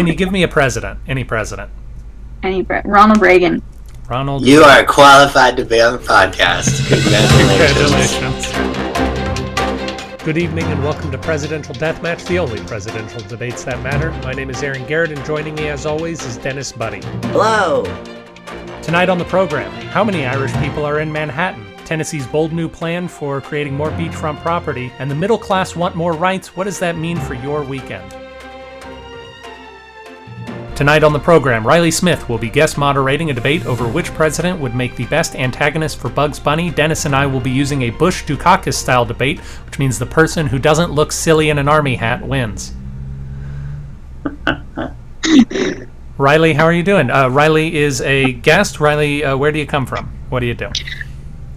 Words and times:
can 0.00 0.06
you 0.06 0.14
give 0.14 0.32
me 0.32 0.42
a 0.44 0.48
president? 0.48 0.98
Any 1.06 1.24
president? 1.24 1.70
Any 2.42 2.62
Bre- 2.62 2.78
Ronald 2.86 3.20
Reagan. 3.20 3.62
Ronald. 4.08 4.46
You 4.46 4.62
are 4.62 4.82
qualified 4.82 5.58
to 5.58 5.64
be 5.66 5.78
on 5.82 5.92
the 5.92 5.98
podcast. 5.98 6.88
Congratulations. 6.88 8.46
Congratulations. 8.48 10.24
Good 10.24 10.38
evening 10.38 10.64
and 10.64 10.82
welcome 10.82 11.10
to 11.10 11.18
Presidential 11.18 11.74
Deathmatch, 11.74 12.26
the 12.28 12.38
only 12.38 12.60
presidential 12.60 13.20
debates 13.28 13.62
that 13.64 13.82
matter. 13.82 14.10
My 14.22 14.32
name 14.32 14.48
is 14.48 14.62
Aaron 14.62 14.86
Garrett, 14.86 15.12
and 15.12 15.22
joining 15.26 15.54
me 15.54 15.68
as 15.68 15.84
always 15.84 16.24
is 16.24 16.38
Dennis 16.38 16.72
Buddy. 16.72 17.02
Hello. 17.28 17.84
Tonight 18.80 19.10
on 19.10 19.18
the 19.18 19.26
program, 19.26 19.70
how 19.88 20.02
many 20.02 20.24
Irish 20.24 20.54
people 20.60 20.86
are 20.86 21.00
in 21.00 21.12
Manhattan? 21.12 21.66
Tennessee's 21.84 22.26
bold 22.26 22.54
new 22.54 22.70
plan 22.70 23.06
for 23.06 23.42
creating 23.42 23.74
more 23.74 23.90
beachfront 23.90 24.40
property, 24.40 24.90
and 24.98 25.10
the 25.10 25.14
middle 25.14 25.36
class 25.36 25.76
want 25.76 25.94
more 25.94 26.14
rights. 26.14 26.56
What 26.56 26.64
does 26.64 26.78
that 26.78 26.96
mean 26.96 27.18
for 27.18 27.34
your 27.34 27.62
weekend? 27.62 28.14
Tonight 30.80 31.04
on 31.04 31.12
the 31.12 31.18
program, 31.18 31.66
Riley 31.66 31.90
Smith 31.90 32.26
will 32.26 32.38
be 32.38 32.48
guest 32.48 32.78
moderating 32.78 33.28
a 33.28 33.34
debate 33.34 33.66
over 33.66 33.86
which 33.86 34.14
president 34.14 34.58
would 34.60 34.74
make 34.74 34.96
the 34.96 35.04
best 35.08 35.36
antagonist 35.36 35.98
for 35.98 36.08
Bugs 36.08 36.40
Bunny. 36.40 36.70
Dennis 36.70 37.04
and 37.04 37.14
I 37.14 37.26
will 37.26 37.38
be 37.38 37.50
using 37.50 37.82
a 37.82 37.90
Bush 37.90 38.24
Dukakis 38.24 38.72
style 38.72 39.04
debate, 39.04 39.40
which 39.40 39.78
means 39.78 39.98
the 39.98 40.06
person 40.06 40.46
who 40.46 40.58
doesn't 40.58 40.90
look 40.90 41.12
silly 41.12 41.50
in 41.50 41.58
an 41.58 41.68
army 41.68 41.96
hat 41.96 42.26
wins. 42.26 42.72
Riley, 46.16 46.54
how 46.54 46.64
are 46.64 46.72
you 46.72 46.82
doing? 46.82 47.10
Uh, 47.10 47.28
Riley 47.28 47.76
is 47.76 48.00
a 48.00 48.32
guest. 48.32 48.80
Riley, 48.80 49.22
uh, 49.22 49.36
where 49.36 49.52
do 49.52 49.58
you 49.58 49.66
come 49.66 49.84
from? 49.84 50.10
What 50.30 50.40
do 50.40 50.46
you 50.46 50.54
do? 50.54 50.70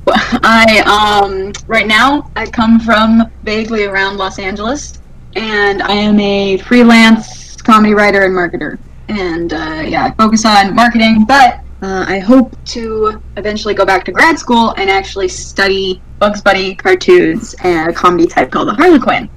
I 0.06 0.84
um 1.24 1.54
right 1.68 1.88
now 1.88 2.30
I 2.36 2.46
come 2.46 2.78
from 2.78 3.32
vaguely 3.44 3.86
around 3.86 4.18
Los 4.18 4.38
Angeles, 4.38 5.00
and 5.38 5.82
I 5.82 5.94
am 5.94 6.20
a 6.20 6.58
freelance 6.58 7.56
comedy 7.62 7.94
writer 7.94 8.24
and 8.24 8.34
marketer. 8.34 8.78
And 9.10 9.54
uh, 9.54 9.84
yeah, 9.86 10.06
I 10.06 10.12
focus 10.12 10.46
on 10.46 10.74
marketing, 10.76 11.26
but 11.26 11.60
uh, 11.82 12.06
I 12.08 12.20
hope 12.20 12.56
to 12.66 13.22
eventually 13.38 13.74
go 13.74 13.86
back 13.86 14.06
to 14.06 14.12
grad 14.12 14.40
school 14.40 14.72
and 14.78 14.90
actually 14.90 15.28
study 15.28 16.02
Bugs 16.20 16.42
Bunny 16.42 16.76
cartoons 16.76 17.54
and 17.64 17.90
a 17.90 17.94
comedy 17.94 18.26
type 18.28 18.52
called 18.52 18.70
the 18.70 18.74
Harlequin, 18.74 19.30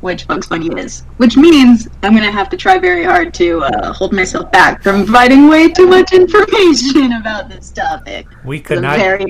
which 0.00 0.26
Bugs 0.26 0.48
Bunny 0.48 0.66
is. 0.80 1.02
Which 1.18 1.36
means 1.36 1.86
I'm 2.02 2.12
gonna 2.14 2.32
have 2.32 2.48
to 2.50 2.56
try 2.56 2.78
very 2.78 3.04
hard 3.04 3.32
to 3.34 3.60
uh, 3.62 3.92
hold 3.92 4.12
myself 4.12 4.50
back 4.50 4.82
from 4.82 5.04
providing 5.04 5.48
way 5.48 5.68
too 5.70 5.86
much 5.86 6.12
information 6.12 7.12
about 7.20 7.48
this 7.48 7.70
topic. 7.70 8.26
We 8.44 8.58
could 8.58 8.78
I'm 8.78 8.82
not 8.82 8.98
very 8.98 9.24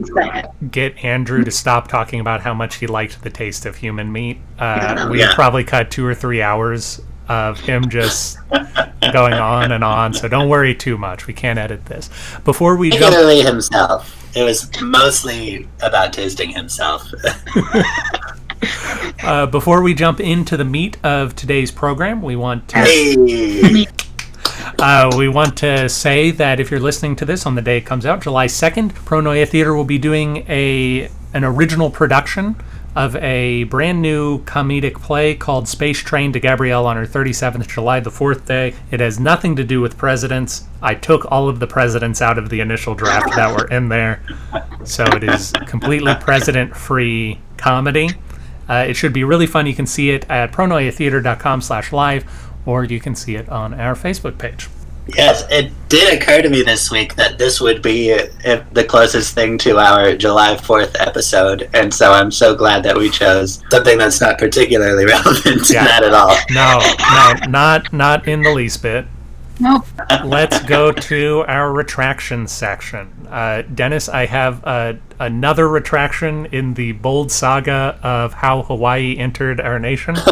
get 0.70 1.04
Andrew 1.04 1.44
to 1.44 1.50
stop 1.50 1.88
talking 1.88 2.20
about 2.20 2.40
how 2.40 2.54
much 2.54 2.76
he 2.76 2.86
liked 2.86 3.22
the 3.22 3.30
taste 3.30 3.66
of 3.66 3.76
human 3.76 4.10
meat. 4.10 4.38
Uh, 4.58 5.08
we 5.10 5.20
Yeah. 5.20 5.34
probably 5.34 5.64
cut 5.64 5.90
two 5.90 6.06
or 6.06 6.14
three 6.14 6.40
hours 6.40 7.02
of 7.28 7.60
him 7.60 7.88
just 7.88 8.38
going 9.12 9.34
on 9.34 9.72
and 9.72 9.82
on. 9.82 10.14
So 10.14 10.28
don't 10.28 10.48
worry 10.48 10.74
too 10.74 10.96
much. 10.96 11.26
We 11.26 11.34
can't 11.34 11.58
edit 11.58 11.86
this. 11.86 12.10
Before 12.44 12.76
we 12.76 12.90
jump, 12.90 13.14
himself. 13.46 14.36
It 14.36 14.42
was 14.42 14.70
mostly 14.80 15.68
about 15.80 16.12
tasting 16.12 16.50
himself. 16.50 17.10
uh, 19.22 19.46
before 19.46 19.82
we 19.82 19.94
jump 19.94 20.20
into 20.20 20.56
the 20.56 20.64
meat 20.64 20.98
of 21.04 21.34
today's 21.34 21.70
program, 21.70 22.22
we 22.22 22.36
want 22.36 22.68
to 22.68 22.78
hey. 22.78 23.86
Uh, 24.78 25.10
we 25.16 25.28
want 25.28 25.56
to 25.56 25.88
say 25.88 26.30
that 26.30 26.60
if 26.60 26.70
you're 26.70 26.80
listening 26.80 27.16
to 27.16 27.24
this 27.24 27.46
on 27.46 27.54
the 27.54 27.62
day 27.62 27.78
it 27.78 27.86
comes 27.86 28.04
out, 28.04 28.20
July 28.20 28.46
2nd, 28.46 28.92
Pronoia 28.92 29.48
Theater 29.48 29.74
will 29.74 29.84
be 29.84 29.98
doing 29.98 30.44
a 30.48 31.08
an 31.32 31.44
original 31.44 31.90
production 31.90 32.56
of 32.96 33.14
a 33.16 33.64
brand 33.64 34.00
new 34.00 34.42
comedic 34.44 34.94
play 34.94 35.34
called 35.34 35.68
Space 35.68 35.98
Train 35.98 36.32
to 36.32 36.40
Gabrielle 36.40 36.86
on 36.86 36.96
her 36.96 37.06
37th 37.06 37.68
July, 37.68 38.00
the 38.00 38.10
fourth 38.10 38.46
day. 38.46 38.74
It 38.90 39.00
has 39.00 39.20
nothing 39.20 39.54
to 39.56 39.64
do 39.64 39.82
with 39.82 39.98
presidents. 39.98 40.64
I 40.80 40.94
took 40.94 41.30
all 41.30 41.48
of 41.48 41.60
the 41.60 41.66
presidents 41.66 42.22
out 42.22 42.38
of 42.38 42.48
the 42.48 42.60
initial 42.60 42.94
draft 42.94 43.36
that 43.36 43.54
were 43.54 43.68
in 43.68 43.90
there. 43.90 44.22
So 44.84 45.04
it 45.04 45.22
is 45.22 45.52
completely 45.66 46.14
president 46.14 46.74
free 46.74 47.38
comedy. 47.58 48.08
Uh, 48.68 48.86
it 48.88 48.94
should 48.94 49.12
be 49.12 49.24
really 49.24 49.46
fun. 49.46 49.66
You 49.66 49.74
can 49.74 49.86
see 49.86 50.10
it 50.10 50.28
at 50.30 50.50
pronoiatheater.com 50.52 51.60
slash 51.60 51.92
live, 51.92 52.24
or 52.64 52.82
you 52.82 52.98
can 52.98 53.14
see 53.14 53.36
it 53.36 53.48
on 53.50 53.74
our 53.74 53.94
Facebook 53.94 54.38
page. 54.38 54.68
Yes, 55.14 55.44
it 55.50 55.70
did 55.88 56.20
occur 56.20 56.42
to 56.42 56.48
me 56.48 56.62
this 56.62 56.90
week 56.90 57.14
that 57.14 57.38
this 57.38 57.60
would 57.60 57.80
be 57.80 58.12
uh, 58.12 58.62
the 58.72 58.82
closest 58.82 59.34
thing 59.34 59.56
to 59.58 59.78
our 59.78 60.16
July 60.16 60.56
4th 60.56 60.96
episode, 60.98 61.70
and 61.74 61.94
so 61.94 62.12
I'm 62.12 62.30
so 62.32 62.56
glad 62.56 62.82
that 62.82 62.96
we 62.96 63.08
chose 63.08 63.62
something 63.70 63.98
that's 63.98 64.20
not 64.20 64.38
particularly 64.38 65.04
relevant 65.16 65.64
to 65.66 65.72
Yeah. 65.74 65.84
that 65.84 66.02
at 66.02 66.12
all. 66.12 66.36
No, 66.50 66.80
no, 67.44 67.50
not 67.50 67.92
not 67.92 68.26
in 68.26 68.42
the 68.42 68.52
least 68.52 68.82
bit. 68.82 69.06
Nope. 69.60 69.86
Let's 70.24 70.60
go 70.64 70.92
to 70.92 71.44
our 71.48 71.72
retraction 71.72 72.46
section. 72.46 73.26
Uh, 73.30 73.62
Dennis, 73.62 74.08
I 74.08 74.26
have 74.26 74.62
uh, 74.66 74.94
another 75.18 75.68
retraction 75.68 76.46
in 76.46 76.74
the 76.74 76.92
bold 76.92 77.30
saga 77.30 77.98
of 78.02 78.34
how 78.34 78.62
Hawaii 78.62 79.16
entered 79.16 79.60
our 79.60 79.78
nation. 79.78 80.16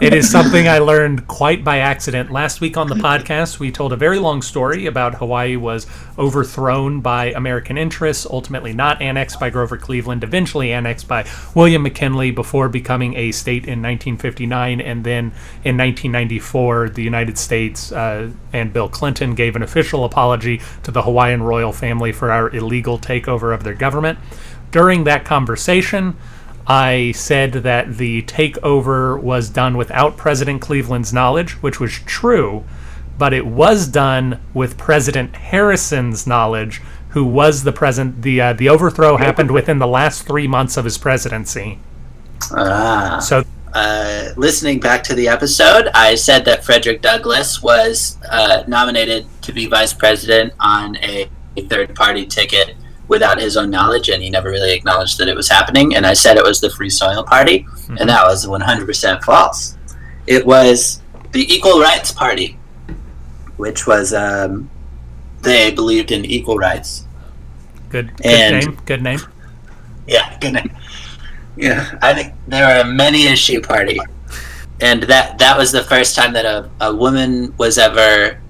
It 0.00 0.12
is 0.12 0.30
something 0.30 0.68
I 0.68 0.78
learned 0.78 1.26
quite 1.28 1.64
by 1.64 1.78
accident. 1.78 2.30
Last 2.30 2.60
week 2.60 2.76
on 2.76 2.88
the 2.88 2.94
podcast, 2.94 3.58
we 3.58 3.70
told 3.70 3.92
a 3.92 3.96
very 3.96 4.18
long 4.18 4.42
story 4.42 4.86
about 4.86 5.14
Hawaii 5.14 5.56
was 5.56 5.86
overthrown 6.18 7.00
by 7.00 7.26
American 7.32 7.78
interests, 7.78 8.26
ultimately 8.26 8.72
not 8.72 9.00
annexed 9.00 9.40
by 9.40 9.50
Grover 9.50 9.76
Cleveland, 9.76 10.24
eventually 10.24 10.72
annexed 10.72 11.08
by 11.08 11.26
William 11.54 11.82
McKinley 11.82 12.30
before 12.30 12.68
becoming 12.68 13.14
a 13.16 13.32
state 13.32 13.64
in 13.64 13.82
1959. 13.82 14.80
And 14.80 15.04
then 15.04 15.32
in 15.64 15.76
1994, 15.76 16.90
the 16.90 17.02
United 17.02 17.38
States 17.38 17.92
uh, 17.92 18.30
and 18.52 18.72
Bill 18.72 18.88
Clinton 18.88 19.34
gave 19.34 19.56
an 19.56 19.62
official 19.62 20.04
apology 20.04 20.60
to 20.82 20.90
the 20.90 21.02
Hawaiian 21.02 21.42
royal 21.42 21.72
family 21.72 22.12
for 22.12 22.30
our 22.30 22.54
illegal 22.54 22.83
takeover 22.84 23.54
of 23.54 23.64
their 23.64 23.74
government. 23.74 24.18
During 24.70 25.04
that 25.04 25.24
conversation, 25.24 26.16
I 26.66 27.12
said 27.12 27.52
that 27.52 27.98
the 27.98 28.22
takeover 28.22 29.20
was 29.20 29.50
done 29.50 29.76
without 29.76 30.16
President 30.16 30.60
Cleveland's 30.60 31.12
knowledge, 31.12 31.62
which 31.62 31.78
was 31.78 31.92
true, 32.06 32.64
but 33.18 33.32
it 33.32 33.46
was 33.46 33.86
done 33.86 34.40
with 34.54 34.78
President 34.78 35.36
Harrison's 35.36 36.26
knowledge, 36.26 36.80
who 37.10 37.24
was 37.24 37.62
the 37.62 37.72
president. 37.72 38.22
the 38.22 38.40
uh, 38.40 38.52
The 38.54 38.68
overthrow 38.68 39.16
happened 39.16 39.50
within 39.50 39.78
the 39.78 39.86
last 39.86 40.26
three 40.26 40.48
months 40.48 40.76
of 40.76 40.84
his 40.84 40.98
presidency. 40.98 41.78
Ah. 42.50 43.18
So 43.20 43.44
uh, 43.74 44.30
listening 44.36 44.80
back 44.80 45.02
to 45.04 45.14
the 45.14 45.28
episode, 45.28 45.88
I 45.94 46.14
said 46.14 46.44
that 46.46 46.64
Frederick 46.64 47.02
Douglass 47.02 47.62
was 47.62 48.18
uh, 48.30 48.64
nominated 48.66 49.26
to 49.42 49.52
be 49.52 49.66
vice 49.66 49.92
president 49.92 50.52
on 50.60 50.96
a 50.96 51.28
third 51.62 51.94
party 51.94 52.26
ticket 52.26 52.76
without 53.08 53.38
his 53.40 53.56
own 53.56 53.70
knowledge, 53.70 54.08
and 54.08 54.22
he 54.22 54.30
never 54.30 54.48
really 54.50 54.72
acknowledged 54.72 55.18
that 55.18 55.28
it 55.28 55.36
was 55.36 55.48
happening. 55.48 55.94
And 55.94 56.06
I 56.06 56.14
said 56.14 56.36
it 56.36 56.44
was 56.44 56.60
the 56.60 56.70
Free 56.70 56.88
Soil 56.90 57.22
Party, 57.24 57.66
and 58.00 58.08
that 58.08 58.24
was 58.24 58.46
100% 58.46 59.22
false. 59.22 59.76
It 60.26 60.44
was 60.46 61.00
the 61.32 61.52
Equal 61.54 61.80
Rights 61.80 62.12
Party, 62.12 62.58
which 63.56 63.86
was, 63.86 64.14
um, 64.14 64.70
they 65.42 65.70
believed 65.70 66.12
in 66.12 66.24
equal 66.24 66.56
rights. 66.56 67.06
good, 67.90 68.16
good 68.16 68.26
And- 68.26 68.66
name, 68.66 68.78
good 68.86 69.02
name. 69.02 69.20
Yeah, 70.06 70.36
good 70.40 70.54
name. 70.54 70.70
Yeah, 71.56 71.96
I 72.02 72.12
think 72.14 72.34
they 72.48 72.60
were 72.60 72.80
a 72.80 72.84
many 72.84 73.26
issue 73.28 73.60
party, 73.60 74.00
and 74.80 75.04
that 75.04 75.38
that 75.38 75.56
was 75.56 75.70
the 75.70 75.84
first 75.84 76.16
time 76.16 76.32
that 76.32 76.44
a, 76.44 76.68
a 76.80 76.92
woman 76.94 77.54
was 77.58 77.78
ever 77.78 78.40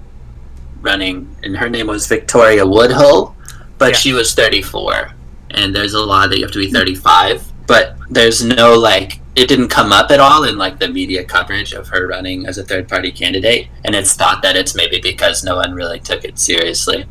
running, 0.85 1.35
and 1.43 1.57
her 1.57 1.69
name 1.69 1.87
was 1.87 2.07
Victoria 2.07 2.65
Woodhull, 2.65 3.35
but 3.77 3.89
Yeah. 3.91 3.97
she 3.97 4.13
was 4.13 4.33
34, 4.33 5.11
and 5.51 5.75
there's 5.75 5.93
a 5.93 5.99
law 6.01 6.27
that 6.27 6.37
you 6.37 6.43
have 6.43 6.51
to 6.53 6.59
be 6.59 6.71
35, 6.71 7.43
but 7.67 7.97
there's 8.09 8.43
no 8.43 8.75
like 8.75 9.19
it 9.35 9.49
didn't 9.49 9.67
come 9.67 9.91
up 9.91 10.11
at 10.11 10.19
all 10.21 10.45
in 10.45 10.57
like 10.57 10.79
the 10.79 10.87
media 10.87 11.21
coverage 11.21 11.73
of 11.73 11.89
her 11.89 12.07
running 12.07 12.47
as 12.47 12.57
a 12.57 12.63
third 12.63 12.87
party 12.87 13.11
candidate, 13.11 13.67
and 13.83 13.93
it's 13.93 14.13
thought 14.13 14.41
that 14.43 14.55
it's 14.55 14.75
maybe 14.75 14.99
because 15.01 15.43
no 15.43 15.57
one 15.57 15.73
really 15.73 15.99
took 15.99 16.23
it 16.23 16.39
seriously, 16.39 17.03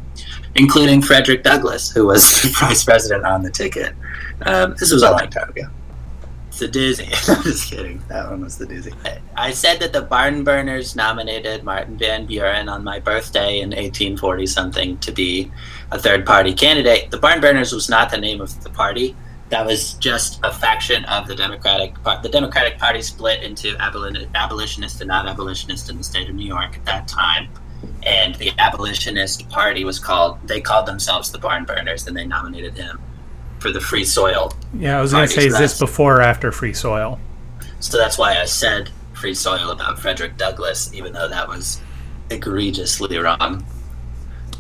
including 0.55 1.03
Frederick 1.03 1.43
Douglass, 1.43 1.91
who 1.91 2.07
was 2.07 2.41
vice 2.61 2.83
president 2.85 3.27
on 3.27 3.43
the 3.43 3.51
ticket. 3.51 3.93
Um, 4.47 4.75
this 4.81 4.91
was 4.91 5.03
a 5.03 5.11
long 5.11 5.29
time 5.29 5.51
ago. 5.51 5.65
It's 6.55 6.63
a 6.63 6.69
doozy. 6.69 7.09
I'm 7.37 7.43
just 7.43 7.69
kidding. 7.69 8.01
That 8.07 8.31
one 8.31 8.43
was 8.43 8.57
the 8.59 8.65
doozy. 8.65 8.95
I 9.37 9.51
said 9.51 9.81
that 9.81 9.93
the 9.93 10.03
Barn 10.03 10.45
Burners 10.45 10.95
nominated 10.95 11.65
Martin 11.65 11.99
Van 11.99 12.27
Buren 12.27 12.69
on 12.69 12.85
my 12.85 13.01
birthday 13.01 13.59
in 13.59 13.71
1840 13.71 14.47
something 14.47 14.97
to 14.99 15.11
be 15.11 15.51
a 15.91 15.99
third 15.99 16.25
party 16.25 16.55
candidate. 16.55 17.11
The 17.11 17.19
Barn 17.19 17.41
Burners 17.41 17.73
was 17.73 17.89
not 17.89 18.09
the 18.09 18.19
name 18.19 18.41
of 18.41 18.63
the 18.63 18.71
party. 18.71 19.17
That 19.49 19.67
was 19.67 19.95
just 19.95 20.39
a 20.45 20.53
faction 20.53 21.05
of 21.07 21.27
the 21.27 21.35
Democratic 21.35 22.01
Party. 22.05 22.23
The 22.23 22.29
Democratic 22.29 22.79
Party 22.79 23.03
split 23.03 23.43
into 23.43 23.77
abolitionist 23.81 25.01
and 25.01 25.09
non 25.09 25.27
abolitionist 25.27 25.91
in 25.91 25.99
the 25.99 26.05
state 26.05 26.29
of 26.29 26.37
New 26.37 26.47
York 26.47 26.77
at 26.77 26.85
that 26.85 27.09
time. 27.09 27.49
And 28.05 28.37
the 28.37 28.53
abolitionist 28.59 29.49
party 29.49 29.85
was 29.85 29.99
called, 29.99 30.39
they 30.47 30.61
called 30.61 30.87
themselves 30.87 31.33
the 31.33 31.39
Barn 31.39 31.65
Burners, 31.65 32.07
and 32.07 32.17
they 32.17 32.25
nominated 32.25 32.77
him 32.79 33.01
for 33.65 33.73
the 33.73 33.81
Free 33.81 34.05
Soil 34.05 34.53
Yeah, 34.79 34.99
I 34.99 35.01
was 35.01 35.13
going 35.13 35.27
to 35.27 35.33
say, 35.33 35.47
is 35.47 35.57
this 35.57 35.79
before 35.79 36.17
or 36.17 36.21
after 36.21 36.53
Free 36.53 36.75
Soil? 36.75 37.19
So 37.81 37.97
that's 37.97 38.19
why 38.19 38.39
I 38.39 38.45
said 38.45 38.91
Free 39.15 39.33
Soil 39.33 39.71
about 39.71 39.99
Frederick 39.99 40.37
Douglass, 40.37 40.93
even 40.93 41.15
though 41.15 41.31
that 41.31 41.49
was 41.49 41.81
egregiously 42.29 43.17
wrong. 43.17 43.65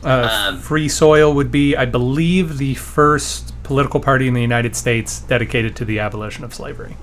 Uh, 0.03 0.49
Um, 0.49 0.59
Free 0.59 0.89
Soil 0.89 1.35
would 1.35 1.53
be, 1.53 1.77
I 1.77 1.85
believe, 1.85 2.57
the 2.57 2.77
first 2.77 3.53
political 3.63 4.01
party 4.01 4.27
in 4.27 4.33
the 4.33 4.41
United 4.41 4.75
States 4.75 5.21
dedicated 5.21 5.77
to 5.77 5.85
the 5.85 5.99
abolition 5.99 6.43
of 6.43 6.55
slavery 6.55 6.97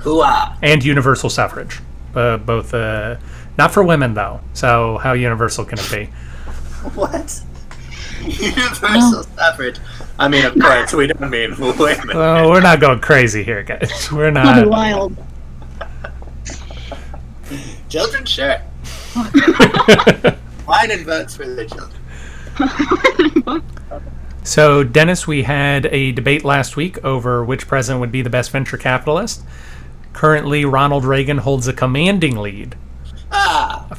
Hooah! 0.00 0.58
and 0.60 0.84
universal 0.84 1.30
suffrage. 1.30 1.80
Uh, 2.14 2.36
both, 2.36 2.74
uh, 2.74 3.16
not 3.56 3.72
for 3.72 3.82
women 3.82 4.12
though. 4.12 4.40
So 4.52 4.98
how 4.98 5.14
universal 5.14 5.64
can 5.64 5.78
it 5.78 5.90
be? 5.90 6.10
What? 6.94 7.40
Universal 8.26 9.24
suffrage. 9.36 9.78
I 10.18 10.28
mean, 10.28 10.44
of 10.46 10.58
course, 10.58 10.92
we 10.94 11.06
don't 11.06 11.30
mean 11.30 11.54
women. 11.58 12.08
Well, 12.08 12.50
we're 12.50 12.60
not 12.60 12.80
going 12.80 13.00
crazy 13.00 13.42
here, 13.42 13.62
guys. 13.62 14.08
We're 14.12 14.30
That'd 14.30 14.64
be 14.64 14.70
not. 14.70 14.76
wild. 14.76 15.16
Children, 17.88 18.24
sure. 18.24 18.56
Wine 20.66 20.90
and 20.90 21.06
votes 21.06 21.36
for 21.36 21.46
the 21.46 21.66
children. 21.66 23.62
so, 24.42 24.82
Dennis, 24.82 25.26
we 25.26 25.42
had 25.44 25.86
a 25.86 26.12
debate 26.12 26.44
last 26.44 26.76
week 26.76 27.02
over 27.04 27.44
which 27.44 27.68
president 27.68 28.00
would 28.00 28.12
be 28.12 28.22
the 28.22 28.30
best 28.30 28.50
venture 28.50 28.76
capitalist. 28.76 29.44
Currently, 30.12 30.64
Ronald 30.64 31.04
Reagan 31.04 31.38
holds 31.38 31.68
a 31.68 31.72
commanding 31.72 32.36
lead! 32.36 32.74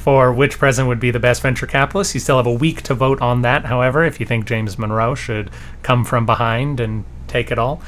For 0.08 0.32
which 0.32 0.58
president 0.58 0.88
would 0.88 0.98
be 0.98 1.10
the 1.10 1.20
best 1.20 1.42
venture 1.42 1.66
capitalist. 1.66 2.14
You 2.14 2.20
still 2.20 2.38
have 2.38 2.46
a 2.46 2.50
week 2.50 2.80
to 2.84 2.94
vote 2.94 3.20
on 3.20 3.42
that, 3.42 3.66
however, 3.66 4.04
if 4.04 4.18
you 4.18 4.24
think 4.24 4.46
James 4.46 4.78
Monroe 4.78 5.14
should 5.14 5.50
come 5.82 6.02
from 6.02 6.24
behind 6.24 6.80
and 6.80 7.04
take 7.26 7.50
it 7.50 7.58
all. 7.58 7.82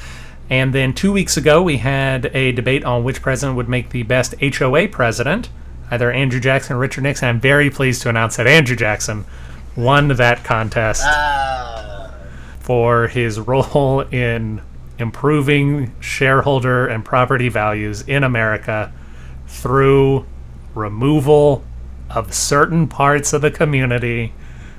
And 0.50 0.74
then 0.74 0.92
two 0.92 1.12
weeks 1.12 1.38
ago, 1.38 1.62
we 1.62 1.78
had 1.78 2.26
a 2.36 2.52
debate 2.52 2.84
on 2.84 3.04
which 3.04 3.22
president 3.22 3.56
would 3.56 3.70
make 3.70 3.88
the 3.88 4.02
best 4.02 4.34
HOA 4.38 4.88
president, 4.88 5.48
either 5.90 6.12
Andrew 6.12 6.40
Jackson 6.40 6.76
or 6.76 6.80
Richard 6.80 7.04
Nixon. 7.04 7.26
I'm 7.26 7.40
very 7.40 7.70
pleased 7.70 8.02
to 8.02 8.10
announce 8.10 8.36
that 8.36 8.46
Andrew 8.46 8.76
Jackson 8.76 9.24
won 9.74 10.08
that 10.08 10.44
contest 10.44 11.02
Ah! 11.06 12.12
for 12.58 13.06
his 13.08 13.40
role 13.40 14.00
in 14.10 14.60
improving 14.98 15.94
shareholder 16.00 16.86
and 16.86 17.02
property 17.02 17.48
values 17.48 18.02
in 18.02 18.24
America 18.24 18.92
through 19.46 20.26
removal 20.74 21.64
of 22.14 22.32
certain 22.34 22.88
parts 22.88 23.32
of 23.32 23.40
the 23.42 23.50
community 23.50 24.32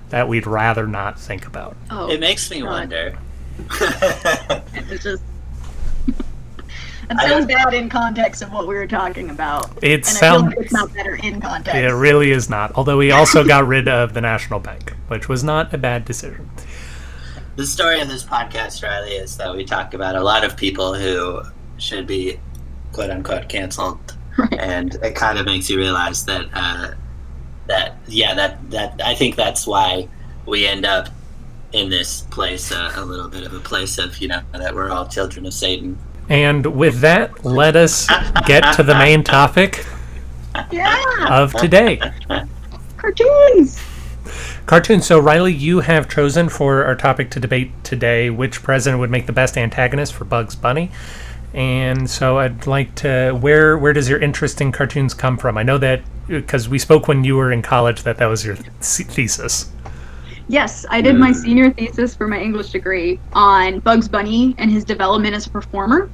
that 0.09 0.27
we'd 0.27 0.45
rather 0.47 0.85
not 0.87 1.19
think 1.19 1.45
about. 1.47 1.75
Oh, 1.89 2.09
It 2.09 2.19
makes 2.19 2.49
me 2.51 2.61
God. 2.61 2.69
wonder. 2.69 3.17
It's 4.73 5.03
just. 5.03 5.23
It 7.09 7.19
sounds 7.19 7.45
bad 7.45 7.73
in 7.73 7.89
context 7.89 8.41
of 8.41 8.53
what 8.53 8.67
we 8.69 8.75
were 8.75 8.87
talking 8.87 9.31
about. 9.31 9.69
It 9.83 9.95
and 9.95 10.05
I 10.05 10.09
feel 10.11 10.13
sounds 10.13 10.43
like 10.55 10.57
it's 10.59 10.71
not 10.71 10.93
better 10.93 11.15
in 11.15 11.41
context. 11.41 11.75
it 11.77 11.89
really 11.93 12.31
is 12.31 12.49
not. 12.49 12.71
Although 12.75 12.97
we 12.97 13.11
also 13.11 13.43
got 13.47 13.67
rid 13.67 13.89
of 13.89 14.13
the 14.13 14.21
National 14.21 14.61
Bank, 14.61 14.93
which 15.09 15.27
was 15.27 15.43
not 15.43 15.73
a 15.73 15.77
bad 15.77 16.05
decision. 16.05 16.49
the 17.57 17.65
story 17.67 17.99
of 17.99 18.07
this 18.07 18.23
podcast, 18.23 18.81
Riley, 18.81 19.11
is 19.11 19.35
that 19.35 19.53
we 19.53 19.65
talk 19.65 19.93
about 19.93 20.15
a 20.15 20.23
lot 20.23 20.45
of 20.45 20.55
people 20.55 20.93
who 20.93 21.41
should 21.77 22.07
be 22.07 22.39
quote 22.93 23.09
unquote 23.09 23.49
canceled. 23.49 24.15
Right. 24.37 24.53
And 24.53 24.95
it 25.03 25.13
kind 25.13 25.37
of 25.37 25.45
makes 25.45 25.69
you 25.69 25.77
realize 25.77 26.23
that 26.27 26.45
uh, 26.53 26.91
that 27.71 27.97
yeah, 28.07 28.33
that 28.35 28.69
that 28.71 29.01
I 29.03 29.15
think 29.15 29.35
that's 29.35 29.65
why 29.65 30.07
we 30.45 30.67
end 30.67 30.85
up 30.85 31.07
in 31.73 31.89
this 31.89 32.21
place, 32.23 32.71
uh, 32.71 32.91
a 32.95 33.05
little 33.05 33.29
bit 33.29 33.43
of 33.45 33.53
a 33.53 33.59
place 33.59 33.97
of, 33.97 34.17
you 34.19 34.27
know, 34.27 34.41
that 34.51 34.75
we're 34.75 34.89
all 34.89 35.07
children 35.07 35.45
of 35.45 35.53
Satan. 35.53 35.97
And 36.29 36.65
with 36.65 36.99
that, 36.99 37.45
let 37.45 37.75
us 37.75 38.07
get 38.45 38.73
to 38.75 38.83
the 38.83 38.95
main 38.95 39.23
topic 39.23 39.85
Yeah, 40.71 40.97
of 41.29 41.53
today. 41.53 41.99
cartoons. 42.97 43.79
Cartoons. 44.65 45.05
So, 45.05 45.19
Riley, 45.19 45.53
you 45.53 45.79
have 45.79 46.09
chosen 46.09 46.49
for 46.49 46.83
our 46.83 46.95
topic 46.95 47.31
to 47.31 47.39
debate 47.39 47.71
today 47.83 48.29
which 48.29 48.61
president 48.63 48.99
would 48.99 49.09
make 49.09 49.25
the 49.25 49.33
best 49.33 49.57
antagonist 49.57 50.13
for 50.13 50.25
Bugs 50.25 50.55
Bunny. 50.55 50.91
And 51.53 52.09
so, 52.09 52.39
I'd 52.39 52.67
like 52.67 52.95
to 52.95 53.31
where 53.31 53.77
where 53.77 53.91
does 53.93 54.07
your 54.07 54.19
interest 54.19 54.61
in 54.61 54.71
cartoons 54.71 55.13
come 55.13 55.37
from? 55.37 55.57
I 55.57 55.63
know 55.63 55.77
that 55.79 56.01
because 56.27 56.69
we 56.69 56.79
spoke 56.79 57.07
when 57.07 57.23
you 57.23 57.35
were 57.35 57.51
in 57.51 57.61
college 57.61 58.03
that 58.03 58.17
that 58.17 58.27
was 58.27 58.45
your 58.45 58.55
th- 58.55 58.67
thesis. 58.79 59.71
Yes, 60.47 60.85
I 60.89 61.01
did 61.01 61.15
my 61.15 61.31
senior 61.31 61.71
thesis 61.71 62.13
for 62.15 62.27
my 62.27 62.39
English 62.39 62.71
degree 62.71 63.19
on 63.33 63.79
Bugs 63.79 64.09
Bunny 64.09 64.53
and 64.57 64.69
his 64.69 64.83
development 64.83 65.33
as 65.33 65.47
a 65.47 65.49
performer. 65.49 66.09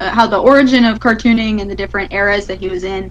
Uh, 0.00 0.10
how 0.10 0.26
the 0.26 0.38
origin 0.38 0.84
of 0.84 0.98
cartooning 0.98 1.60
and 1.60 1.70
the 1.70 1.74
different 1.74 2.12
eras 2.12 2.46
that 2.46 2.58
he 2.58 2.68
was 2.68 2.84
in 2.84 3.10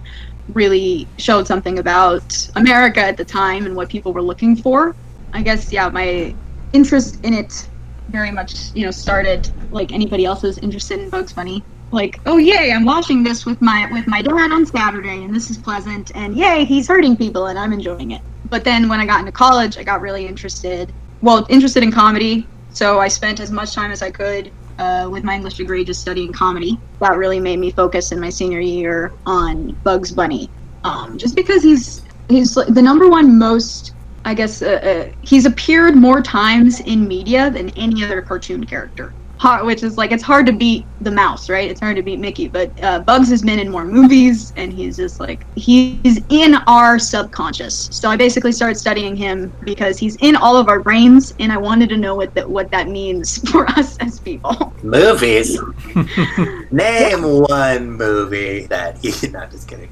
really 0.53 1.07
showed 1.17 1.47
something 1.47 1.79
about 1.79 2.49
America 2.55 3.01
at 3.01 3.17
the 3.17 3.25
time 3.25 3.65
and 3.65 3.75
what 3.75 3.89
people 3.89 4.13
were 4.13 4.21
looking 4.21 4.55
for. 4.55 4.95
I 5.33 5.41
guess, 5.41 5.71
yeah, 5.71 5.89
my 5.89 6.35
interest 6.73 7.23
in 7.23 7.33
it 7.33 7.67
very 8.09 8.31
much, 8.31 8.73
you 8.73 8.85
know, 8.85 8.91
started 8.91 9.49
like 9.71 9.91
anybody 9.91 10.25
else's 10.25 10.57
interested 10.59 10.99
in 10.99 11.09
Bugs 11.09 11.33
Bunny. 11.33 11.63
Like, 11.93 12.19
oh 12.25 12.37
yay, 12.37 12.71
I'm 12.71 12.85
watching 12.85 13.23
this 13.23 13.45
with 13.45 13.61
my 13.61 13.87
with 13.91 14.07
my 14.07 14.23
dad 14.23 14.51
on 14.51 14.65
Saturday, 14.65 15.23
and 15.23 15.33
this 15.33 15.51
is 15.51 15.59
pleasant, 15.59 16.11
and 16.15 16.35
yay, 16.35 16.65
he's 16.65 16.87
hurting 16.87 17.15
people, 17.15 17.45
and 17.45 17.59
I'm 17.59 17.71
enjoying 17.71 18.11
it. 18.11 18.21
But 18.49 18.63
then 18.63 18.89
when 18.89 18.99
I 18.99 19.05
got 19.05 19.19
into 19.19 19.31
college, 19.31 19.77
I 19.77 19.83
got 19.83 20.01
really 20.01 20.25
interested, 20.25 20.91
well, 21.21 21.45
interested 21.49 21.83
in 21.83 21.91
comedy. 21.91 22.47
So 22.69 22.99
I 22.99 23.07
spent 23.07 23.39
as 23.39 23.51
much 23.51 23.75
time 23.75 23.91
as 23.91 24.01
I 24.01 24.09
could 24.09 24.51
uh, 24.79 25.07
with 25.11 25.23
my 25.23 25.35
English 25.35 25.53
degree 25.53 25.85
just 25.85 26.01
studying 26.01 26.33
comedy. 26.33 26.79
That 26.99 27.15
really 27.15 27.39
made 27.39 27.59
me 27.59 27.69
focus 27.69 28.11
in 28.11 28.19
my 28.19 28.29
senior 28.31 28.59
year 28.59 29.13
on 29.27 29.77
Bugs 29.83 30.11
Bunny, 30.11 30.49
um, 30.83 31.19
just 31.19 31.35
because 31.35 31.61
he's 31.61 32.01
he's 32.27 32.55
the 32.55 32.81
number 32.81 33.07
one 33.07 33.37
most, 33.37 33.93
I 34.25 34.33
guess, 34.33 34.63
uh, 34.63 34.79
uh, 34.83 35.11
he's 35.21 35.45
appeared 35.45 35.95
more 35.95 36.23
times 36.23 36.79
in 36.79 37.07
media 37.07 37.51
than 37.51 37.69
any 37.71 38.03
other 38.03 38.23
cartoon 38.23 38.63
character. 38.65 39.13
Hard, 39.43 39.65
which 39.65 39.83
is 39.83 39.97
like 39.97 40.13
it's 40.13 40.23
hard 40.23 40.45
to 40.45 40.53
beat 40.53 40.85
the 41.01 41.11
mouse, 41.11 41.49
right? 41.49 41.69
It's 41.69 41.81
hard 41.81 41.97
to 41.97 42.01
beat 42.01 42.17
Mickey, 42.17 42.47
but 42.47 42.71
uh, 42.81 42.99
Bugs 42.99 43.29
has 43.29 43.41
been 43.41 43.59
in 43.59 43.69
more 43.69 43.83
movies, 43.83 44.53
and 44.55 44.71
he's 44.71 44.95
just 44.95 45.19
like 45.19 45.45
he's 45.57 46.21
in 46.29 46.55
our 46.65 46.97
subconscious. 46.97 47.89
So 47.91 48.07
I 48.07 48.15
basically 48.15 48.53
started 48.53 48.75
studying 48.75 49.17
him 49.17 49.51
because 49.65 49.99
he's 49.99 50.15
in 50.21 50.37
all 50.37 50.55
of 50.55 50.69
our 50.69 50.79
brains, 50.79 51.33
and 51.39 51.51
I 51.51 51.57
wanted 51.57 51.89
to 51.89 51.97
know 51.97 52.15
what 52.15 52.33
that 52.35 52.49
what 52.49 52.71
that 52.71 52.87
means 52.87 53.37
for 53.51 53.69
us 53.71 53.97
as 53.97 54.17
people. 54.17 54.73
Movies. 54.81 55.59
Name 56.71 57.23
one 57.23 57.91
movie 57.91 58.67
that 58.67 58.97
he. 58.99 59.27
Not 59.31 59.51
just 59.51 59.67
kidding. 59.67 59.91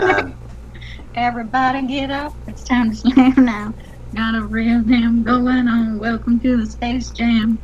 Um, 0.00 0.34
Everybody 1.14 1.86
get 1.86 2.10
up! 2.10 2.34
It's 2.48 2.64
time 2.64 2.90
to 2.90 2.96
slam 2.96 3.34
now. 3.36 3.72
Got 4.16 4.34
a 4.34 4.42
real 4.42 4.82
damn 4.82 5.22
going 5.22 5.68
on. 5.68 6.00
Welcome 6.00 6.40
to 6.40 6.56
the 6.56 6.66
Space 6.66 7.10
Jam. 7.10 7.56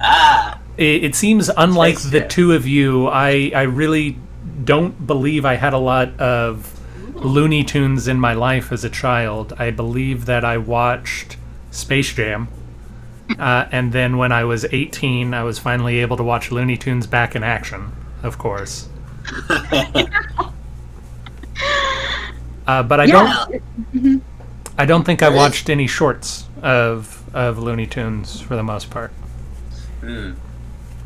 Ah, 0.00 0.58
It, 0.76 1.04
it 1.04 1.14
seems 1.14 1.48
unlike 1.56 1.98
Space 1.98 2.10
the 2.10 2.20
Jam. 2.20 2.28
two 2.28 2.52
of 2.52 2.66
you. 2.66 3.06
I 3.08 3.52
I 3.54 3.62
really 3.62 4.18
don't 4.64 5.06
believe 5.06 5.44
I 5.44 5.54
had 5.54 5.72
a 5.72 5.78
lot 5.78 6.18
of 6.20 6.78
Looney 7.14 7.64
Tunes 7.64 8.08
in 8.08 8.18
my 8.20 8.32
life 8.34 8.72
as 8.72 8.84
a 8.84 8.90
child. 8.90 9.52
I 9.58 9.70
believe 9.70 10.26
that 10.26 10.44
I 10.44 10.58
watched 10.58 11.36
Space 11.70 12.12
Jam. 12.14 12.48
Uh, 13.38 13.66
and 13.70 13.92
then 13.92 14.16
when 14.18 14.32
I 14.32 14.44
was 14.44 14.64
18, 14.72 15.34
I 15.34 15.44
was 15.44 15.58
finally 15.58 15.98
able 16.00 16.16
to 16.16 16.22
watch 16.24 16.50
Looney 16.50 16.76
Tunes 16.76 17.06
back 17.06 17.36
in 17.36 17.44
action, 17.44 17.92
of 18.22 18.38
course. 18.38 18.88
Uh, 22.66 22.82
but 22.84 23.00
I 23.00 23.06
don't. 23.06 24.22
I 24.78 24.84
don't 24.86 25.04
think 25.04 25.22
I 25.22 25.28
watched 25.28 25.68
any 25.68 25.86
shorts 25.86 26.46
of 26.62 27.22
of 27.34 27.58
Looney 27.58 27.86
Tunes 27.86 28.40
for 28.40 28.54
the 28.56 28.62
most 28.62 28.90
part. 28.90 29.10
Hmm. 30.00 30.32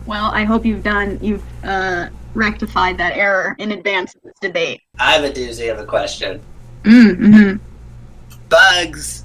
Well, 0.07 0.27
I 0.27 0.45
hope 0.45 0.67
you've 0.67 0.83
done 0.83 1.19
you've 1.23 1.43
uh, 1.65 2.09
rectified 2.35 2.99
that 2.99 3.17
error 3.17 3.57
in 3.59 3.73
advance 3.73 4.15
of 4.15 4.23
this 4.23 4.35
debate. 4.41 4.83
I 4.99 5.13
have 5.13 5.25
a 5.25 5.31
doozy 5.31 5.73
of 5.73 5.79
a 5.79 5.87
question. 5.87 6.41
Mm-hmm. 6.83 7.57
Bugs. 8.49 9.25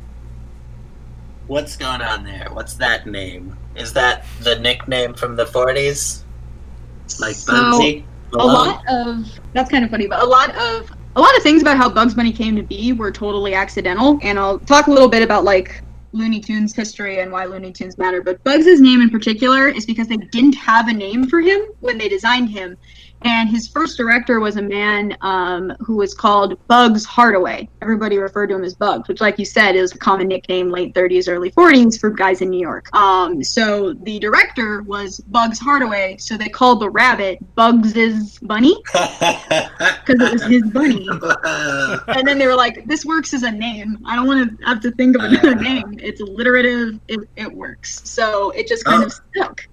What's 1.48 1.76
going 1.76 2.02
on 2.02 2.24
there? 2.24 2.48
What's 2.54 2.76
that 2.76 3.08
name? 3.08 3.58
Is 3.76 3.92
that 3.94 4.26
the 4.42 4.60
nickname 4.60 5.14
from 5.16 5.36
the 5.36 5.46
40s? 5.46 6.24
Like 7.20 7.36
So, 7.36 7.54
Bugsy? 7.54 8.06
a 8.34 8.38
lot 8.38 8.84
of 8.88 9.26
that's 9.54 9.72
kind 9.72 9.84
of 9.84 9.90
funny, 9.90 10.08
but 10.08 10.22
a 10.22 10.26
lot 10.26 10.56
of 10.56 10.92
a 11.16 11.22
lot 11.22 11.36
of 11.36 11.44
things 11.44 11.62
about 11.62 11.78
how 11.78 11.90
Bugs 11.90 12.14
Bunny 12.14 12.32
came 12.32 12.56
to 12.56 12.64
be 12.64 12.94
were 12.94 13.12
totally 13.12 13.56
accidental, 13.56 14.20
and 14.22 14.38
I'll 14.38 14.60
talk 14.60 14.88
a 14.88 14.92
little 14.92 15.10
bit 15.10 15.24
about 15.24 15.44
like 15.44 15.82
Looney 16.12 16.40
Tunes 16.40 16.76
history 16.76 17.20
and 17.20 17.32
why 17.32 17.46
Looney 17.46 17.72
Tunes 17.72 17.98
matter. 17.98 18.22
But 18.22 18.44
Bugs' 18.44 18.82
name 18.82 19.02
in 19.02 19.10
particular 19.10 19.68
is 19.68 19.86
because 19.86 20.08
they 20.08 20.18
didn't 20.18 20.56
have 20.56 20.88
a 20.88 20.94
name 20.94 21.28
for 21.28 21.40
him 21.40 21.60
when 21.80 21.98
they 21.98 22.10
designed 22.10 22.50
him, 22.50 22.78
And 23.24 23.50
his 23.50 23.68
first 23.68 23.98
director 23.98 24.40
was 24.40 24.56
a 24.56 24.62
man 24.62 25.18
um, 25.22 25.72
who 25.82 25.98
was 25.98 26.14
called 26.14 26.58
Bugs 26.68 27.04
Hardaway. 27.06 27.68
Everybody 27.82 28.18
referred 28.18 28.48
to 28.48 28.56
him 28.56 28.64
as 28.64 28.76
Bugs, 28.76 29.10
which, 29.10 29.20
like 29.20 29.38
you 29.38 29.44
said, 29.46 29.76
is 29.76 29.92
a 29.94 29.98
common 29.98 30.28
nickname 30.30 30.70
late 30.70 30.94
30s, 30.96 31.28
early 31.28 31.52
40s 31.52 32.00
for 32.00 32.10
guys 32.10 32.42
in 32.42 32.50
New 32.50 32.60
York. 32.62 32.94
Um, 32.96 33.44
so 33.44 33.94
the 33.94 34.20
director 34.20 34.84
was 34.84 35.20
Bugs 35.20 35.60
Hardaway, 35.60 36.16
so 36.18 36.38
they 36.38 36.48
called 36.48 36.80
the 36.80 36.90
rabbit 36.90 37.40
Bugs's 37.56 38.38
bunny 38.40 38.76
because 38.94 40.00
it 40.08 40.32
was 40.34 40.44
his 40.44 40.64
bunny. 40.72 41.08
and 42.08 42.26
then 42.28 42.38
they 42.38 42.48
were 42.48 42.56
like, 42.56 42.86
"This 42.88 43.04
works 43.06 43.34
as 43.34 43.44
a 43.44 43.52
name. 43.52 43.98
I 44.06 44.16
don't 44.16 44.28
want 44.28 44.58
to 44.60 44.66
have 44.66 44.80
to 44.82 44.92
think 44.92 45.18
of 45.18 45.24
another 45.24 45.56
name. 45.62 46.00
It's 46.02 46.22
alliterative. 46.22 47.00
It, 47.10 47.20
it 47.36 47.52
works." 47.52 48.02
So 48.10 48.52
it 48.52 48.68
just 48.68 48.86
kind 48.86 49.04
Oh. 49.04 49.08
of 49.08 49.12
stuck. 49.36 49.68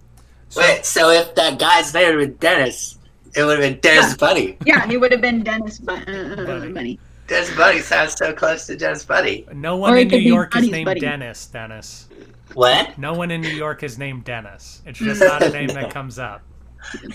Wait, 0.56 0.84
so 0.84 1.10
if 1.10 1.34
that 1.34 1.58
guy's 1.58 1.92
name 1.94 2.06
had 2.08 2.18
been 2.18 2.36
Dennis, 2.36 2.98
it 3.36 3.44
would 3.44 3.58
have 3.60 3.70
been 3.72 3.80
Dennis 3.80 4.10
Yeah. 4.10 4.16
Buddy. 4.16 4.56
Yeah, 4.64 4.86
he 4.86 4.96
would 4.96 5.12
have 5.12 5.20
been 5.20 5.42
Dennis 5.42 5.78
Bu- 5.78 5.92
uh, 5.92 6.36
Bunny. 6.46 6.72
Bunny. 6.72 7.00
Dennis 7.26 7.54
Buddy 7.56 7.80
sounds 7.80 8.14
so 8.14 8.32
close 8.32 8.66
to 8.66 8.76
Dennis 8.76 9.04
Buddy. 9.04 9.46
No 9.52 9.76
one 9.76 9.92
Or 9.92 9.96
in 9.96 10.02
it 10.02 10.04
New 10.06 10.10
could 10.10 10.18
be 10.18 10.24
York 10.24 10.48
is 10.48 10.60
Buddy's 10.60 10.70
named 10.70 10.84
buddy. 10.86 11.00
Dennis. 11.00 11.46
Dennis. 11.46 12.08
What? 12.54 12.96
No 12.98 13.12
one 13.14 13.30
in 13.30 13.40
New 13.40 13.48
York 13.48 13.82
is 13.82 13.98
named 13.98 14.24
Dennis. 14.24 14.80
It's 14.86 14.98
just 14.98 15.20
not 15.24 15.42
a 15.42 15.50
name 15.50 15.68
that 15.68 15.90
comes 15.92 16.18
up. 16.18 16.42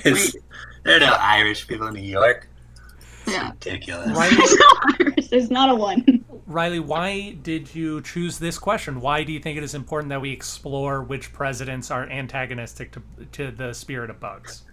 It's, 0.06 0.36
there 0.84 0.98
are 0.98 1.00
no 1.00 1.16
Irish 1.20 1.68
people 1.68 1.88
in 1.88 1.94
New 1.94 2.02
York. 2.02 2.48
Yeah. 3.28 3.52
Ridiculous. 3.52 4.16
Right. 4.18 4.32
There's 4.38 4.56
no 4.58 4.66
Irish. 5.00 5.28
There's 5.30 5.50
not 5.52 5.70
a 5.70 5.76
one. 5.76 6.26
Riley, 6.46 6.82
why 6.82 7.38
did 7.42 7.74
you 7.74 8.02
choose 8.02 8.38
this 8.38 8.58
question? 8.58 9.00
Why 9.00 9.24
do 9.24 9.32
you 9.32 9.40
think 9.40 9.58
it 9.58 9.64
is 9.64 9.74
important 9.74 10.10
that 10.10 10.20
we 10.20 10.32
explore 10.34 11.02
which 11.02 11.32
presidents 11.32 11.90
are 11.92 12.10
antagonistic 12.10 12.92
to, 12.92 13.02
to 13.32 13.52
the 13.52 13.72
spirit 13.74 14.10
of 14.10 14.20
bugs? 14.20 14.64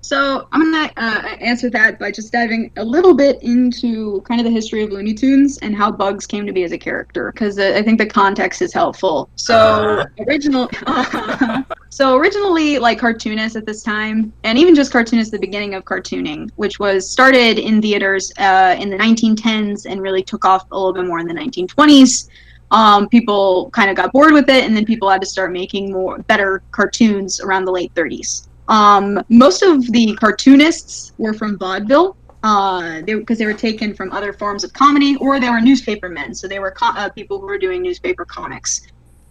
So 0.00 0.48
I'm 0.52 0.72
gonna 0.72 0.90
uh, 0.96 1.36
answer 1.40 1.70
that 1.70 1.98
by 1.98 2.10
just 2.10 2.32
diving 2.32 2.70
a 2.76 2.84
little 2.84 3.14
bit 3.14 3.42
into 3.42 4.20
kind 4.22 4.40
of 4.40 4.44
the 4.44 4.50
history 4.50 4.82
of 4.82 4.90
Looney 4.90 5.14
Tunes 5.14 5.58
and 5.58 5.76
how 5.76 5.90
Bugs 5.90 6.26
came 6.26 6.46
to 6.46 6.52
be 6.52 6.64
as 6.64 6.72
a 6.72 6.78
character, 6.78 7.30
because 7.32 7.58
I 7.58 7.82
think 7.82 7.98
the 7.98 8.06
context 8.06 8.62
is 8.62 8.72
helpful. 8.72 9.28
So 9.36 10.04
original, 10.26 10.70
so 11.90 12.16
originally 12.16 12.78
like 12.78 12.98
cartoonists 12.98 13.56
at 13.56 13.66
this 13.66 13.82
time, 13.82 14.32
and 14.44 14.58
even 14.58 14.74
just 14.74 14.92
cartoonists 14.92 15.30
the 15.30 15.38
beginning 15.38 15.74
of 15.74 15.84
cartooning, 15.84 16.50
which 16.56 16.78
was 16.78 17.10
started 17.10 17.58
in 17.58 17.82
theaters 17.82 18.32
uh, 18.38 18.76
in 18.78 18.90
the 18.90 18.96
1910s 18.96 19.86
and 19.86 20.00
really 20.00 20.22
took 20.22 20.44
off 20.44 20.66
a 20.70 20.74
little 20.74 20.92
bit 20.92 21.06
more 21.06 21.18
in 21.18 21.26
the 21.26 21.34
1920s. 21.34 22.28
Um, 22.70 23.08
people 23.08 23.70
kind 23.70 23.90
of 23.90 23.96
got 23.96 24.12
bored 24.12 24.32
with 24.32 24.48
it, 24.50 24.64
and 24.64 24.76
then 24.76 24.84
people 24.84 25.08
had 25.08 25.20
to 25.22 25.26
start 25.26 25.52
making 25.52 25.92
more 25.92 26.18
better 26.18 26.62
cartoons 26.70 27.40
around 27.40 27.64
the 27.64 27.72
late 27.72 27.94
30s. 27.94 28.47
Um, 28.68 29.22
most 29.28 29.62
of 29.62 29.90
the 29.92 30.14
cartoonists 30.16 31.12
were 31.18 31.32
from 31.32 31.58
vaudeville, 31.58 32.16
uh, 32.42 33.00
they 33.06 33.14
because 33.14 33.38
they 33.38 33.46
were 33.46 33.54
taken 33.54 33.94
from 33.94 34.12
other 34.12 34.32
forms 34.32 34.62
of 34.62 34.72
comedy, 34.72 35.16
or 35.16 35.40
they 35.40 35.50
were 35.50 35.60
newspaper 35.60 36.08
men, 36.08 36.34
so 36.34 36.46
they 36.46 36.58
were 36.58 36.70
co- 36.70 36.92
uh, 36.96 37.08
people 37.10 37.40
who 37.40 37.46
were 37.46 37.58
doing 37.58 37.82
newspaper 37.82 38.24
comics. 38.24 38.80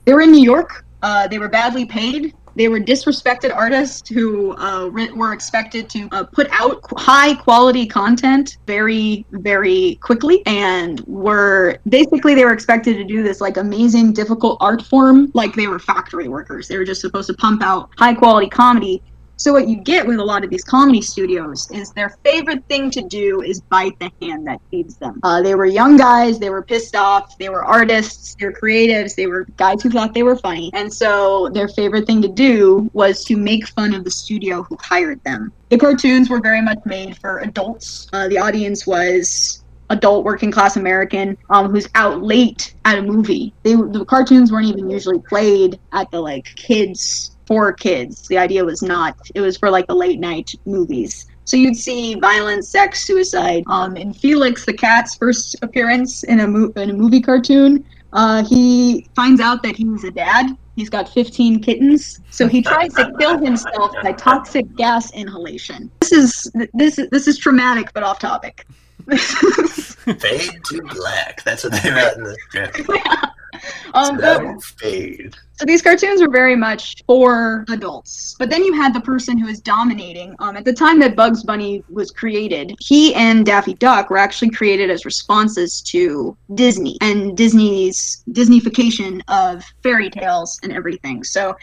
They 0.06 0.14
were 0.14 0.22
in 0.22 0.32
New 0.32 0.44
York. 0.44 0.84
Uh, 1.02 1.28
they 1.28 1.38
were 1.38 1.50
badly 1.50 1.86
paid. 1.86 2.34
They 2.56 2.70
were 2.70 2.80
disrespected 2.80 3.56
artists 3.56 4.10
who 4.10 4.58
uh, 4.58 4.90
re- 4.92 5.12
were 5.12 5.32
expected 5.32 5.92
to 5.92 6.10
uh, 6.12 6.24
put 6.34 6.48
out 6.52 6.82
high 6.98 7.36
quality 7.36 7.86
content 7.86 8.58
very, 8.66 9.28
very 9.30 10.00
quickly, 10.02 10.42
and 10.48 11.00
were 11.06 11.78
basically 11.88 12.34
they 12.34 12.46
were 12.46 12.54
expected 12.54 12.98
to 12.98 13.04
do 13.04 13.22
this 13.22 13.42
like 13.42 13.58
amazing, 13.58 14.12
difficult 14.12 14.58
art 14.60 14.82
form, 14.82 15.30
like 15.36 15.54
they 15.54 15.68
were 15.68 15.78
factory 15.78 16.28
workers. 16.28 16.68
They 16.68 16.80
were 16.80 16.86
just 16.86 17.02
supposed 17.02 17.28
to 17.28 17.36
pump 17.36 17.62
out 17.62 17.92
high 18.00 18.16
quality 18.16 18.50
comedy. 18.50 19.04
So 19.40 19.54
what 19.54 19.68
you 19.68 19.78
get 19.78 20.08
with 20.08 20.18
a 20.18 20.26
lot 20.26 20.44
of 20.44 20.50
these 20.50 20.64
comedy 20.64 21.02
studios 21.02 21.70
is 21.70 21.92
their 21.92 22.10
favorite 22.24 22.66
thing 22.66 22.90
to 22.90 23.04
do 23.04 23.44
is 23.44 23.62
bite 23.62 23.98
the 24.00 24.12
hand 24.20 24.48
that 24.48 24.60
feeds 24.72 24.98
them. 24.98 25.20
Uh, 25.22 25.44
they 25.44 25.54
were 25.54 25.68
young 25.68 25.96
guys, 25.96 26.40
they 26.40 26.50
were 26.50 26.64
pissed 26.64 26.96
off, 26.96 27.38
they 27.38 27.50
were 27.50 27.64
artists, 27.64 28.36
they 28.36 28.48
were 28.48 28.54
creatives, 28.54 29.14
they 29.16 29.28
were 29.28 29.46
guys 29.56 29.84
who 29.84 29.92
thought 29.92 30.16
they 30.16 30.24
were 30.24 30.38
funny, 30.38 30.72
and 30.74 30.92
so 30.92 31.50
their 31.50 31.68
favorite 31.68 32.08
thing 32.08 32.20
to 32.24 32.28
do 32.28 32.90
was 32.94 33.24
to 33.26 33.38
make 33.38 33.68
fun 33.68 33.94
of 33.94 34.04
the 34.04 34.10
studio 34.10 34.64
who 34.64 34.76
hired 34.82 35.24
them. 35.24 35.54
The 35.70 35.78
cartoons 35.78 36.32
were 36.32 36.42
very 36.42 36.62
much 36.62 36.80
made 36.86 37.16
for 37.20 37.40
adults. 37.40 38.08
Uh, 38.14 38.28
the 38.28 38.40
audience 38.40 38.88
was 38.88 39.64
adult 39.92 40.26
working 40.26 40.52
class 40.52 40.78
American 40.78 41.38
um, 41.52 41.70
who's 41.70 41.88
out 41.94 42.24
late 42.24 42.74
at 42.86 42.98
a 42.98 43.02
movie. 43.04 43.54
They 43.62 43.76
the 43.76 44.04
cartoons 44.06 44.52
weren't 44.52 44.68
even 44.68 44.90
usually 44.90 45.20
played 45.20 45.80
at 45.94 46.10
the 46.10 46.20
like 46.20 46.46
kids 46.56 47.37
for 47.48 47.72
kids. 47.74 48.28
The 48.28 48.38
idea 48.38 48.64
was 48.64 48.82
not. 48.82 49.18
It 49.34 49.42
was 49.42 49.58
for 49.58 49.70
like 49.70 49.88
the 49.88 49.96
late 49.96 50.20
night 50.20 50.54
movies. 50.66 51.26
So 51.46 51.56
you'd 51.56 51.78
see 51.78 52.16
violence, 52.16 52.68
sex, 52.68 53.06
suicide. 53.06 53.64
Um, 53.68 53.96
in 53.96 54.14
Felix 54.14 54.66
the 54.66 54.74
cat's 54.74 55.16
first 55.16 55.56
appearance 55.62 56.24
in 56.24 56.42
a 56.42 56.48
mo- 56.48 56.74
in 56.76 56.90
a 56.90 56.94
movie 56.94 57.22
cartoon, 57.22 57.86
uh, 58.12 58.44
he 58.44 59.08
finds 59.16 59.40
out 59.40 59.64
that 59.64 59.78
he's 59.78 60.04
a 60.04 60.12
dad. 60.12 60.58
He's 60.76 60.90
got 60.90 61.10
15 61.10 61.64
kittens, 61.64 62.20
so 62.30 62.48
he 62.48 62.62
tries 62.62 62.94
to 62.96 63.12
kill 63.18 63.40
himself 63.40 63.94
by 64.04 64.12
toxic 64.12 64.76
gas 64.76 65.12
inhalation. 65.14 65.90
This 66.02 66.12
is 66.12 66.52
this 66.74 67.00
is 67.00 67.10
this 67.10 67.28
is 67.28 67.38
traumatic, 67.38 67.92
but 67.94 68.04
off 68.04 68.20
topic. 68.20 68.68
Fade 69.08 70.62
to 70.66 70.82
black. 70.94 71.44
That's 71.46 71.64
what 71.64 71.82
they 71.82 71.92
wrote 71.92 72.18
in 72.18 72.24
the 72.24 72.38
script. 72.50 72.90
um, 73.94 74.18
but- 74.18 74.62
fade. 74.64 75.36
So 75.58 75.66
these 75.66 75.82
cartoons 75.82 76.22
were 76.22 76.30
very 76.30 76.56
much 76.56 77.04
for 77.08 77.66
adults. 77.70 78.36
But 78.38 78.52
then 78.52 78.64
you 78.64 78.74
had 78.74 78.94
the 78.94 79.02
person 79.02 79.40
who 79.40 79.48
was 79.48 79.60
dominating. 79.60 80.36
Um, 80.38 80.56
at 80.56 80.66
the 80.66 80.74
time 80.74 81.00
that 81.00 81.16
Bugs 81.16 81.42
Bunny 81.44 81.84
was 81.90 82.12
created, 82.12 82.76
he 82.80 83.16
and 83.16 83.44
Daffy 83.44 83.74
Duck 83.74 84.12
were 84.12 84.20
actually 84.20 84.52
created 84.52 84.92
as 84.92 85.04
responses 85.04 85.82
to 85.82 86.38
Disney 86.54 86.98
and 87.02 87.36
Disney's 87.36 88.24
Disneyfication 88.30 89.22
of 89.30 89.64
fairy 89.82 90.12
tales 90.12 90.60
and 90.62 90.72
everything. 90.72 91.24
So 91.24 91.56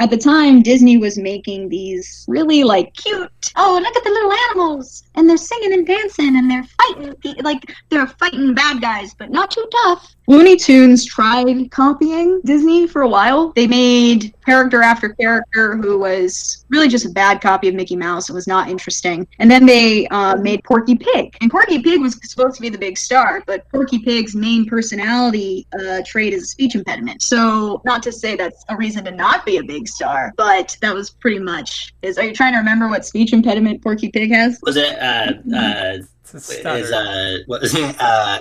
at 0.00 0.10
the 0.10 0.16
time, 0.16 0.62
Disney 0.62 0.96
was 0.96 1.18
making 1.18 1.68
these 1.68 2.24
really 2.28 2.62
like 2.62 2.94
cute. 2.94 3.52
Oh, 3.56 3.80
look 3.82 3.96
at 3.96 4.04
the 4.04 4.10
little 4.10 4.32
animals, 4.48 5.02
and 5.16 5.28
they're 5.28 5.36
singing 5.36 5.72
and 5.72 5.86
dancing, 5.86 6.36
and 6.36 6.48
they're 6.50 6.64
fighting 6.64 7.14
like 7.42 7.74
they're 7.88 8.06
fighting 8.06 8.54
bad 8.54 8.80
guys, 8.80 9.14
but 9.14 9.30
not 9.30 9.50
too 9.50 9.66
tough. 9.82 10.14
Looney 10.28 10.56
Tunes 10.56 11.06
tried 11.06 11.70
copying 11.70 12.40
Disney 12.44 12.86
for 12.86 13.00
a 13.02 13.08
while. 13.08 13.50
They 13.56 13.66
made 13.66 14.34
character 14.44 14.82
after 14.82 15.08
character 15.14 15.74
who 15.74 15.98
was 15.98 16.66
really 16.68 16.88
just 16.88 17.06
a 17.06 17.10
bad 17.10 17.40
copy 17.40 17.68
of 17.68 17.74
Mickey 17.74 17.96
Mouse. 17.96 18.28
It 18.28 18.34
was 18.34 18.46
not 18.46 18.68
interesting. 18.68 19.26
And 19.38 19.50
then 19.50 19.64
they 19.64 20.06
uh, 20.08 20.36
made 20.36 20.62
Porky 20.64 20.96
Pig, 20.96 21.36
and 21.40 21.50
Porky 21.50 21.82
Pig 21.82 22.00
was 22.00 22.18
supposed 22.22 22.56
to 22.56 22.62
be 22.62 22.68
the 22.68 22.78
big 22.78 22.98
star, 22.98 23.42
but 23.46 23.68
Porky 23.70 23.98
Pig's 23.98 24.36
main 24.36 24.66
personality 24.66 25.66
uh, 25.80 26.02
trait 26.06 26.34
is 26.34 26.42
a 26.44 26.46
speech 26.46 26.74
impediment. 26.74 27.22
So, 27.22 27.80
not 27.84 28.02
to 28.04 28.12
say 28.12 28.36
that's 28.36 28.64
a 28.68 28.76
reason 28.76 29.04
to 29.06 29.10
not 29.10 29.44
be 29.44 29.56
a 29.56 29.62
big 29.62 29.87
star, 29.88 30.32
but 30.36 30.76
that 30.80 30.94
was 30.94 31.10
pretty 31.10 31.38
much. 31.38 31.94
Is 32.02 32.18
are 32.18 32.24
you 32.24 32.34
trying 32.34 32.52
to 32.52 32.58
remember 32.58 32.88
what 32.88 33.04
speech 33.04 33.32
impediment 33.32 33.82
Porky 33.82 34.10
Pig 34.10 34.30
has? 34.30 34.58
Was 34.62 34.76
it 34.76 34.98
uh 34.98 35.32
uh 35.56 35.98
is 36.34 36.92
uh 36.92 37.38
what 37.46 37.62
was 37.62 37.74
it? 37.74 37.96
Uh 37.98 38.40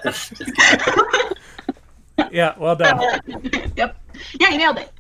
yeah, 2.31 2.53
well 2.57 2.75
done. 2.75 2.99
yep. 3.75 3.97
Yeah, 4.39 4.49
he 4.49 4.57
nailed 4.57 4.79
it. 4.79 4.91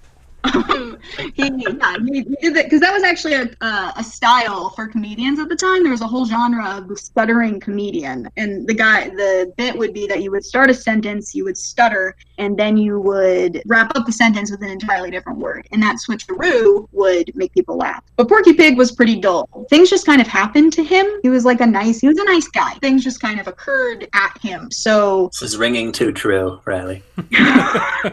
he, 1.33 1.43
yeah, 1.43 1.97
he, 2.05 2.13
he 2.13 2.35
did 2.41 2.55
that 2.55 2.65
because 2.65 2.79
that 2.79 2.93
was 2.93 3.03
actually 3.03 3.33
a, 3.33 3.49
uh, 3.61 3.91
a 3.97 4.03
style 4.03 4.69
for 4.69 4.87
comedians 4.87 5.39
at 5.39 5.49
the 5.49 5.55
time. 5.55 5.83
There 5.83 5.91
was 5.91 6.01
a 6.01 6.07
whole 6.07 6.25
genre 6.25 6.77
of 6.77 6.87
the 6.87 6.95
stuttering 6.95 7.59
comedian, 7.59 8.29
and 8.37 8.67
the 8.67 8.73
guy, 8.73 9.09
the 9.09 9.51
bit 9.57 9.77
would 9.77 9.93
be 9.93 10.07
that 10.07 10.21
you 10.21 10.31
would 10.31 10.45
start 10.45 10.69
a 10.69 10.73
sentence, 10.73 11.35
you 11.35 11.43
would 11.43 11.57
stutter, 11.57 12.15
and 12.37 12.57
then 12.57 12.77
you 12.77 12.99
would 12.99 13.61
wrap 13.65 13.95
up 13.95 14.05
the 14.05 14.11
sentence 14.11 14.51
with 14.51 14.61
an 14.61 14.69
entirely 14.69 15.11
different 15.11 15.39
word, 15.39 15.67
and 15.71 15.81
that 15.81 15.97
switcheroo 15.97 16.87
would 16.91 17.35
make 17.35 17.53
people 17.53 17.77
laugh. 17.77 18.03
But 18.15 18.29
Porky 18.29 18.53
Pig 18.53 18.77
was 18.77 18.91
pretty 18.91 19.19
dull. 19.19 19.65
Things 19.69 19.89
just 19.89 20.05
kind 20.05 20.21
of 20.21 20.27
happened 20.27 20.73
to 20.73 20.83
him. 20.83 21.05
He 21.23 21.29
was 21.29 21.45
like 21.45 21.61
a 21.61 21.67
nice, 21.67 21.99
he 21.99 22.07
was 22.07 22.17
a 22.17 22.25
nice 22.25 22.47
guy. 22.47 22.73
Things 22.75 23.03
just 23.03 23.21
kind 23.21 23.39
of 23.39 23.47
occurred 23.47 24.07
at 24.13 24.37
him. 24.39 24.71
So 24.71 25.29
This 25.33 25.41
is 25.41 25.57
ringing 25.57 25.91
too 25.91 26.11
true, 26.11 26.59
Riley. 26.65 27.03
yeah, 27.29 28.11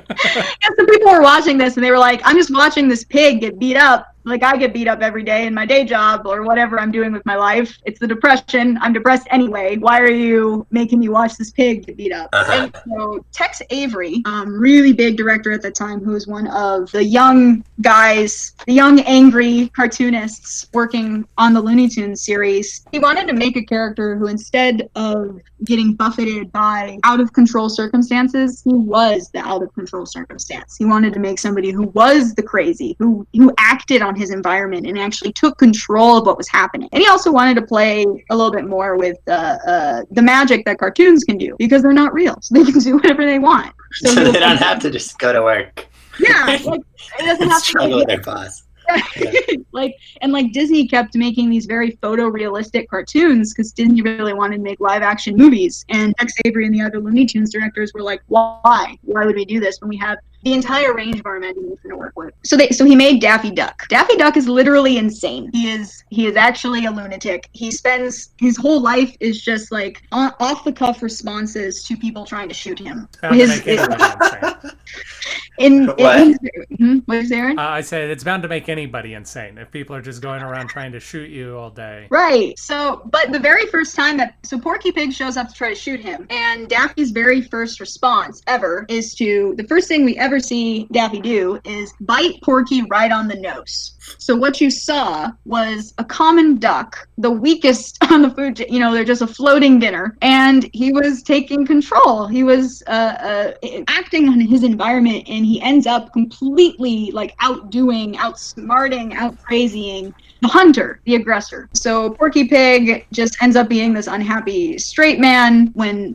some 0.76 0.86
people 0.86 1.12
were 1.12 1.22
watching 1.22 1.58
this 1.58 1.76
and 1.76 1.84
they 1.84 1.90
were 1.90 1.98
like, 1.98 2.20
I'm 2.24 2.36
just 2.36 2.52
watching 2.52 2.88
this 2.88 3.04
pig 3.04 3.40
get 3.40 3.58
beat 3.58 3.76
up. 3.76 4.13
Like 4.24 4.42
I 4.42 4.56
get 4.56 4.72
beat 4.72 4.88
up 4.88 5.00
every 5.00 5.22
day 5.22 5.46
in 5.46 5.54
my 5.54 5.66
day 5.66 5.84
job 5.84 6.26
or 6.26 6.42
whatever 6.42 6.80
I'm 6.80 6.90
doing 6.90 7.12
with 7.12 7.24
my 7.26 7.36
life. 7.36 7.78
It's 7.84 8.00
the 8.00 8.06
depression. 8.06 8.78
I'm 8.80 8.92
depressed 8.92 9.26
anyway. 9.30 9.76
Why 9.76 10.00
are 10.00 10.10
you 10.10 10.66
making 10.70 11.00
me 11.00 11.08
watch 11.08 11.36
this 11.36 11.50
pig 11.50 11.86
get 11.86 11.96
beat 11.96 12.12
up? 12.12 12.30
Uh-huh. 12.32 12.52
And 12.64 12.76
so 12.88 13.24
Tex 13.32 13.60
Avery, 13.70 14.22
um, 14.24 14.52
really 14.54 14.92
big 14.92 15.16
director 15.16 15.52
at 15.52 15.62
the 15.62 15.70
time, 15.70 16.00
who 16.00 16.12
was 16.12 16.26
one 16.26 16.46
of 16.48 16.90
the 16.92 17.04
young 17.04 17.64
guys, 17.80 18.54
the 18.66 18.72
young 18.72 19.00
angry 19.00 19.70
cartoonists 19.76 20.68
working 20.72 21.26
on 21.38 21.52
the 21.52 21.60
Looney 21.60 21.88
Tunes 21.88 22.22
series, 22.22 22.84
he 22.92 22.98
wanted 22.98 23.26
to 23.28 23.34
make 23.34 23.56
a 23.56 23.64
character 23.64 24.16
who 24.16 24.28
instead 24.28 24.88
of 24.94 25.40
getting 25.64 25.94
buffeted 25.94 26.52
by 26.52 26.98
out 27.04 27.20
of 27.20 27.32
control 27.32 27.68
circumstances, 27.68 28.62
he 28.62 28.74
was 28.74 29.30
the 29.30 29.40
out 29.40 29.62
of 29.62 29.72
control 29.74 30.06
circumstance. 30.06 30.76
He 30.76 30.84
wanted 30.84 31.12
to 31.14 31.20
make 31.20 31.38
somebody 31.38 31.70
who 31.70 31.84
was 31.88 32.34
the 32.34 32.42
crazy, 32.42 32.96
who 32.98 33.26
who 33.34 33.52
acted 33.58 34.02
on 34.02 34.13
on 34.14 34.20
his 34.20 34.30
environment 34.30 34.86
and 34.86 34.98
actually 34.98 35.32
took 35.32 35.58
control 35.58 36.18
of 36.18 36.26
what 36.26 36.38
was 36.38 36.48
happening. 36.48 36.88
And 36.92 37.02
he 37.02 37.08
also 37.08 37.32
wanted 37.32 37.54
to 37.56 37.62
play 37.62 38.04
a 38.30 38.36
little 38.36 38.52
bit 38.52 38.66
more 38.66 38.96
with 38.96 39.18
uh, 39.28 39.58
uh, 39.66 40.02
the 40.10 40.22
magic 40.22 40.64
that 40.66 40.78
cartoons 40.78 41.24
can 41.24 41.36
do 41.36 41.56
because 41.58 41.82
they're 41.82 41.92
not 41.92 42.14
real, 42.14 42.38
so 42.40 42.54
they 42.54 42.70
can 42.70 42.80
do 42.80 42.94
whatever 42.96 43.24
they 43.24 43.38
want. 43.38 43.72
So, 43.92 44.10
so 44.14 44.32
they 44.32 44.40
don't 44.40 44.58
have 44.58 44.80
to 44.80 44.90
just 44.90 45.18
go 45.18 45.32
to 45.32 45.42
work. 45.42 45.86
Yeah, 46.20 46.58
like, 46.64 46.80
it 47.18 47.24
doesn't 47.24 47.48
have 47.50 47.62
struggle 47.62 47.90
to 47.90 47.96
with 47.96 48.08
their 48.08 48.20
boss. 48.20 48.62
like 49.72 49.96
and 50.20 50.30
like 50.30 50.52
Disney 50.52 50.86
kept 50.86 51.16
making 51.16 51.48
these 51.48 51.64
very 51.64 51.92
photorealistic 52.02 52.86
cartoons 52.86 53.54
because 53.54 53.72
Disney 53.72 54.02
really 54.02 54.34
wanted 54.34 54.58
to 54.58 54.62
make 54.62 54.78
live 54.78 55.00
action 55.00 55.36
movies. 55.36 55.86
And 55.88 56.14
Tex 56.18 56.34
Avery 56.44 56.66
and 56.66 56.74
the 56.74 56.82
other 56.82 57.00
Looney 57.00 57.24
Tunes 57.24 57.50
directors 57.50 57.92
were 57.94 58.02
like, 58.02 58.20
"Why? 58.26 58.98
Why 59.00 59.24
would 59.24 59.36
we 59.36 59.46
do 59.46 59.58
this 59.58 59.80
when 59.80 59.88
we 59.88 59.96
have 59.96 60.18
the 60.44 60.52
entire 60.52 60.94
range 60.94 61.20
of 61.20 61.26
our 61.26 61.36
imagination 61.36 61.90
to 61.90 61.96
work 61.96 62.12
with. 62.16 62.34
So 62.44 62.56
they 62.56 62.68
so 62.68 62.84
he 62.84 62.94
made 62.94 63.20
Daffy 63.20 63.50
Duck. 63.50 63.88
Daffy 63.88 64.16
Duck 64.16 64.36
is 64.36 64.48
literally 64.48 64.98
insane. 64.98 65.50
He 65.52 65.70
is 65.70 66.04
he 66.10 66.26
is 66.26 66.36
actually 66.36 66.86
a 66.86 66.90
lunatic. 66.90 67.48
He 67.52 67.70
spends 67.70 68.34
his 68.38 68.56
whole 68.56 68.80
life 68.80 69.16
is 69.20 69.42
just 69.42 69.72
like 69.72 70.02
on, 70.12 70.32
off 70.40 70.64
the 70.64 70.72
cuff 70.72 71.02
responses 71.02 71.82
to 71.84 71.96
people 71.96 72.24
trying 72.24 72.48
to 72.48 72.54
shoot 72.54 72.78
him. 72.78 73.08
His, 73.30 73.62
in, 75.58 75.86
what? 75.86 76.20
In, 76.20 76.38
hmm, 76.76 76.98
what 77.06 77.18
is 77.18 77.32
Aaron? 77.32 77.58
Uh, 77.58 77.62
I 77.62 77.80
said 77.80 78.10
it's 78.10 78.24
bound 78.24 78.42
to 78.42 78.48
make 78.48 78.68
anybody 78.68 79.14
insane 79.14 79.56
if 79.58 79.70
people 79.70 79.96
are 79.96 80.02
just 80.02 80.20
going 80.20 80.42
around 80.42 80.68
trying 80.68 80.92
to 80.92 81.00
shoot 81.00 81.30
you 81.30 81.56
all 81.56 81.70
day. 81.70 82.06
Right. 82.10 82.58
So, 82.58 83.02
but 83.10 83.32
the 83.32 83.38
very 83.38 83.66
first 83.66 83.96
time 83.96 84.18
that 84.18 84.36
so 84.42 84.58
Porky 84.58 84.92
Pig 84.92 85.12
shows 85.12 85.36
up 85.36 85.48
to 85.48 85.54
try 85.54 85.70
to 85.70 85.74
shoot 85.74 86.00
him, 86.00 86.26
and 86.30 86.68
Daffy's 86.68 87.12
very 87.12 87.40
first 87.40 87.80
response 87.80 88.42
ever 88.46 88.84
is 88.88 89.14
to 89.16 89.54
the 89.56 89.64
first 89.64 89.88
thing 89.88 90.04
we 90.04 90.18
ever 90.18 90.33
see 90.40 90.86
Daffy 90.92 91.20
do 91.20 91.60
is 91.64 91.92
bite 92.00 92.40
Porky 92.42 92.82
right 92.82 93.10
on 93.10 93.28
the 93.28 93.36
nose. 93.36 93.92
So 94.18 94.36
what 94.36 94.60
you 94.60 94.70
saw 94.70 95.30
was 95.44 95.94
a 95.98 96.04
common 96.04 96.58
duck, 96.58 97.08
the 97.18 97.30
weakest 97.30 97.98
on 98.10 98.22
the 98.22 98.30
food. 98.30 98.64
You 98.68 98.80
know, 98.80 98.92
they're 98.92 99.04
just 99.04 99.22
a 99.22 99.26
floating 99.26 99.78
dinner, 99.78 100.16
and 100.22 100.68
he 100.72 100.92
was 100.92 101.22
taking 101.22 101.66
control. 101.66 102.26
He 102.26 102.42
was 102.42 102.82
uh, 102.86 103.52
uh, 103.60 103.82
acting 103.88 104.28
on 104.28 104.40
his 104.40 104.62
environment, 104.62 105.24
and 105.28 105.44
he 105.44 105.60
ends 105.60 105.86
up 105.86 106.12
completely 106.12 107.10
like 107.12 107.34
outdoing, 107.40 108.14
outsmarting, 108.14 109.12
outpraising 109.12 110.12
the 110.44 110.48
hunter, 110.48 111.00
the 111.04 111.14
aggressor. 111.14 111.70
So 111.72 112.10
Porky 112.10 112.46
Pig 112.46 113.06
just 113.10 113.42
ends 113.42 113.56
up 113.56 113.66
being 113.66 113.94
this 113.94 114.08
unhappy 114.08 114.76
straight 114.76 115.18
man 115.18 115.68
when 115.68 116.14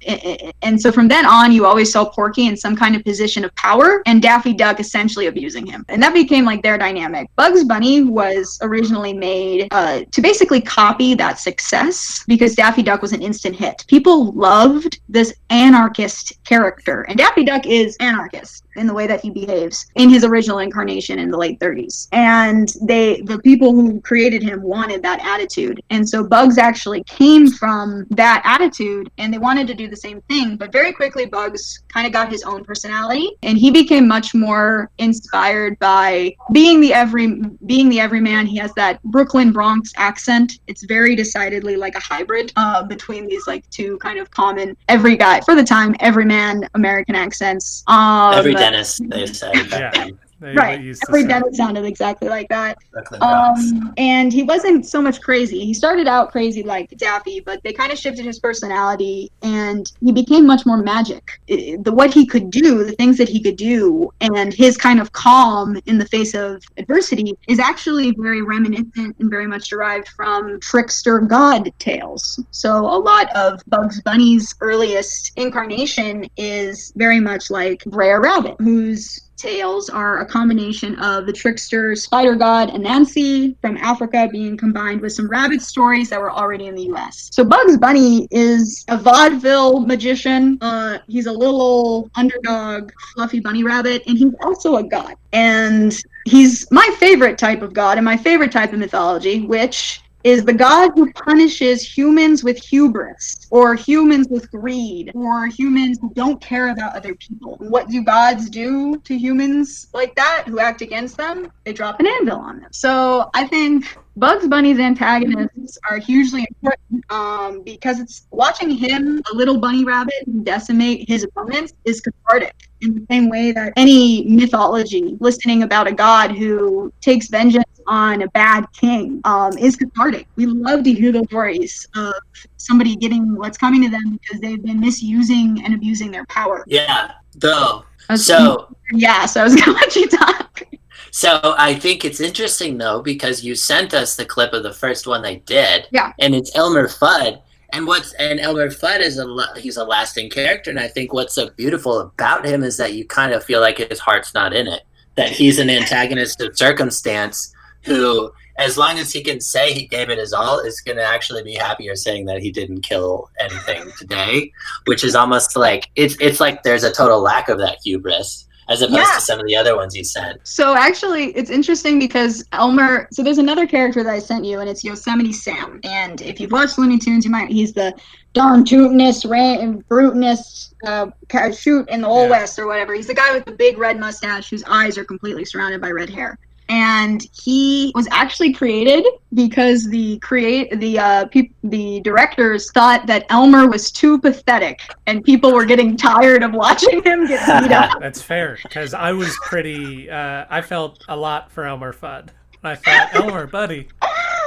and 0.62 0.80
so 0.80 0.92
from 0.92 1.08
then 1.08 1.26
on 1.26 1.52
you 1.52 1.66
always 1.66 1.92
saw 1.92 2.06
Porky 2.06 2.46
in 2.46 2.56
some 2.56 2.76
kind 2.76 2.96
of 2.96 3.04
position 3.04 3.44
of 3.44 3.54
power 3.56 4.04
and 4.06 4.22
Daffy 4.22 4.54
Duck 4.54 4.80
essentially 4.80 5.26
abusing 5.26 5.66
him. 5.66 5.84
And 5.90 6.02
that 6.04 6.14
became 6.14 6.46
like 6.46 6.62
their 6.62 6.78
dynamic. 6.78 7.28
Bugs 7.38 7.64
Bunny 7.64 8.04
was 8.04 8.60
originally 8.62 9.14
made 9.14 9.68
uh, 9.72 10.02
to 10.12 10.22
basically 10.22 10.62
copy 10.62 11.16
that 11.16 11.40
success 11.40 12.24
because 12.28 12.54
Daffy 12.54 12.84
Duck 12.84 13.02
was 13.02 13.14
an 13.14 13.24
instant 13.24 13.56
hit. 13.56 13.84
People 13.88 14.32
loved 14.34 15.00
this 15.10 15.34
anarchist 15.50 16.34
character 16.44 17.02
and 17.10 17.18
Daffy 17.18 17.44
Duck 17.44 17.66
is 17.66 17.98
anarchist 18.00 18.64
in 18.80 18.88
the 18.88 18.94
way 18.94 19.06
that 19.08 19.22
he 19.22 19.30
behaves 19.30 19.86
in 19.96 20.10
his 20.10 20.24
original 20.24 20.60
incarnation 20.60 21.20
in 21.20 21.30
the 21.30 21.38
late 21.38 21.60
30s. 21.60 22.08
And 22.12 22.74
they, 22.82 23.22
the 23.22 23.40
people 23.40 23.74
who 23.74 24.02
created 24.02 24.42
him, 24.42 24.62
wanted 24.62 25.04
that 25.04 25.20
attitude. 25.24 25.84
And 25.90 26.08
so 26.08 26.24
Bugs 26.24 26.58
actually 26.58 27.04
came 27.04 27.50
from 27.52 28.06
that 28.12 28.42
attitude, 28.46 29.12
and 29.18 29.34
they 29.34 29.38
wanted 29.38 29.68
to 29.68 29.74
do 29.74 29.88
the 29.88 29.96
same 29.96 30.22
thing. 30.22 30.56
But 30.56 30.72
very 30.72 30.94
quickly, 30.94 31.26
Bugs 31.26 31.84
kind 31.90 32.08
of 32.08 32.14
got 32.14 32.32
his 32.32 32.44
own 32.44 32.64
personality, 32.64 33.30
and 33.44 33.58
he 33.58 33.72
became 33.72 34.08
much 34.08 34.34
more 34.34 34.90
inspired 34.98 35.78
by 35.80 36.36
being 36.52 36.80
the 36.80 36.94
every 36.94 37.42
being 37.66 37.90
the 37.90 38.00
everyman. 38.00 38.46
He 38.46 38.58
has 38.58 38.74
that 38.76 39.02
Brooklyn 39.04 39.52
Bronx 39.52 39.92
accent. 39.98 40.60
It's 40.68 40.84
very 40.84 41.16
decidedly 41.16 41.76
like 41.76 41.96
a 41.96 42.00
hybrid 42.00 42.54
uh, 42.56 42.84
between 42.84 43.28
these 43.28 43.46
like 43.48 43.70
two 43.70 43.98
kind 43.98 44.20
of 44.20 44.32
common 44.32 44.78
every 44.88 45.18
guy 45.18 45.42
for 45.42 45.56
the 45.56 45.64
time 45.64 45.96
everyman 46.00 46.68
American 46.76 47.16
accents. 47.16 47.84
Um, 47.88 48.34
every 48.34 48.54
Dennis, 48.72 49.00
they 49.04 49.26
said. 49.26 49.56
yeah. 49.72 50.10
They 50.40 50.54
right. 50.54 50.80
Every 51.08 51.26
dentist 51.26 51.58
sounded 51.58 51.86
exactly 51.86 52.30
like 52.30 52.48
that. 52.50 52.78
Um, 53.22 53.94
and 53.98 54.32
he 54.32 54.44
wasn't 54.44 54.86
so 54.86 55.02
much 55.02 55.22
crazy. 55.22 55.66
He 55.66 55.74
started 55.74 56.08
out 56.08 56.32
crazy 56.32 56.64
like 56.64 56.92
Daffy, 56.98 57.40
but 57.40 57.62
they 57.64 57.74
kind 57.74 57.92
of 57.92 57.98
shifted 57.98 58.26
his 58.26 58.40
personality, 58.40 59.32
and 59.42 59.92
he 60.02 60.12
became 60.12 60.46
much 60.46 60.66
more 60.66 60.78
magic. 60.78 61.40
It, 61.48 61.84
the 61.84 61.92
what 61.92 62.14
he 62.14 62.26
could 62.26 62.50
do, 62.50 62.84
the 62.84 62.94
things 62.94 63.18
that 63.18 63.30
he 63.30 63.42
could 63.42 63.58
do, 63.58 64.12
and 64.22 64.54
his 64.54 64.78
kind 64.78 65.00
of 65.00 65.12
calm 65.12 65.80
in 65.86 65.98
the 65.98 66.06
face 66.06 66.34
of 66.34 66.64
adversity 66.78 67.38
is 67.48 67.60
actually 67.60 68.12
very 68.18 68.42
reminiscent 68.42 69.16
and 69.20 69.30
very 69.30 69.48
much 69.48 69.70
derived 69.70 70.08
from 70.10 70.60
trickster 70.60 71.20
god 71.20 71.72
tales. 71.80 72.40
So 72.52 72.78
a 72.78 73.00
lot 73.00 73.36
of 73.36 73.62
Bugs 73.68 74.02
Bunny's 74.02 74.56
earliest 74.62 75.34
incarnation 75.36 76.30
is 76.38 76.94
very 76.96 77.20
much 77.20 77.50
like 77.50 77.84
Brer 77.86 78.22
Rabbit, 78.22 78.56
who's 78.60 79.29
tales 79.40 79.90
are 79.90 80.20
a 80.20 80.26
combination 80.26 81.00
of 81.00 81.26
the 81.26 81.34
trickster 81.34 81.96
spider 81.96 82.36
god 82.36 82.70
and 82.70 82.86
Anansi 82.86 83.56
from 83.62 83.78
Africa 83.78 84.28
being 84.32 84.58
combined 84.58 85.02
with 85.02 85.14
some 85.14 85.30
rabbit 85.30 85.62
stories 85.62 86.10
that 86.10 86.20
were 86.20 86.32
already 86.32 86.68
in 86.68 86.76
the 86.76 86.84
US. 86.94 87.30
So 87.32 87.44
Bugs 87.44 87.78
Bunny 87.78 88.28
is 88.32 88.84
a 88.88 88.98
vaudeville 88.98 89.82
magician. 89.82 90.58
Uh, 90.62 91.00
he's 91.08 91.26
a 91.26 91.32
little 91.32 92.10
underdog 92.16 92.92
fluffy 93.16 93.40
bunny 93.40 93.64
rabbit, 93.64 94.04
and 94.08 94.18
he's 94.18 94.34
also 94.44 94.78
a 94.78 94.84
god. 94.84 95.16
And 95.32 96.00
he's 96.26 96.70
my 96.72 96.88
favorite 97.00 97.38
type 97.38 97.62
of 97.62 97.74
god 97.74 97.98
and 97.98 98.06
my 98.06 98.18
favorite 98.18 98.52
type 98.52 98.74
of 98.74 98.80
mythology, 98.80 99.46
which 99.46 100.02
is 100.24 100.44
the 100.44 100.54
God 100.54 100.92
who 100.96 101.12
punishes 101.14 101.82
humans 101.82 102.44
with 102.44 102.58
hubris, 102.58 103.48
or 103.52 103.76
humans 103.76 104.28
with 104.30 104.52
greed, 104.52 105.12
or 105.16 105.48
humans 105.48 105.98
who 106.02 106.12
don't 106.14 106.42
care 106.42 106.70
about 106.70 106.96
other 106.96 107.16
people. 107.16 107.56
What 107.60 107.88
do 107.90 108.04
gods 108.04 108.50
do 108.50 108.98
to 109.00 109.18
humans 109.18 109.88
like 109.94 110.16
that 110.16 110.44
who 110.48 110.60
act 110.60 110.82
against 110.82 111.18
them? 111.18 111.52
They 111.64 111.74
drop 111.74 112.00
an 112.00 112.08
anvil 112.08 112.38
on 112.38 112.60
them. 112.60 112.70
So 112.72 113.30
I 113.34 113.48
think 113.48 113.98
Bugs 114.18 114.48
Bunny's 114.48 114.80
antagonists 114.80 115.78
are 115.90 115.98
hugely 115.98 116.46
important 116.50 117.10
um, 117.10 117.62
because 117.62 118.02
it's 118.02 118.28
watching 118.32 118.70
him, 118.70 119.22
a 119.32 119.36
little 119.36 119.58
bunny 119.58 119.86
rabbit, 119.86 120.44
decimate 120.44 121.08
his 121.08 121.24
opponents 121.24 121.74
is 121.86 122.02
cathartic 122.02 122.54
in 122.82 122.96
the 122.96 123.06
same 123.10 123.30
way 123.30 123.52
that 123.52 123.74
any 123.78 124.26
mythology 124.28 125.18
listening 125.20 125.64
about 125.64 125.88
a 125.88 125.92
god 125.92 126.32
who 126.32 126.92
takes 127.02 127.28
vengeance 127.28 127.66
on 127.90 128.22
a 128.22 128.28
bad 128.30 128.66
king 128.72 129.20
um, 129.26 129.58
is 129.58 129.76
cathartic. 129.76 130.28
We 130.36 130.46
love 130.46 130.84
to 130.84 130.94
hear 130.94 131.12
those 131.12 131.26
stories 131.26 131.88
of 131.96 132.14
somebody 132.58 132.96
getting 132.96 133.36
what's 133.36 133.58
coming 133.58 133.82
to 133.84 133.90
them 133.90 134.18
because 134.22 134.40
they've 134.40 134.64
been 134.64 134.80
misusing 134.80 135.62
and 135.66 135.74
abusing 135.74 136.12
their 136.12 136.26
power. 136.28 136.64
Yeah, 136.68 137.12
though. 137.36 137.84
So, 138.16 138.74
yeah, 138.94 139.26
so 139.26 139.42
I 139.42 139.44
was 139.44 139.56
going 139.62 139.66
to 139.66 139.72
let 139.74 139.96
you 139.96 140.08
talk. 140.08 140.64
So 141.12 141.56
I 141.58 141.74
think 141.74 142.06
it's 142.06 142.20
interesting 142.20 142.78
though 142.78 143.02
because 143.02 143.44
you 143.44 143.56
sent 143.56 143.96
us 143.96 144.16
the 144.16 144.26
clip 144.26 144.54
of 144.54 144.62
the 144.62 144.74
first 144.74 145.08
one 145.08 145.24
they 145.24 145.38
did. 145.38 145.88
Yeah. 145.92 146.14
And 146.20 146.36
it's 146.36 146.56
Elmer 146.56 146.88
Fudd. 146.88 147.42
And 147.72 147.88
what's 147.88 148.14
and 148.14 148.40
Elmer 148.40 148.70
Fudd 148.70 149.00
is 149.00 149.20
a 149.20 149.60
he's 149.60 149.78
a 149.78 149.84
lasting 149.84 150.32
character, 150.32 150.72
and 150.72 150.80
I 150.80 150.88
think 150.88 151.14
what's 151.14 151.36
so 151.36 151.52
beautiful 151.52 152.00
about 152.00 152.46
him 152.46 152.64
is 152.64 152.78
that 152.78 152.94
you 152.94 153.06
kind 153.06 153.32
of 153.32 153.44
feel 153.44 153.62
like 153.62 153.78
his 153.78 154.00
heart's 154.00 154.34
not 154.34 154.54
in 154.54 154.68
it. 154.68 154.82
That 155.16 155.30
he's 155.30 155.60
an 155.60 155.70
antagonist 155.70 156.42
of 156.42 156.58
circumstance 156.58 157.54
who, 157.84 158.32
as 158.58 158.78
long 158.78 159.00
as 159.00 159.12
he 159.12 159.24
can 159.24 159.40
say 159.40 159.74
he 159.74 159.88
gave 159.88 160.10
it 160.10 160.18
his 160.18 160.34
all, 160.34 160.60
is 160.60 160.82
going 160.82 160.98
to 160.98 161.04
actually 161.04 161.44
be 161.44 161.54
happier 161.54 161.96
saying 161.96 162.26
that 162.26 162.42
he 162.42 162.52
didn't 162.52 162.82
kill 162.82 163.30
anything 163.40 163.92
today, 163.98 164.52
which 164.86 165.04
is 165.04 165.16
almost 165.16 165.56
like 165.56 165.90
it's 165.96 166.16
it's 166.20 166.40
like 166.40 166.64
there's 166.64 166.84
a 166.84 166.92
total 166.92 167.22
lack 167.22 167.50
of 167.50 167.58
that 167.60 167.78
hubris 167.84 168.48
as 168.70 168.84
opposed 168.84 169.00
yeah. 169.00 169.16
to 169.16 169.22
some 169.22 169.40
of 169.40 169.48
the 169.48 169.56
other 169.56 169.76
ones 169.76 169.96
you 169.96 170.04
sent. 170.04 170.40
So 170.48 170.76
actually, 170.76 171.36
it's 171.36 171.50
interesting 171.50 171.98
because 171.98 172.46
Elmer. 172.54 173.08
So 173.12 173.24
there's 173.24 173.40
another 173.40 173.66
character 173.66 174.04
that 174.04 174.14
I 174.14 174.20
sent 174.20 174.46
you, 174.46 174.60
and 174.60 174.70
it's 174.70 174.84
Yosemite 174.84 175.34
Sam. 175.34 175.80
And 175.84 176.22
if 176.22 176.40
you've 176.40 176.52
watched 176.52 176.78
Looney 176.78 177.00
Tunes, 177.00 177.26
you 177.26 177.32
might 177.32 177.50
he's 177.50 177.74
the 177.74 177.94
darn 178.34 178.64
tootinest, 178.64 179.28
ran, 179.30 179.82
brutinest 179.84 180.74
uh, 180.86 181.52
shoot 181.52 181.90
in 181.90 182.02
the 182.02 182.08
old 182.08 182.30
yeah. 182.30 182.40
west 182.40 182.60
or 182.60 182.68
whatever. 182.68 182.94
He's 182.94 183.08
the 183.08 183.16
guy 183.16 183.34
with 183.34 183.46
the 183.46 183.52
big 183.52 183.80
red 183.80 184.00
mustache 184.00 184.50
whose 184.50 184.64
eyes 184.66 184.98
are 184.98 185.04
completely 185.04 185.46
surrounded 185.46 185.82
by 185.82 185.90
red 185.90 186.10
hair 186.10 186.38
and 186.70 187.28
he 187.34 187.92
was 187.96 188.08
actually 188.12 188.54
created 188.54 189.04
because 189.34 189.90
the 189.90 190.20
create 190.20 190.80
the 190.80 191.00
uh, 191.00 191.26
pe- 191.26 191.50
the 191.64 192.00
directors 192.02 192.72
thought 192.72 193.08
that 193.08 193.26
Elmer 193.30 193.68
was 193.68 193.92
too 193.92 194.20
pathetic, 194.20 194.82
and 195.08 195.24
people 195.24 195.52
were 195.52 195.66
getting 195.66 195.98
tired 195.98 196.44
of 196.44 196.54
watching 196.54 197.04
him 197.04 197.28
get 197.28 197.64
beat 197.64 197.72
up. 197.72 197.98
That's 198.00 198.22
fair 198.22 198.58
because 198.62 198.94
I 198.94 199.12
was 199.12 199.36
pretty. 199.44 200.10
Uh, 200.10 200.46
I 200.50 200.62
felt 200.62 201.04
a 201.10 201.18
lot 201.18 201.52
for 201.52 201.66
Elmer 201.66 201.92
Fudd. 201.92 202.30
I 202.64 202.76
thought, 202.76 203.16
Elmer, 203.16 203.48
buddy, 203.48 203.88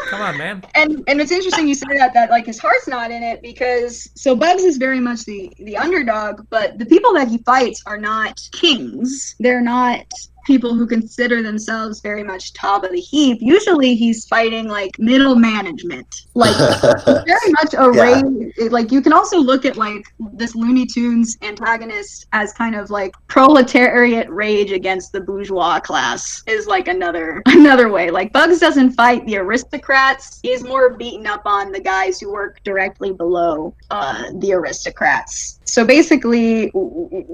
come 0.09 0.21
on, 0.21 0.37
man. 0.37 0.63
And 0.75 1.03
and 1.09 1.21
it's 1.21 1.33
interesting 1.33 1.67
you 1.67 1.75
say 1.75 1.97
that 1.97 2.13
that 2.15 2.31
like 2.31 2.47
his 2.47 2.59
heart's 2.59 2.87
not 2.87 3.11
in 3.11 3.23
it 3.23 3.43
because 3.43 4.11
so 4.15 4.37
Bugs 4.37 4.63
is 4.63 4.77
very 4.77 5.01
much 5.01 5.25
the 5.25 5.51
the 5.59 5.77
underdog, 5.77 6.47
but 6.51 6.79
the 6.79 6.87
people 6.87 7.15
that 7.15 7.29
he 7.29 7.39
fights 7.39 7.83
are 7.87 7.99
not 7.99 8.41
kings. 8.53 9.35
They're 9.41 9.63
not 9.63 10.07
people 10.45 10.75
who 10.75 10.87
consider 10.87 11.43
themselves 11.43 12.01
very 12.01 12.23
much 12.23 12.53
top 12.53 12.85
of 12.85 12.93
the 12.93 13.01
heap, 13.01 13.39
usually 13.41 13.95
he's 13.95 14.27
fighting 14.27 14.69
like 14.69 14.99
middle 14.99 15.35
management. 15.35 16.07
Like 16.35 16.57
very 17.27 17.53
much 17.53 17.75
a 17.75 17.91
Yeah. 17.95 18.23
rage. 18.23 18.71
Like 18.71 18.93
you 18.93 19.03
can 19.03 19.13
also 19.13 19.39
look 19.39 19.65
at 19.65 19.77
like 19.77 20.05
this 20.35 20.55
Looney 20.55 20.87
Tunes 20.87 21.37
antagonist 21.43 22.27
as 22.33 22.53
kind 22.53 22.75
of 22.75 22.91
like 22.91 23.13
proletariat 23.29 24.29
rage 24.31 24.73
against 24.73 25.13
the 25.13 25.21
bourgeois 25.21 25.81
class 25.81 26.43
is 26.47 26.67
like 26.67 26.89
another 26.89 27.43
another 27.47 27.89
way. 27.91 28.11
Like 28.11 28.33
Bugs 28.33 28.59
doesn't 28.59 28.93
fight 28.93 29.25
the 29.27 29.37
aristocrats. 29.37 30.41
He's 30.43 30.63
more 30.65 30.97
beaten 30.97 31.27
up 31.27 31.43
on 31.45 31.73
the 31.73 31.81
guys 31.81 32.21
who 32.21 32.33
work 32.33 32.61
directly 32.65 33.13
below 33.13 33.75
uh, 33.91 34.25
the 34.39 34.53
aristocrats. 34.53 35.61
So 35.73 35.87
basically, 35.87 36.71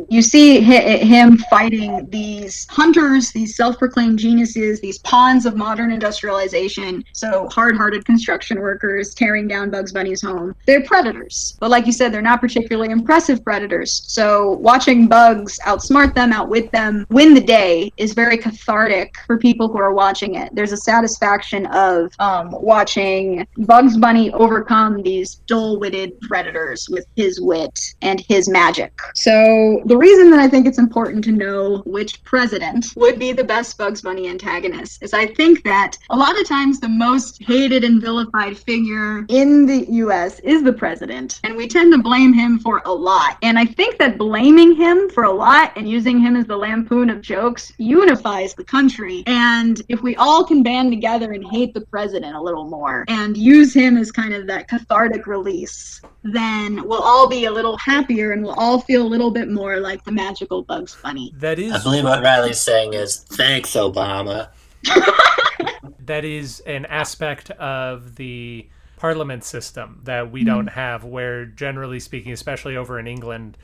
you 0.09 0.23
see 0.23 0.61
him 0.61 1.39
fighting 1.51 2.09
these 2.09 2.69
hunters, 2.71 3.33
these 3.33 3.57
self-proclaimed 3.57 4.17
geniuses, 4.17 4.81
these 4.81 4.99
pawns 4.99 5.45
of 5.45 5.57
modern 5.57 5.91
industrialization. 5.91 7.03
So 7.13 7.49
hard-hearted 7.49 8.05
construction 8.05 8.61
workers 8.61 9.13
tearing 9.13 9.49
down 9.49 9.71
Bugs 9.71 9.93
Bunny's 9.93 10.23
home. 10.23 10.55
They're 10.67 10.85
predators, 10.85 11.57
but 11.59 11.71
like 11.71 11.85
you 11.85 11.91
said, 11.91 12.15
they're 12.15 12.23
not 12.23 12.41
particularly 12.41 12.93
impressive 12.93 13.43
predators. 13.43 14.05
So 14.07 14.53
watching 14.53 15.09
Bugs 15.09 15.59
outsmart 15.67 16.15
them, 16.15 16.33
outwit 16.33 16.71
them, 16.71 17.07
win 17.11 17.35
the 17.35 17.41
day 17.41 17.91
is 17.97 18.15
very 18.15 18.39
cathartic 18.39 19.17
for 19.27 19.37
people 19.37 19.67
who 19.67 19.79
are 19.79 19.93
watching 19.93 20.37
it. 20.37 20.55
There's 20.55 20.71
a 20.71 20.77
satisfaction 20.77 21.67
of 21.67 22.13
um, 22.21 22.51
watching 22.53 23.49
Bugs 23.57 23.97
Bunny 23.97 24.31
overcome 24.31 25.03
these 25.03 25.35
dull-witted 25.49 26.21
predators 26.21 26.89
with 26.89 27.05
his 27.17 27.41
wit 27.41 27.81
and 28.01 28.21
his 28.29 28.49
magic. 28.49 28.93
So 29.15 29.83
the 29.87 29.97
reason 29.97 30.31
that 30.31 30.39
I 30.39 30.49
think 30.49 30.67
it's 30.67 30.79
important 30.79 31.25
to 31.25 31.33
know 31.33 31.83
which 31.87 32.23
president 32.25 32.87
would 32.97 33.19
be 33.19 33.33
the 33.33 33.45
best 33.45 33.79
Bugs 33.79 34.03
Bunny 34.03 34.29
antagonist 34.29 35.03
is 35.03 35.15
I 35.15 35.27
think 35.27 35.65
that 35.65 35.97
a 36.11 36.17
lot 36.17 36.39
of 36.39 36.47
times 36.47 36.79
the 36.79 36.89
most 36.89 37.43
hated 37.43 37.85
and 37.85 38.01
vilified 38.01 38.57
figure 38.59 39.25
in 39.29 39.67
the 39.67 39.87
US 40.05 40.41
is 40.41 40.63
the 40.63 40.73
president, 40.73 41.41
and 41.43 41.57
we 41.57 41.67
tend 41.67 41.93
to 41.93 42.03
blame 42.03 42.33
him 42.35 42.59
for 42.59 42.83
a 42.85 42.93
lot. 42.93 43.39
And 43.43 43.59
I 43.59 43.65
think 43.65 43.99
that 43.99 44.19
blaming 44.19 44.77
him 44.77 45.09
for 45.11 45.25
a 45.25 45.33
lot 45.33 45.73
and 45.77 45.89
using 45.89 46.19
him 46.19 46.37
as 46.37 46.45
the 46.45 46.57
lampoon 46.57 47.09
of 47.09 47.23
jokes 47.23 47.73
unifies 47.79 48.55
the 48.55 48.65
country. 48.65 49.25
And 49.27 49.81
if 49.89 50.03
we 50.03 50.17
all 50.17 50.45
can 50.45 50.63
band 50.63 50.93
together 50.93 51.33
and 51.33 51.45
hate 51.51 51.73
the 51.73 51.81
president 51.81 52.37
a 52.37 52.41
little 52.41 52.69
more 52.69 53.05
and 53.09 53.37
use 53.37 53.73
him 53.73 53.97
as 53.97 54.13
kind 54.13 54.35
of 54.35 54.47
that 54.49 54.69
cathartic 54.69 55.27
release, 55.27 56.03
then 56.35 56.87
we'll 56.89 57.03
all 57.03 57.29
be 57.29 57.45
a 57.45 57.51
little 57.51 57.77
happier 57.79 58.33
and 58.33 58.43
we'll 58.43 58.55
all 58.55 58.81
feel 58.81 59.03
a 59.03 59.09
little 59.09 59.31
bit 59.31 59.49
more 59.51 59.79
like 59.81 60.05
the 60.05 60.13
magical 60.13 60.63
Bugs 60.63 60.97
Bunny. 61.03 61.33
That 61.37 61.59
is 61.59 61.73
I 61.73 61.83
believe 61.83 62.05
what 62.05 62.23
Riley's 62.23 62.61
saying 62.61 62.95
is 62.95 63.17
thanks, 63.19 63.71
Obama. 63.75 64.49
that 66.01 66.25
is 66.25 66.61
an 66.61 66.87
aspect 66.87 67.51
of 67.53 68.17
the 68.17 68.69
parliament 68.97 69.45
system 69.45 70.01
that 70.05 70.25
Mm-hmm. 70.25 70.33
we 70.33 70.45
don't 70.45 70.67
have 70.69 71.05
where 71.05 71.45
generally 71.47 72.01
speaking 72.01 72.33
especially 72.33 72.77
over 72.77 72.99
in 72.99 73.07
england 73.07 73.57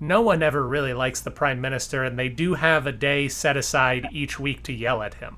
no 0.00 0.20
one 0.20 0.42
ever 0.42 0.66
really 0.66 0.92
likes 0.92 1.20
the 1.20 1.30
prime 1.30 1.60
minister 1.60 2.02
and 2.02 2.18
they 2.18 2.28
do 2.28 2.54
have 2.54 2.84
a 2.86 2.92
day 2.92 3.28
set 3.28 3.56
aside 3.56 4.08
each 4.10 4.40
week 4.40 4.62
to 4.64 4.72
yell 4.72 5.00
at 5.02 5.14
him 5.14 5.36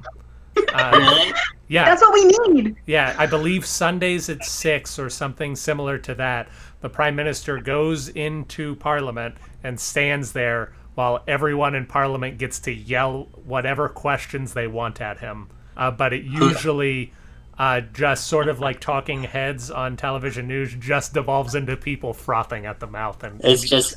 Really? 0.56 1.32
yeah 1.68 1.84
That's 1.84 2.02
what 2.02 2.12
we 2.14 2.24
need. 2.62 2.76
yeah 2.86 3.14
i 3.18 3.26
believe 3.26 3.64
sundays 3.66 4.28
at 4.28 4.44
six 4.44 4.98
or 4.98 5.10
something 5.10 5.56
similar 5.56 5.98
to 5.98 6.14
that 6.14 6.48
the 6.80 6.88
prime 6.88 7.16
minister 7.16 7.58
goes 7.58 8.08
into 8.08 8.76
parliament 8.76 9.36
and 9.64 9.78
stands 9.80 10.32
there 10.32 10.72
while 10.94 11.22
everyone 11.26 11.74
in 11.74 11.86
parliament 11.86 12.38
gets 12.38 12.58
to 12.60 12.72
yell 12.72 13.28
whatever 13.44 13.88
questions 13.88 14.54
they 14.54 14.66
want 14.66 15.00
at 15.00 15.18
him 15.18 15.48
uh, 15.76 15.90
but 15.90 16.12
it 16.12 16.24
usually 16.24 17.12
uh, 17.58 17.80
just 17.80 18.26
sort 18.26 18.48
of 18.48 18.60
like 18.60 18.80
talking 18.80 19.22
heads 19.24 19.70
on 19.70 19.96
television 19.96 20.46
news 20.46 20.74
just 20.78 21.14
devolves 21.14 21.54
into 21.54 21.74
people 21.76 22.12
frothing 22.12 22.66
at 22.66 22.80
the 22.80 22.86
mouth 22.86 23.24
and 23.24 23.40
It's 23.42 23.62
just 23.62 23.94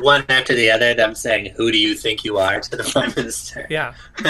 one 0.00 0.24
after 0.30 0.54
the 0.54 0.70
other 0.70 0.94
them 0.94 1.14
saying, 1.14 1.52
Who 1.56 1.70
do 1.70 1.76
you 1.78 1.94
think 1.94 2.24
you 2.24 2.38
are 2.38 2.60
to 2.60 2.76
the 2.76 2.82
Prime 2.92 3.12
Minister? 3.14 3.66
yeah 3.68 3.92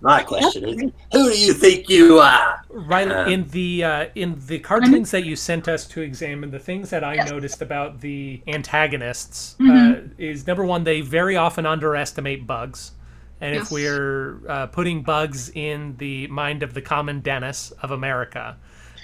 My, 0.00 0.18
my 0.18 0.22
question 0.22 0.64
is, 0.68 0.82
Who 1.12 1.30
do 1.30 1.38
you 1.38 1.52
think 1.54 1.88
you 1.88 2.18
are? 2.20 2.60
Right 2.70 3.10
Um, 3.10 3.28
in 3.32 3.48
the 3.48 3.84
uh, 3.84 4.06
in 4.14 4.36
the 4.46 4.58
cartoons 4.60 5.10
that 5.10 5.24
you 5.24 5.36
sent 5.36 5.68
us 5.68 5.86
to 5.88 6.00
examine, 6.02 6.50
the 6.50 6.58
things 6.58 6.90
that 6.90 7.02
I 7.02 7.14
Yes. 7.14 7.30
noticed 7.30 7.62
about 7.62 8.00
the 8.00 8.42
antagonists 8.46 9.56
uh, 9.60 9.64
Mhm. 9.64 10.10
is 10.18 10.46
number 10.46 10.64
one, 10.64 10.84
they 10.84 11.00
very 11.00 11.36
often 11.36 11.66
underestimate 11.66 12.46
bugs, 12.46 12.92
and 13.40 13.54
if 13.56 13.70
we're 13.70 14.40
uh, 14.48 14.66
putting 14.68 15.02
bugs 15.02 15.50
in 15.54 15.96
the 15.98 16.26
mind 16.28 16.62
of 16.62 16.74
the 16.74 16.82
common 16.82 17.20
Dennis 17.20 17.72
of 17.82 17.90
America, 17.90 18.56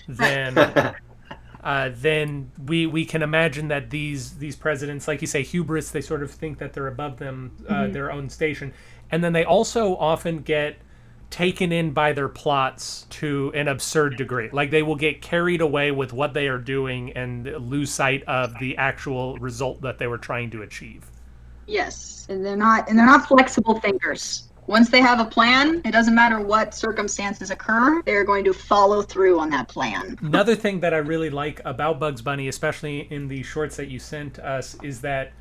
then. 0.07 0.55
Uh, 1.63 1.91
then 1.95 2.51
we 2.67 2.87
we 2.87 3.07
can 3.07 3.23
imagine 3.23 3.69
that 3.69 3.89
these 3.89 4.33
these 4.37 4.55
presidents, 4.55 5.09
like 5.09 5.23
you 5.23 5.27
say, 5.27 5.43
hubris, 5.43 5.91
they 5.93 6.03
sort 6.03 6.23
of 6.23 6.31
think 6.31 6.59
that 6.59 6.75
they're 6.75 6.89
above 6.89 7.17
them, 7.17 7.53
uh, 7.67 7.87
their 7.89 8.13
own 8.13 8.29
station, 8.29 8.71
and 9.11 9.23
then 9.23 9.33
they 9.33 9.45
also 9.45 9.97
often 9.97 10.39
get 10.39 10.77
taken 11.31 11.73
in 11.73 11.91
by 11.91 12.13
their 12.13 12.29
plots 12.29 13.07
to 13.11 13.51
an 13.55 13.67
absurd 13.67 14.17
degree. 14.17 14.49
Like 14.53 14.71
they 14.71 14.83
will 14.83 14.97
get 14.97 15.21
carried 15.21 15.61
away 15.61 15.91
with 15.91 16.13
what 16.13 16.33
they 16.33 16.47
are 16.47 16.59
doing 16.59 17.13
and 17.13 17.45
lose 17.69 17.91
sight 17.91 18.23
of 18.25 18.57
the 18.61 18.77
actual 18.77 19.37
result 19.39 19.81
that 19.83 19.99
they 19.99 20.07
were 20.07 20.19
trying 20.19 20.51
to 20.51 20.63
achieve. 20.63 21.11
Yes, 21.67 22.27
and 22.29 22.45
they're 22.45 22.57
not 22.57 22.89
and 22.89 22.99
they're 22.99 23.07
not 23.07 23.27
flexible 23.27 23.81
thinkers. 23.81 24.49
Once 24.67 24.89
they 24.89 25.01
have 25.01 25.21
a 25.21 25.25
plan, 25.25 25.83
it 25.85 25.91
doesn't 25.91 26.15
matter 26.15 26.41
what 26.41 26.73
circumstances 26.73 27.51
occur, 27.51 28.01
they're 28.03 28.25
going 28.25 28.45
to 28.45 28.53
follow 28.55 29.03
through 29.03 29.39
on 29.39 29.51
that 29.51 29.69
plan. 29.69 30.17
Another 30.23 30.55
thing 30.55 30.81
that 30.81 30.95
I 30.95 30.99
really 30.99 31.29
like 31.29 31.61
about 31.67 32.01
Bugs 32.01 32.23
Bunny, 32.23 32.49
especially 32.49 33.13
in 33.13 33.29
the 33.29 33.43
shorts 33.43 33.77
that 33.77 33.89
you 33.89 33.99
sent 33.99 34.39
us, 34.39 34.75
is 34.83 35.03
that 35.03 35.33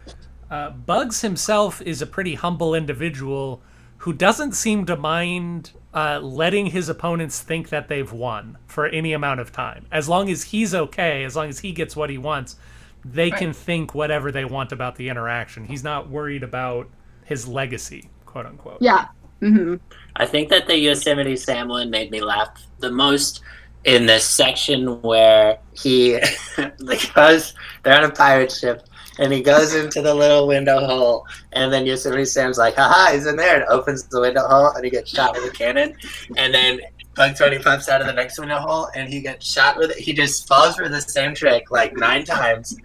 uh, 0.53 0.69
Bugs 0.69 1.21
himself 1.21 1.81
is 1.81 1.99
a 1.99 2.05
pretty 2.05 2.35
humble 2.35 2.75
individual 2.75 3.59
who 3.97 4.13
doesn't 4.13 4.51
seem 4.51 4.85
to 4.85 4.95
mind 4.95 5.71
uh, 5.95 6.19
letting 6.19 6.67
his 6.67 6.89
opponents 6.89 7.41
think 7.41 7.69
that 7.69 7.87
they've 7.87 8.11
won 8.13 8.59
for 8.67 8.85
any 8.85 9.13
amount 9.13 9.39
of 9.39 9.51
time. 9.51 9.87
As 9.91 10.07
long 10.07 10.29
as 10.29 10.43
he's 10.43 10.75
okay, 10.75 11.23
as 11.23 11.35
long 11.35 11.49
as 11.49 11.59
he 11.59 11.71
gets 11.71 11.95
what 11.95 12.11
he 12.11 12.19
wants, 12.19 12.55
they 13.03 13.31
can 13.31 13.51
think 13.51 13.95
whatever 13.95 14.31
they 14.31 14.45
want 14.45 14.71
about 14.71 14.95
the 14.95 15.09
interaction. 15.09 15.65
He's 15.65 15.83
not 15.83 16.07
worried 16.07 16.43
about 16.43 16.87
his 17.25 17.47
legacy, 17.47 18.11
quote 18.27 18.45
unquote. 18.45 18.77
Yeah. 18.79 19.07
hmm 19.39 19.77
I 20.15 20.27
think 20.27 20.49
that 20.49 20.67
the 20.67 20.77
Yosemite 20.77 21.35
Sam 21.35 21.67
one 21.67 21.89
made 21.89 22.11
me 22.11 22.21
laugh 22.21 22.61
the 22.77 22.91
most 22.91 23.41
in 23.85 24.05
this 24.05 24.23
section 24.23 25.01
where 25.01 25.57
he 25.73 26.19
because 26.85 27.55
they're 27.81 27.97
on 27.97 28.03
a 28.03 28.11
pirate 28.11 28.51
ship 28.51 28.87
and 29.19 29.31
he 29.31 29.41
goes 29.41 29.75
into 29.75 30.01
the 30.01 30.13
little 30.13 30.47
window 30.47 30.85
hole 30.85 31.25
and 31.51 31.71
then 31.71 31.85
Yosemite 31.85 32.25
Sam's 32.25 32.57
like, 32.57 32.75
haha, 32.75 33.13
he's 33.13 33.25
in 33.25 33.35
there 33.35 33.61
and 33.61 33.65
opens 33.69 34.03
the 34.03 34.21
window 34.21 34.47
hole 34.47 34.69
and 34.69 34.83
he 34.83 34.91
gets 34.91 35.09
shot 35.09 35.33
with 35.33 35.45
a 35.45 35.55
cannon 35.55 35.95
and 36.37 36.53
then 36.53 36.79
Bugs 37.15 37.39
Bunny 37.39 37.59
pops 37.59 37.89
out 37.89 38.01
of 38.01 38.07
the 38.07 38.13
next 38.13 38.39
window 38.39 38.57
hole 38.57 38.89
and 38.95 39.07
he 39.07 39.21
gets 39.21 39.45
shot 39.45 39.77
with 39.77 39.91
it. 39.91 39.97
He 39.97 40.13
just 40.13 40.47
falls 40.47 40.75
for 40.75 40.89
the 40.89 40.99
same 40.99 41.35
trick 41.35 41.69
like 41.69 41.95
nine 41.95 42.25
times. 42.25 42.75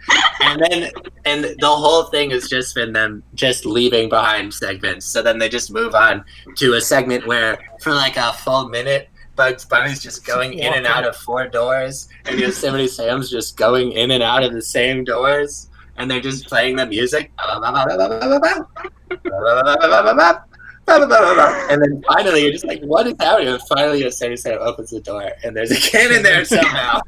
And 0.40 0.60
then 0.60 0.90
and 1.24 1.44
the 1.44 1.66
whole 1.66 2.04
thing 2.04 2.30
has 2.32 2.46
just 2.46 2.74
been 2.74 2.92
them 2.92 3.22
just 3.34 3.64
leaving 3.64 4.10
behind 4.10 4.52
segments. 4.52 5.06
So 5.06 5.22
then 5.22 5.38
they 5.38 5.48
just 5.48 5.72
move 5.72 5.94
on 5.94 6.24
to 6.56 6.74
a 6.74 6.80
segment 6.80 7.26
where 7.26 7.58
for 7.80 7.94
like 7.94 8.18
a 8.18 8.34
full 8.34 8.68
minute 8.68 9.08
Bugs 9.38 9.64
Bunny's 9.64 10.02
just 10.02 10.26
going 10.26 10.54
in 10.54 10.74
and 10.74 10.84
out 10.84 11.06
of 11.06 11.14
four 11.14 11.46
doors, 11.46 12.08
and 12.24 12.40
Yosemite 12.40 12.88
Sam's 12.88 13.30
just 13.30 13.56
going 13.56 13.92
in 13.92 14.10
and 14.10 14.20
out 14.20 14.42
of 14.42 14.52
the 14.52 14.60
same 14.60 15.04
doors, 15.04 15.70
and 15.98 16.10
they're 16.10 16.20
just 16.20 16.46
playing 16.46 16.76
the 16.76 16.86
music. 16.86 17.30
And 21.70 21.82
then 21.82 22.02
finally, 22.08 22.42
you're 22.42 22.52
just 22.52 22.64
like, 22.64 22.80
what 22.82 23.06
is 23.06 23.14
happening? 23.20 23.48
And 23.48 23.62
finally, 23.68 24.00
Yosemite 24.02 24.36
Sam 24.36 24.58
opens 24.60 24.90
the 24.90 25.00
door, 25.00 25.30
and 25.44 25.54
there's 25.54 25.70
a 25.70 25.76
cannon 25.76 26.22
there 26.22 26.44
somehow. 26.44 27.00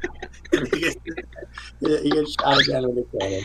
And 0.53 0.67
he 0.73 0.81
gets, 0.81 0.95
he 1.79 2.09
gets 2.11 2.33
shot 2.39 2.61
again 2.61 2.83
with 2.93 3.05
a 3.13 3.17
cannon. 3.19 3.43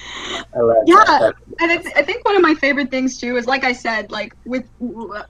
I 0.54 0.58
love 0.60 0.76
Yeah. 0.86 1.04
that. 1.06 1.34
And 1.60 1.72
I, 1.72 1.76
I 1.96 2.02
think 2.02 2.24
one 2.26 2.36
of 2.36 2.42
my 2.42 2.54
favorite 2.54 2.90
things 2.90 3.18
too 3.18 3.36
is, 3.36 3.46
like 3.46 3.64
I 3.64 3.72
said, 3.72 4.10
like 4.10 4.34
with 4.44 4.64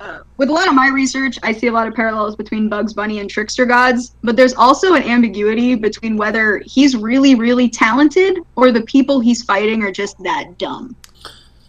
uh, 0.00 0.20
with 0.38 0.48
a 0.48 0.52
lot 0.52 0.66
of 0.66 0.74
my 0.74 0.88
research, 0.88 1.38
I 1.44 1.52
see 1.52 1.68
a 1.68 1.72
lot 1.72 1.86
of 1.86 1.94
parallels 1.94 2.34
between 2.34 2.68
Bugs 2.68 2.92
Bunny 2.94 3.20
and 3.20 3.30
Trickster 3.30 3.64
Gods. 3.66 4.16
But 4.22 4.36
there's 4.36 4.54
also 4.54 4.94
an 4.94 5.02
ambiguity 5.04 5.76
between 5.76 6.16
whether 6.16 6.62
he's 6.66 6.96
really, 6.96 7.34
really 7.36 7.68
talented 7.68 8.38
or 8.56 8.72
the 8.72 8.82
people 8.82 9.20
he's 9.20 9.42
fighting 9.44 9.82
are 9.84 9.92
just 9.92 10.18
that 10.24 10.58
dumb, 10.58 10.96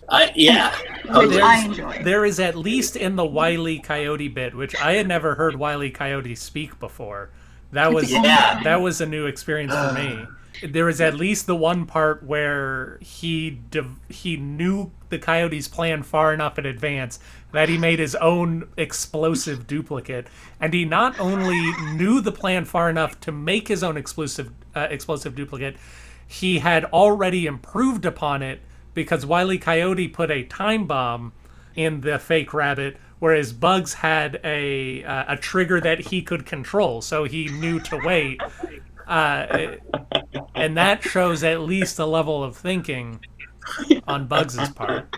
I, 0.10 0.32
yeah. 0.36 0.72
which 1.17 1.30
there's- 1.32 1.43
I 1.43 1.65
enjoy. 1.65 2.04
There 2.04 2.26
is 2.26 2.39
at 2.39 2.56
least 2.56 2.96
in 2.96 3.15
the 3.15 3.26
Wiley 3.26 3.80
Coyote 3.80 4.28
bit, 4.30 4.56
which 4.56 4.76
I 4.82 4.93
had 4.93 5.08
never 5.08 5.36
heard 5.36 5.58
Wiley 5.58 5.89
Coyote 5.91 6.36
speak 6.36 6.80
before. 6.80 7.30
That 7.72 7.91
was 7.93 8.12
Yeah. 8.12 8.62
that 8.63 8.82
was 8.82 9.02
a 9.02 9.06
new 9.06 9.26
experience 9.26 9.74
for 9.74 9.91
me. 9.93 10.26
there 10.63 10.86
was 10.86 11.00
at 11.02 11.13
least 11.13 11.46
the 11.46 11.56
one 11.56 11.86
part 11.86 12.24
where 12.24 12.98
he 13.02 13.52
div- 13.70 14.00
he 14.10 14.38
knew 14.38 14.89
the 15.10 15.20
coyote's 15.20 15.67
plan 15.67 16.02
far 16.02 16.34
enough 16.34 16.58
in 16.58 16.65
advance 16.65 17.20
that 17.52 17.70
he 17.70 17.78
made 17.78 18.00
his 18.00 18.15
own 18.15 18.67
explosive 18.76 19.67
duplicate, 19.67 20.28
and 20.60 20.74
he 20.74 20.84
not 20.84 21.20
only 21.20 21.72
knew 21.93 22.22
the 22.22 22.32
plan 22.32 22.65
far 22.65 22.89
enough 22.89 23.20
to 23.20 23.32
make 23.32 23.67
his 23.67 23.84
own 23.84 23.98
explosive 23.98 24.50
uh, 24.76 24.88
explosive 24.89 25.36
duplicate, 25.36 25.76
he 26.26 26.58
had 26.60 26.86
already 26.86 27.46
improved 27.46 28.06
upon 28.06 28.41
it 28.41 28.60
because 28.97 29.27
Wiley 29.27 29.60
Coyote 29.60 30.07
put 30.07 30.31
a 30.31 30.43
time 30.43 30.88
bomb 30.88 31.31
in 31.75 32.01
the 32.01 32.17
fake 32.17 32.51
rabbit, 32.51 32.97
whereas 33.19 33.53
Bugs 33.53 33.93
had 33.93 34.41
a 34.43 35.03
uh, 35.03 35.36
a 35.36 35.38
trigger 35.38 35.79
that 35.79 35.99
he 35.99 36.23
could 36.23 36.47
control, 36.47 37.03
so 37.03 37.23
he 37.23 37.47
knew 37.47 37.79
to 37.81 38.01
wait. 38.03 38.41
Uh, 39.07 39.75
and 40.55 40.75
that 40.75 41.03
shows 41.03 41.43
at 41.43 41.62
least 41.62 41.99
a 41.99 42.05
level 42.07 42.43
of 42.43 42.57
thinking 42.57 43.23
on 44.07 44.27
Bugs's 44.27 44.69
part. 44.69 45.15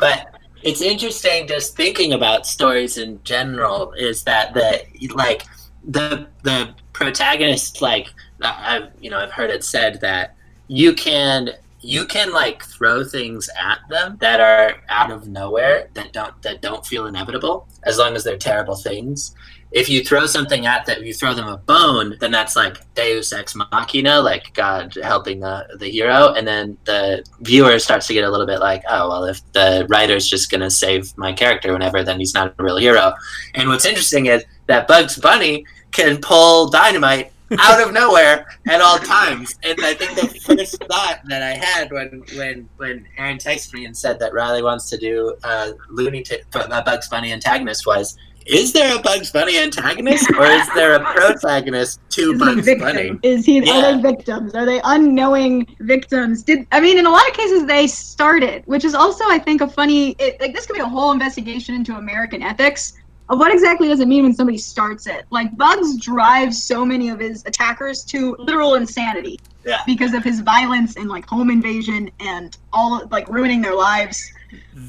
But 0.00 0.34
it's 0.64 0.82
interesting 0.82 1.46
just 1.46 1.76
thinking 1.76 2.12
about 2.12 2.48
stories 2.48 2.98
in 2.98 3.22
general 3.22 3.92
is 3.92 4.24
that 4.24 4.54
the 4.54 4.84
like 5.14 5.44
the 5.84 6.26
the 6.42 6.74
protagonist 6.92 7.80
like 7.80 8.08
I've 8.42 8.90
you 9.00 9.08
know 9.08 9.20
I've 9.20 9.30
heard 9.30 9.50
it 9.50 9.62
said 9.62 10.00
that 10.00 10.34
you 10.66 10.92
can 10.94 11.50
you 11.80 12.04
can 12.06 12.32
like 12.32 12.62
throw 12.64 13.04
things 13.04 13.48
at 13.60 13.78
them 13.88 14.16
that 14.20 14.40
are 14.40 14.76
out 14.88 15.10
of 15.10 15.28
nowhere 15.28 15.88
that 15.94 16.12
don't 16.12 16.40
that 16.42 16.60
don't 16.60 16.84
feel 16.84 17.06
inevitable 17.06 17.68
as 17.84 17.98
long 17.98 18.16
as 18.16 18.24
they're 18.24 18.36
terrible 18.38 18.76
things. 18.76 19.34
If 19.70 19.90
you 19.90 20.02
throw 20.02 20.26
something 20.26 20.66
at 20.66 20.86
them 20.86 21.04
you 21.04 21.14
throw 21.14 21.34
them 21.34 21.46
a 21.46 21.58
bone 21.58 22.16
then 22.20 22.30
that's 22.30 22.56
like 22.56 22.92
deus 22.94 23.32
ex 23.32 23.54
machina 23.54 24.20
like 24.20 24.52
god 24.54 24.94
helping 25.02 25.40
the, 25.40 25.66
the 25.78 25.88
hero. 25.88 26.32
And 26.34 26.48
then 26.48 26.76
the 26.84 27.24
viewer 27.40 27.78
starts 27.78 28.06
to 28.08 28.14
get 28.14 28.24
a 28.24 28.30
little 28.30 28.46
bit 28.46 28.58
like 28.60 28.82
oh 28.88 29.08
well 29.08 29.24
if 29.24 29.40
the 29.52 29.86
writer's 29.88 30.26
just 30.26 30.50
going 30.50 30.62
to 30.62 30.70
save 30.70 31.16
my 31.16 31.32
character 31.32 31.72
whenever 31.72 32.02
then 32.02 32.18
he's 32.18 32.34
not 32.34 32.54
a 32.58 32.62
real 32.62 32.78
hero. 32.78 33.12
And 33.54 33.68
what's 33.68 33.86
interesting 33.86 34.26
is 34.26 34.44
that 34.66 34.88
bugs 34.88 35.16
bunny 35.16 35.64
can 35.92 36.18
pull 36.20 36.70
dynamite 36.70 37.32
out 37.58 37.80
of 37.80 37.92
nowhere 37.92 38.46
at 38.66 38.80
all 38.80 38.98
times. 38.98 39.54
And 39.62 39.78
I 39.82 39.94
think 39.94 40.14
the 40.14 40.26
first 40.40 40.82
thought 40.84 41.20
that 41.26 41.42
I 41.42 41.54
had 41.54 41.90
when 41.90 42.22
when 42.36 42.68
when 42.76 43.06
Aaron 43.16 43.38
texted 43.38 43.74
me 43.74 43.84
and 43.86 43.96
said 43.96 44.18
that 44.20 44.32
Riley 44.32 44.62
wants 44.62 44.88
to 44.90 44.98
do 44.98 45.36
a 45.44 45.72
Looney 45.90 46.22
T- 46.22 46.38
a 46.54 46.58
uh, 46.58 46.84
Bugs 46.84 47.08
Bunny 47.08 47.32
antagonist 47.32 47.86
was. 47.86 48.16
Is 48.46 48.72
there 48.72 48.96
a 48.96 49.02
Bugs 49.02 49.30
Bunny 49.30 49.58
antagonist, 49.58 50.30
or 50.30 50.46
is 50.46 50.66
there 50.74 50.94
a 50.94 51.00
protagonist 51.00 52.00
to 52.10 52.32
Is 52.32 52.38
Bugs? 52.38 52.80
Bunny? 52.80 53.18
Is 53.22 53.44
he? 53.44 53.58
Yeah. 53.62 53.72
Are 53.74 53.96
they 53.96 54.00
victims? 54.00 54.54
Are 54.54 54.64
they 54.64 54.80
unknowing 54.84 55.66
victims? 55.80 56.44
Did 56.44 56.66
I 56.72 56.80
mean 56.80 56.96
in 56.96 57.04
a 57.04 57.10
lot 57.10 57.28
of 57.28 57.34
cases 57.34 57.66
they 57.66 57.86
started, 57.86 58.62
which 58.64 58.86
is 58.86 58.94
also 58.94 59.24
I 59.28 59.38
think 59.38 59.60
a 59.60 59.68
funny. 59.68 60.12
It, 60.18 60.40
like 60.40 60.54
this 60.54 60.64
could 60.64 60.74
be 60.74 60.80
a 60.80 60.88
whole 60.88 61.12
investigation 61.12 61.74
into 61.74 61.96
American 61.96 62.42
ethics 62.42 62.94
what 63.36 63.52
exactly 63.52 63.88
does 63.88 64.00
it 64.00 64.08
mean 64.08 64.22
when 64.24 64.34
somebody 64.34 64.58
starts 64.58 65.06
it. 65.06 65.26
Like 65.30 65.54
Bugs 65.56 65.96
drives 66.00 66.62
so 66.62 66.84
many 66.84 67.10
of 67.10 67.20
his 67.20 67.44
attackers 67.46 68.02
to 68.04 68.34
literal 68.38 68.74
insanity 68.76 69.38
Yeah. 69.66 69.80
because 69.86 70.14
of 70.14 70.24
his 70.24 70.40
violence 70.40 70.96
and 70.96 71.08
like 71.08 71.26
home 71.26 71.50
invasion 71.50 72.10
and 72.20 72.56
all 72.72 73.06
like 73.10 73.28
ruining 73.28 73.60
their 73.60 73.74
lives. 73.74 74.32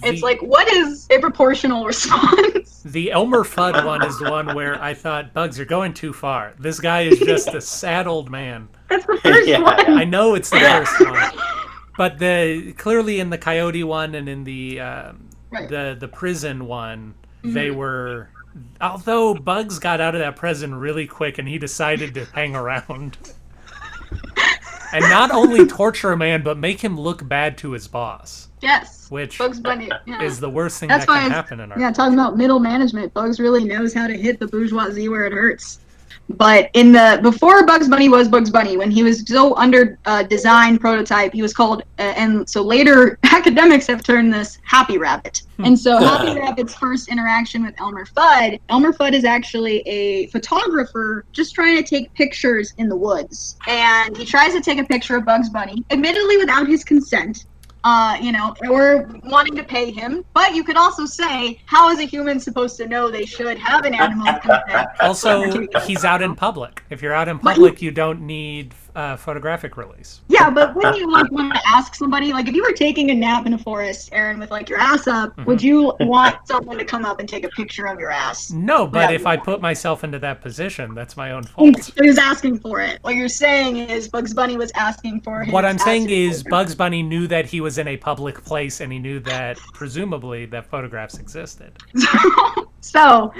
It's 0.03 0.21
like 0.21 0.41
what 0.41 0.67
is 0.71 1.05
a 1.09 1.19
proportional 1.19 1.85
response? 1.93 2.81
The 2.85 3.11
Elmer 3.11 3.43
Fudd 3.43 3.85
one 3.85 4.05
is 4.05 4.17
the 4.19 4.31
one 4.31 4.55
where 4.55 4.81
I 4.81 4.93
thought, 4.93 5.33
Bugs, 5.33 5.57
you're 5.57 5.65
going 5.65 5.93
too 5.93 6.13
far. 6.13 6.53
This 6.57 6.79
guy 6.79 7.01
is 7.01 7.19
just 7.19 7.49
a 7.53 7.59
sad 7.79 8.07
old 8.07 8.29
man. 8.31 8.69
That's 8.89 9.05
the 9.05 9.17
first 9.17 9.47
Yeah. 9.49 9.59
one. 9.59 9.97
I 9.97 10.05
know 10.05 10.35
it's 10.35 10.49
the 10.49 10.59
first 10.61 10.99
one, 11.05 11.31
but 11.97 12.19
the 12.19 12.71
clearly 12.77 13.19
in 13.19 13.31
the 13.31 13.37
Coyote 13.37 13.83
one 13.83 14.15
and 14.15 14.29
in 14.29 14.45
the 14.45 14.79
um, 14.79 15.25
Right. 15.51 15.67
the 15.67 15.97
the 15.99 16.07
prison 16.07 16.65
one, 16.67 17.15
they 17.43 17.67
mm-hmm. 17.67 17.77
were. 17.77 18.29
Although 18.81 19.35
Bugs 19.35 19.79
got 19.79 20.01
out 20.01 20.15
of 20.15 20.19
that 20.19 20.35
prison 20.35 20.75
really 20.75 21.07
quick 21.07 21.37
and 21.37 21.47
he 21.47 21.57
decided 21.57 22.13
to 22.15 22.25
hang 22.25 22.55
around. 22.55 23.17
And 24.91 25.03
not 25.03 25.31
only 25.31 25.67
torture 25.67 26.11
a 26.11 26.17
man, 26.17 26.41
but 26.43 26.57
make 26.57 26.81
him 26.81 26.99
look 26.99 27.27
bad 27.27 27.57
to 27.59 27.71
his 27.71 27.87
boss, 27.87 28.47
Yes. 28.61 29.09
which 29.11 29.37
Bugs 29.37 29.59
Bunny. 29.59 29.89
Yeah. 30.05 30.21
is 30.21 30.39
the 30.39 30.49
worst 30.49 30.79
thing 30.79 30.89
That's 30.89 31.05
that 31.05 31.21
can 31.21 31.31
happen 31.31 31.59
in 31.59 31.71
our 31.71 31.79
Yeah, 31.79 31.91
talking 31.91 32.13
about 32.13 32.37
middle 32.37 32.59
management, 32.59 33.13
Bugs 33.13 33.39
really 33.39 33.63
knows 33.63 33.93
how 33.93 34.07
to 34.07 34.17
hit 34.17 34.39
the 34.39 34.47
bourgeoisie 34.47 35.07
where 35.09 35.25
it 35.25 35.33
hurts. 35.33 35.79
But 36.29 36.69
in 36.73 36.91
the 36.91 37.19
before 37.23 37.65
Bugs 37.65 37.87
Bunny 37.87 38.07
was 38.07 38.27
Bugs 38.27 38.51
Bunny, 38.51 38.77
when 38.77 38.91
he 38.91 39.01
was 39.01 39.19
still 39.19 39.55
under 39.57 39.97
uh, 40.05 40.23
design 40.23 40.77
prototype, 40.77 41.33
he 41.33 41.41
was 41.41 41.53
called, 41.53 41.81
uh, 41.97 42.13
and 42.15 42.47
so 42.47 42.61
later 42.61 43.17
academics 43.23 43.87
have 43.87 44.03
turned 44.03 44.31
this 44.31 44.59
Happy 44.63 44.97
Rabbit. 44.97 45.41
And 45.57 45.77
so 45.77 45.97
Happy 46.05 46.39
Rabbit's 46.39 46.75
first 46.75 47.09
interaction 47.09 47.65
with 47.65 47.73
Elmer 47.79 48.05
Fudd, 48.05 48.59
Elmer 48.69 48.93
Fudd 48.93 49.13
is 49.13 49.25
actually 49.25 49.79
a 49.87 50.27
photographer 50.27 51.25
just 51.31 51.55
trying 51.55 51.75
to 51.77 51.83
take 51.83 52.13
pictures 52.13 52.73
in 52.77 52.89
the 52.89 52.95
woods, 52.95 53.57
and 53.67 54.15
he 54.15 54.23
tries 54.23 54.53
to 54.53 54.61
take 54.61 54.77
a 54.77 54.85
picture 54.85 55.15
of 55.15 55.25
Bugs 55.25 55.49
Bunny, 55.49 55.83
admittedly 55.89 56.37
without 56.37 56.67
his 56.67 56.83
consent 56.83 57.45
uh, 57.83 58.17
you 58.21 58.31
know, 58.31 58.55
or 58.69 59.09
wanting 59.23 59.55
to 59.55 59.63
pay 59.63 59.91
him. 59.91 60.25
But 60.33 60.55
you 60.55 60.63
could 60.63 60.77
also 60.77 61.05
say, 61.05 61.61
how 61.65 61.89
is 61.89 61.99
a 61.99 62.03
human 62.03 62.39
supposed 62.39 62.77
to 62.77 62.87
know 62.87 63.09
they 63.09 63.25
should 63.25 63.57
have 63.57 63.85
an 63.85 63.93
animal? 63.93 64.27
Also, 65.01 65.67
he's 65.85 66.03
out 66.03 66.21
in 66.21 66.35
public. 66.35 66.78
If 66.89 67.01
you're 67.03 67.13
out 67.13 67.27
in 67.27 67.37
public, 67.39 67.81
you 67.81 67.91
don't 67.91 68.21
need 68.21 68.73
uh, 68.95 69.15
photographic 69.15 69.77
release. 69.77 70.21
Yeah, 70.27 70.49
but 70.49 70.73
wouldn't 70.75 70.97
you 70.97 71.11
like 71.11 71.31
want 71.31 71.53
to 71.53 71.61
ask 71.67 71.93
somebody, 71.93 72.33
like 72.33 72.47
if 72.47 72.55
you 72.55 72.63
were 72.63 72.71
taking 72.73 73.11
a 73.11 73.13
nap 73.15 73.45
in 73.45 73.53
a 73.53 73.57
forest, 73.59 74.09
Aaron, 74.11 74.39
with 74.39 74.49
like 74.49 74.69
your 74.69 74.79
ass 74.79 75.05
up, 75.07 75.29
Mm-hmm. 75.29 75.45
would 75.45 75.61
you 75.61 75.93
want 75.99 76.35
someone 76.47 76.77
to 76.79 76.85
come 76.85 77.05
up 77.05 77.19
and 77.19 77.29
take 77.29 77.43
a 77.43 77.49
picture 77.49 77.85
of 77.85 77.99
your 77.99 78.09
ass? 78.09 78.51
No, 78.51 78.87
but 78.87 79.09
Yeah. 79.11 79.15
if 79.15 79.27
I 79.27 79.37
put 79.37 79.61
myself 79.61 80.03
into 80.03 80.17
that 80.19 80.41
position, 80.41 80.95
that's 80.95 81.15
my 81.15 81.31
own 81.31 81.43
fault. 81.43 81.91
He 82.01 82.07
was 82.07 82.17
asking 82.17 82.59
for 82.59 82.81
it. 82.81 82.97
What 83.03 83.15
you're 83.15 83.29
saying 83.29 83.77
is 83.77 84.07
Bugs 84.07 84.33
Bunny 84.33 84.57
was 84.57 84.71
asking 84.75 85.21
for 85.21 85.43
his 85.43 85.53
What 85.53 85.65
I'm 85.65 85.77
saying 85.77 86.09
is. 86.09 86.43
Bugs 86.43 86.73
Bunny 86.73 87.03
knew 87.03 87.27
that 87.27 87.45
he 87.45 87.61
was 87.61 87.77
in 87.77 87.87
a 87.87 87.97
public 87.97 88.43
place, 88.43 88.81
and 88.81 88.91
he 88.91 88.97
knew 88.99 89.19
that 89.21 89.57
presumably 89.73 90.47
that 90.47 90.65
photographs 90.65 91.19
existed. 91.19 91.71
so, 92.81 93.33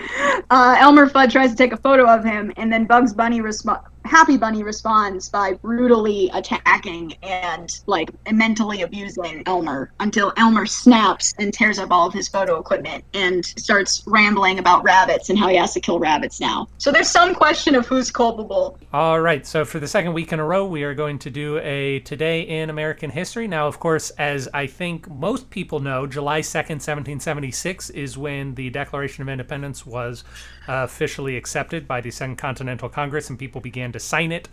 uh, 0.50 0.76
Elmer 0.80 1.08
Fudd 1.08 1.32
tries 1.32 1.52
to 1.52 1.56
take 1.56 1.74
a 1.74 1.78
photo 1.78 2.06
of 2.08 2.24
him, 2.24 2.52
and 2.58 2.72
then 2.72 2.86
Bugs 2.86 3.14
Bunny 3.14 3.42
resp- 3.42 3.84
Happy 4.06 4.38
Bunny 4.38 4.64
responds 4.64 5.30
by 5.30 5.54
brutally 5.54 6.30
attacking 6.34 7.14
and 7.22 7.80
like 7.86 8.10
mentally 8.32 8.82
abusing 8.82 9.44
Elmer 9.46 9.92
until 10.00 10.34
Elmer 10.38 10.66
snaps 10.66 11.34
and 11.38 11.54
tears 11.54 11.80
up 11.80 11.92
all 11.92 12.08
of 12.08 12.14
his 12.14 12.28
photo 12.28 12.60
equipment 12.60 13.04
and 13.14 13.46
starts 13.46 14.04
rambling 14.08 14.60
about 14.60 14.84
rabbits 14.84 15.30
and 15.30 15.38
how 15.38 15.48
he 15.48 15.56
has 15.58 15.74
to 15.74 15.80
kill 15.80 16.00
rabbits 16.00 16.40
now. 16.40 16.68
So 16.78 16.92
there's 16.92 17.10
some 17.10 17.36
question 17.36 17.76
of 17.76 17.86
who's 17.86 18.10
culpable. 18.10 18.78
All 18.94 19.20
right, 19.20 19.46
so 19.46 19.66
for 19.66 19.80
the 19.80 19.88
second 19.88 20.14
week 20.14 20.34
in 20.34 20.40
a 20.40 20.46
row, 20.46 20.66
we 20.66 20.84
are 20.84 20.94
going 20.94 21.20
to 21.20 21.30
do 21.30 21.60
a 21.60 22.00
Today 22.00 22.42
in 22.42 22.70
American 22.70 23.10
History. 23.12 23.48
Now, 23.48 23.68
of 23.68 23.80
course, 23.80 24.10
as 24.12 24.48
I 24.54 24.68
think 24.68 25.10
most 25.10 25.50
people 25.50 25.80
know, 25.80 26.08
July 26.08 26.42
2nd, 26.42 26.80
1776 26.80 27.90
is 27.92 28.18
when 28.18 28.56
the 28.56 28.70
Declaration 28.70 29.22
of 29.22 29.30
Independence 29.30 29.86
was 29.86 30.24
officially 30.70 31.36
accepted 31.36 31.88
by 31.88 32.00
the 32.02 32.12
Second 32.12 32.38
Continental 32.38 32.90
Congress, 32.90 33.30
and 33.30 33.40
people 33.40 33.60
began 33.60 33.92
to 33.92 34.00
sign 34.00 34.32
it 34.32 34.48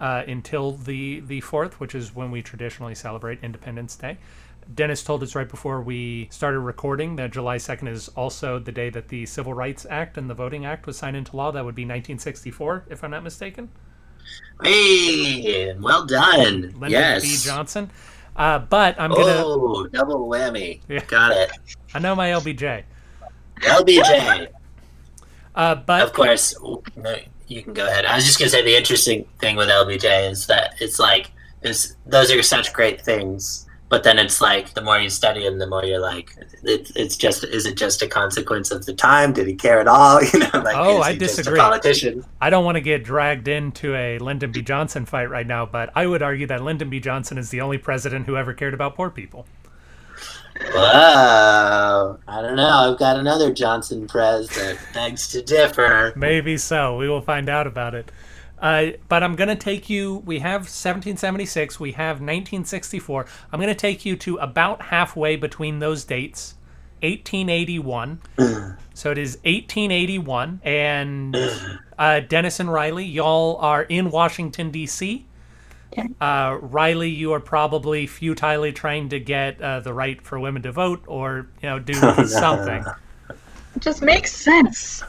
uh, 0.00 0.22
until 0.26 0.72
the, 0.72 1.20
the 1.20 1.40
4th, 1.40 1.74
which 1.74 1.94
is 1.94 2.14
when 2.14 2.30
we 2.30 2.42
traditionally 2.42 2.94
celebrate 2.94 3.42
Independence 3.42 3.96
Day. 3.96 4.18
Dennis 4.74 5.02
told 5.02 5.22
us 5.22 5.34
right 5.34 5.48
before 5.48 5.80
we 5.80 6.28
started 6.30 6.60
recording 6.60 7.16
that 7.16 7.32
July 7.32 7.56
2nd 7.56 7.88
is 7.88 8.08
also 8.10 8.58
the 8.58 8.70
day 8.70 8.90
that 8.90 9.08
the 9.08 9.24
Civil 9.26 9.54
Rights 9.54 9.86
Act 9.88 10.18
and 10.18 10.28
the 10.28 10.34
Voting 10.34 10.66
Act 10.66 10.86
was 10.86 10.98
signed 10.98 11.16
into 11.16 11.34
law. 11.34 11.50
That 11.50 11.64
would 11.64 11.74
be 11.74 11.82
1964, 11.82 12.84
if 12.90 13.02
I'm 13.02 13.10
not 13.10 13.24
mistaken. 13.24 13.70
Hey, 14.62 15.74
well 15.78 16.04
done. 16.04 16.74
Lyndon 16.78 16.90
yes. 16.90 17.22
B. 17.22 17.48
Johnson. 17.48 17.90
Uh, 18.36 18.58
but 18.58 19.00
I'm 19.00 19.10
gonna. 19.10 19.42
Oh, 19.44 19.86
double 19.86 20.28
whammy. 20.28 20.80
Yeah. 20.88 21.02
Got 21.06 21.32
it. 21.32 21.50
I 21.94 21.98
know 21.98 22.14
my 22.14 22.28
LBJ. 22.28 22.84
LBJ. 23.60 24.48
Uh, 25.58 25.74
but 25.74 26.00
of 26.02 26.12
course, 26.14 26.54
no, 26.96 27.16
you 27.48 27.62
can 27.62 27.74
go 27.74 27.86
ahead. 27.86 28.06
I 28.06 28.14
was 28.16 28.24
just 28.24 28.38
gonna 28.38 28.48
say 28.48 28.62
the 28.64 28.76
interesting 28.76 29.26
thing 29.40 29.56
with 29.56 29.68
LBJ 29.68 30.30
is 30.30 30.46
that 30.46 30.74
it's 30.80 30.98
like 30.98 31.30
is 31.62 31.96
those 32.06 32.30
are 32.30 32.42
such 32.42 32.72
great 32.72 33.00
things, 33.04 33.66
but 33.88 34.04
then 34.04 34.18
it's 34.20 34.40
like 34.40 34.74
the 34.74 34.80
more 34.82 34.98
you 35.00 35.10
study 35.10 35.42
them, 35.42 35.58
the 35.58 35.66
more 35.66 35.84
you're 35.84 35.98
like, 35.98 36.30
it, 36.62 36.92
it's 36.94 37.16
just 37.16 37.42
is 37.42 37.66
it 37.66 37.76
just 37.76 38.02
a 38.02 38.06
consequence 38.06 38.70
of 38.70 38.86
the 38.86 38.94
time? 38.94 39.32
Did 39.32 39.48
he 39.48 39.54
care 39.56 39.80
at 39.80 39.88
all? 39.88 40.20
You 40.32 40.38
know, 40.38 40.50
like 40.62 40.76
Oh, 40.76 41.00
I 41.02 41.14
he 41.14 41.18
just 41.18 41.34
a 41.34 41.42
disagree. 41.42 41.58
politician. 41.58 42.24
I 42.40 42.50
don't 42.50 42.64
want 42.64 42.76
to 42.76 42.80
get 42.80 43.02
dragged 43.02 43.48
into 43.48 43.96
a 43.96 44.18
Lyndon 44.20 44.52
B. 44.52 44.62
Johnson 44.62 45.04
fight 45.06 45.28
right 45.28 45.46
now. 45.46 45.66
But 45.66 45.90
I 45.96 46.06
would 46.06 46.22
argue 46.22 46.46
that 46.46 46.62
Lyndon 46.62 46.88
B. 46.90 47.00
Johnson 47.00 47.36
is 47.36 47.50
the 47.50 47.60
only 47.62 47.78
president 47.78 48.26
who 48.26 48.36
ever 48.36 48.54
cared 48.54 48.74
about 48.74 48.94
poor 48.94 49.10
people. 49.10 49.46
Whoa, 50.72 52.18
I 52.26 52.42
don't 52.42 52.56
know. 52.56 52.92
I've 52.92 52.98
got 52.98 53.16
another 53.16 53.52
Johnson 53.52 54.06
prez 54.06 54.48
that 54.50 54.78
begs 54.92 55.28
to 55.28 55.42
differ. 55.42 56.12
Maybe 56.16 56.56
so. 56.56 56.96
We 56.96 57.08
will 57.08 57.22
find 57.22 57.48
out 57.48 57.66
about 57.66 57.94
it. 57.94 58.10
Uh, 58.60 58.86
but 59.08 59.22
I'm 59.22 59.36
going 59.36 59.48
to 59.48 59.56
take 59.56 59.88
you. 59.88 60.22
We 60.26 60.40
have 60.40 60.62
1776. 60.62 61.78
We 61.78 61.92
have 61.92 62.16
1964. 62.16 63.26
I'm 63.52 63.60
going 63.60 63.68
to 63.68 63.74
take 63.74 64.04
you 64.04 64.16
to 64.16 64.36
about 64.38 64.82
halfway 64.82 65.36
between 65.36 65.78
those 65.78 66.04
dates, 66.04 66.54
1881. 67.02 68.20
so 68.94 69.10
it 69.12 69.18
is 69.18 69.36
1881, 69.44 70.60
and 70.64 71.36
uh, 71.98 72.20
Dennis 72.20 72.58
and 72.58 72.72
Riley, 72.72 73.04
y'all 73.04 73.56
are 73.58 73.82
in 73.82 74.10
Washington 74.10 74.70
D.C. 74.70 75.24
Uh, 76.20 76.58
Riley, 76.60 77.10
you 77.10 77.32
are 77.32 77.40
probably 77.40 78.06
futilely 78.06 78.72
trying 78.72 79.08
to 79.10 79.18
get 79.20 79.60
uh, 79.60 79.80
the 79.80 79.92
right 79.92 80.20
for 80.22 80.38
women 80.38 80.62
to 80.62 80.72
vote, 80.72 81.02
or 81.06 81.48
you 81.62 81.68
know, 81.68 81.78
do 81.78 81.94
something. 82.26 82.84
It 83.76 83.80
just 83.80 84.02
makes 84.02 84.32
sense. 84.32 85.02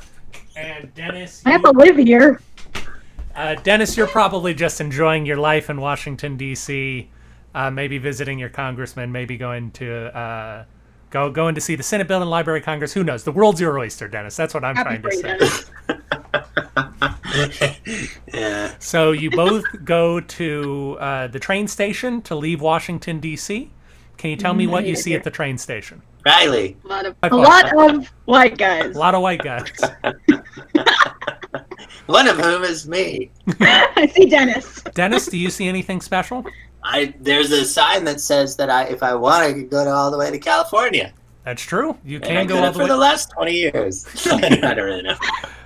And 0.55 0.93
Dennis, 0.95 1.41
I 1.45 1.51
have 1.51 1.61
you- 1.61 1.73
to 1.73 1.77
live 1.79 1.97
here. 1.97 2.41
Uh, 3.35 3.55
Dennis, 3.55 3.95
you're 3.95 4.07
probably 4.07 4.53
just 4.53 4.81
enjoying 4.81 5.25
your 5.25 5.37
life 5.37 5.69
in 5.69 5.79
Washington 5.79 6.35
D.C. 6.35 7.09
Uh, 7.55 7.71
maybe 7.71 7.97
visiting 7.97 8.37
your 8.37 8.49
congressman, 8.49 9.11
maybe 9.11 9.37
going 9.37 9.71
to 9.71 10.15
uh, 10.17 10.65
go 11.09 11.31
going 11.31 11.55
to 11.55 11.61
see 11.61 11.75
the 11.75 11.83
Senate 11.83 12.07
Building, 12.07 12.27
Library 12.29 12.59
of 12.59 12.65
Congress. 12.65 12.93
Who 12.93 13.03
knows? 13.03 13.23
The 13.23 13.31
world's 13.31 13.61
your 13.61 13.79
oyster, 13.79 14.07
Dennis. 14.07 14.35
That's 14.35 14.53
what 14.53 14.63
I'm 14.65 14.75
Happy 14.75 14.97
trying 14.99 15.39
to 15.39 15.47
say. 15.47 15.63
Dennis. 16.55 17.77
yeah. 18.33 18.73
So 18.79 19.11
you 19.11 19.31
both 19.31 19.63
go 19.83 20.19
to 20.19 20.97
uh, 20.99 21.27
the 21.27 21.39
train 21.39 21.67
station 21.67 22.21
to 22.23 22.35
leave 22.35 22.61
Washington 22.61 23.19
D.C. 23.19 23.71
Can 24.17 24.29
you 24.31 24.35
tell 24.35 24.53
me 24.53 24.67
what 24.67 24.85
you 24.85 24.95
see 24.95 25.15
at 25.15 25.23
the 25.23 25.31
train 25.31 25.57
station? 25.57 26.01
Riley. 26.25 26.77
A 26.83 26.87
lot 26.87 27.05
of 27.05 27.15
High 27.23 27.29
a 27.29 27.35
lot 27.35 27.77
of 27.77 28.07
white 28.25 28.57
guys. 28.57 28.95
A 28.95 28.99
lot 28.99 29.15
of 29.15 29.21
white 29.21 29.41
guys. 29.41 29.71
One 32.07 32.27
of 32.27 32.37
whom 32.37 32.63
is 32.63 32.87
me. 32.87 33.31
I 33.61 34.11
see 34.13 34.25
Dennis. 34.25 34.81
Dennis, 34.93 35.27
do 35.27 35.37
you 35.37 35.49
see 35.49 35.67
anything 35.67 36.01
special? 36.01 36.45
I 36.83 37.13
there's 37.19 37.51
a 37.51 37.65
sign 37.65 38.03
that 38.05 38.19
says 38.19 38.55
that 38.57 38.69
I 38.69 38.85
if 38.85 39.03
I 39.03 39.15
want 39.15 39.43
I 39.43 39.53
could 39.53 39.69
go 39.69 39.83
to 39.83 39.89
all 39.89 40.11
the 40.11 40.17
way 40.17 40.31
to 40.31 40.39
California. 40.39 41.13
That's 41.45 41.61
true. 41.63 41.97
You 42.03 42.19
can 42.19 42.37
I 42.37 42.45
go 42.45 42.55
did 42.55 42.63
all 42.63 42.69
it 42.69 42.73
the 42.73 42.79
for 42.79 42.83
way. 42.83 42.89
the 42.89 42.97
last 42.97 43.31
twenty 43.31 43.53
years. 43.53 44.05
I 44.31 44.49
don't 44.49 44.77
really 44.77 45.01
know. 45.01 45.15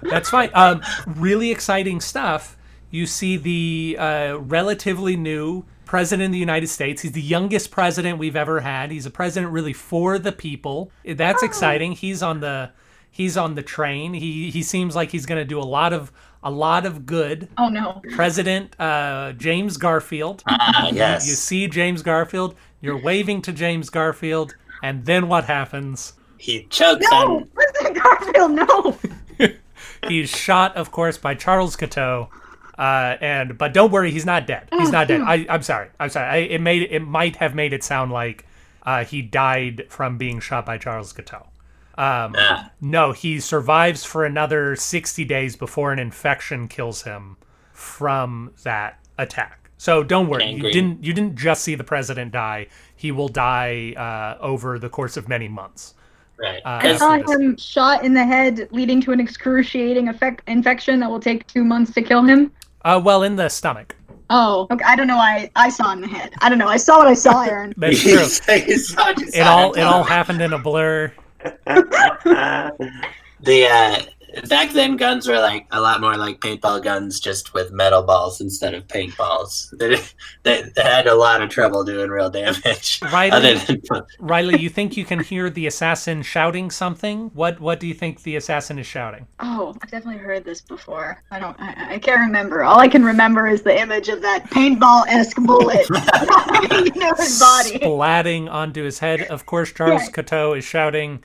That's 0.03 0.29
fine. 0.29 0.49
Um, 0.53 0.81
really 1.05 1.51
exciting 1.51 1.99
stuff. 1.99 2.57
You 2.91 3.05
see 3.05 3.37
the 3.37 3.97
uh, 3.99 4.37
relatively 4.39 5.17
new 5.17 5.65
president 5.85 6.27
of 6.27 6.31
the 6.31 6.39
United 6.39 6.67
States. 6.67 7.01
He's 7.01 7.11
the 7.11 7.21
youngest 7.21 7.71
president 7.71 8.17
we've 8.19 8.35
ever 8.35 8.59
had. 8.61 8.91
He's 8.91 9.05
a 9.05 9.11
president 9.11 9.51
really 9.51 9.73
for 9.73 10.19
the 10.19 10.31
people. 10.31 10.91
That's 11.05 11.43
exciting. 11.43 11.93
He's 11.93 12.21
on 12.21 12.39
the 12.39 12.71
he's 13.09 13.35
on 13.37 13.55
the 13.55 13.63
train. 13.63 14.13
He 14.13 14.51
he 14.51 14.61
seems 14.63 14.95
like 14.95 15.11
he's 15.11 15.25
going 15.25 15.39
to 15.39 15.45
do 15.45 15.59
a 15.59 15.61
lot 15.63 15.91
of 15.93 16.11
a 16.43 16.51
lot 16.51 16.85
of 16.85 17.05
good. 17.05 17.47
Oh 17.57 17.69
no. 17.69 18.01
President 18.13 18.79
uh, 18.79 19.33
James 19.33 19.77
Garfield. 19.77 20.43
Ah, 20.47 20.89
yes. 20.91 21.27
You 21.27 21.33
see 21.33 21.67
James 21.67 22.01
Garfield. 22.01 22.55
You're 22.81 23.01
waving 23.01 23.41
to 23.43 23.53
James 23.53 23.89
Garfield, 23.89 24.55
and 24.83 25.05
then 25.05 25.27
what 25.27 25.45
happens? 25.45 26.13
he 26.37 26.65
chokes 26.69 27.05
No, 27.09 27.17
on 27.37 27.47
President 27.55 28.03
Garfield, 28.03 28.51
no. 28.51 28.97
He's 30.09 30.29
shot, 30.29 30.75
of 30.75 30.91
course, 30.91 31.17
by 31.17 31.33
Charles 31.35 31.75
Guiteau. 31.75 32.29
Uh, 32.77 33.15
and 33.21 33.57
but 33.57 33.73
don't 33.73 33.91
worry, 33.91 34.11
he's 34.11 34.25
not 34.25 34.45
dead. 34.47 34.67
He's 34.77 34.91
not 34.91 35.07
dead. 35.07 35.21
I, 35.21 35.45
I'm 35.47 35.61
sorry. 35.61 35.89
I'm 35.99 36.09
sorry. 36.09 36.27
I, 36.27 36.37
it 36.37 36.59
made 36.59 36.81
it 36.91 36.99
might 37.01 37.35
have 37.37 37.53
made 37.55 37.71
it 37.71 37.83
sound 37.83 38.11
like 38.11 38.45
uh, 38.81 39.05
he 39.05 39.21
died 39.21 39.85
from 39.89 40.17
being 40.17 40.39
shot 40.39 40.65
by 40.65 40.77
Charles 40.79 41.13
Guiteau. 41.13 41.47
Um, 41.95 42.33
Ah. 42.35 42.71
no, 42.81 43.11
he 43.11 43.39
survives 43.39 44.03
for 44.03 44.25
another 44.25 44.75
60 44.75 45.23
days 45.25 45.55
before 45.55 45.93
an 45.93 45.99
infection 45.99 46.67
kills 46.67 47.03
him 47.03 47.37
from 47.71 48.51
that 48.63 48.99
attack. 49.19 49.62
So 49.83 50.01
don't 50.01 50.29
worry. 50.29 50.49
You 50.49 50.71
didn't 50.71 51.03
you 51.03 51.11
didn't 51.11 51.35
just 51.35 51.61
see 51.61 51.75
the 51.75 51.83
president 51.83 52.31
die. 52.31 52.67
He 52.95 53.11
will 53.11 53.27
die 53.27 53.93
uh, 53.97 54.41
over 54.41 54.79
the 54.79 54.87
course 54.87 55.17
of 55.17 55.27
many 55.27 55.49
months. 55.49 55.95
right. 56.39 56.61
Uh, 56.63 56.79
I 56.81 56.95
saw 56.95 57.17
this. 57.17 57.29
him 57.29 57.57
shot 57.57 58.05
in 58.05 58.13
the 58.13 58.23
head, 58.23 58.69
leading 58.71 59.01
to 59.01 59.11
an 59.11 59.19
excruciating 59.19 60.07
effect 60.07 60.41
infection 60.47 61.01
that 61.01 61.09
will 61.09 61.19
take 61.19 61.45
two 61.47 61.65
months 61.65 61.93
to 61.95 62.01
kill 62.01 62.23
him. 62.23 62.49
Uh, 62.85 63.01
well, 63.03 63.23
in 63.23 63.35
the 63.35 63.49
stomach. 63.49 63.93
Oh, 64.29 64.67
okay. 64.71 64.85
I 64.85 64.95
don't 64.95 65.07
know 65.07 65.17
why 65.17 65.51
I 65.57 65.67
saw 65.67 65.91
in 65.91 65.99
the 65.99 66.07
head. 66.07 66.31
I 66.39 66.47
don't 66.47 66.59
know. 66.59 66.69
I 66.69 66.77
saw 66.77 66.99
what 66.99 67.07
I 67.07 67.13
saw, 67.13 67.41
Aaron. 67.41 67.73
That's 67.75 68.01
true. 68.01 68.13
it 68.47 69.35
It 69.35 69.41
all 69.41 69.73
it 69.73 69.81
all 69.81 70.03
happened 70.03 70.41
in 70.41 70.53
a 70.53 70.59
blur. 70.59 71.11
the 71.65 73.67
uh, 73.69 74.01
back 74.49 74.71
then 74.71 74.97
guns 74.97 75.27
were 75.27 75.39
like 75.39 75.67
a 75.71 75.79
lot 75.79 76.01
more 76.01 76.17
like 76.17 76.39
paintball 76.39 76.83
guns, 76.83 77.19
just 77.19 77.53
with 77.53 77.71
metal 77.71 78.01
balls 78.03 78.41
instead 78.41 78.73
of 78.73 78.87
paintballs. 78.87 79.73
They, 79.83 79.97
they, 80.43 80.69
they 80.75 80.81
had 80.81 81.07
a 81.07 81.15
lot 81.15 81.41
of 81.41 81.49
trouble 81.49 81.83
doing 81.83 82.09
real 82.09 82.29
damage. 82.29 82.99
Riley, 83.01 83.31
Other 83.31 83.55
than 83.55 83.81
Riley, 84.19 84.59
you 84.59 84.69
think 84.69 84.95
you 84.95 85.03
can 85.03 85.19
hear 85.19 85.49
the 85.49 85.67
assassin 85.67 86.21
shouting 86.21 86.71
something? 86.71 87.31
What 87.33 87.59
what 87.59 87.79
do 87.79 87.87
you 87.87 87.93
think 87.93 88.23
the 88.23 88.35
assassin 88.37 88.79
is 88.79 88.87
shouting? 88.87 89.27
Oh, 89.39 89.75
I've 89.81 89.91
definitely 89.91 90.21
heard 90.21 90.45
this 90.45 90.61
before. 90.61 91.21
I 91.31 91.39
don't. 91.39 91.59
I, 91.59 91.95
I 91.95 91.99
can't 91.99 92.21
remember. 92.21 92.63
All 92.63 92.79
I 92.79 92.87
can 92.87 93.03
remember 93.03 93.47
is 93.47 93.61
the 93.61 93.77
image 93.77 94.09
of 94.09 94.21
that 94.21 94.49
paintball-esque 94.49 95.37
bullet 95.43 95.87
into 96.71 97.15
his 97.17 97.39
body. 97.39 97.79
Splatting 97.79 98.49
onto 98.49 98.83
his 98.83 98.99
head. 98.99 99.23
Of 99.23 99.45
course, 99.45 99.71
Charles 99.73 100.01
Right. 100.03 100.13
Guiteau 100.13 100.53
is 100.53 100.63
shouting. 100.63 101.23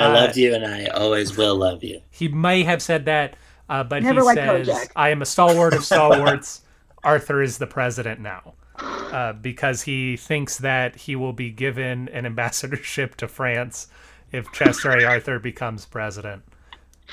I 0.00 0.06
Uh, 0.06 0.14
loved 0.14 0.36
you 0.36 0.54
and 0.54 0.66
I 0.66 0.86
always 0.86 1.36
will 1.36 1.56
love 1.56 1.84
you. 1.84 2.00
He 2.10 2.28
may 2.28 2.62
have 2.64 2.80
said 2.82 3.04
that, 3.06 3.36
uh, 3.68 3.84
but 3.84 4.02
Never 4.02 4.20
he 4.22 4.34
says, 4.34 4.68
Kojak. 4.68 4.90
"I 4.96 5.10
am 5.10 5.22
a 5.22 5.26
stalwart 5.26 5.74
of 5.74 5.84
stalwarts. 5.84 6.62
Arthur 7.04 7.42
is 7.42 7.58
the 7.58 7.66
president 7.66 8.20
now." 8.20 8.54
Uh, 8.78 9.32
because 9.34 9.82
he 9.82 10.16
thinks 10.16 10.56
that 10.58 10.96
he 10.96 11.14
will 11.14 11.34
be 11.34 11.50
given 11.50 12.08
an 12.10 12.24
ambassadorship 12.24 13.14
to 13.16 13.28
France 13.28 13.88
if 14.32 14.50
Chester 14.52 14.90
A. 14.96 15.04
Arthur 15.04 15.38
becomes 15.38 15.84
president. 15.84 16.42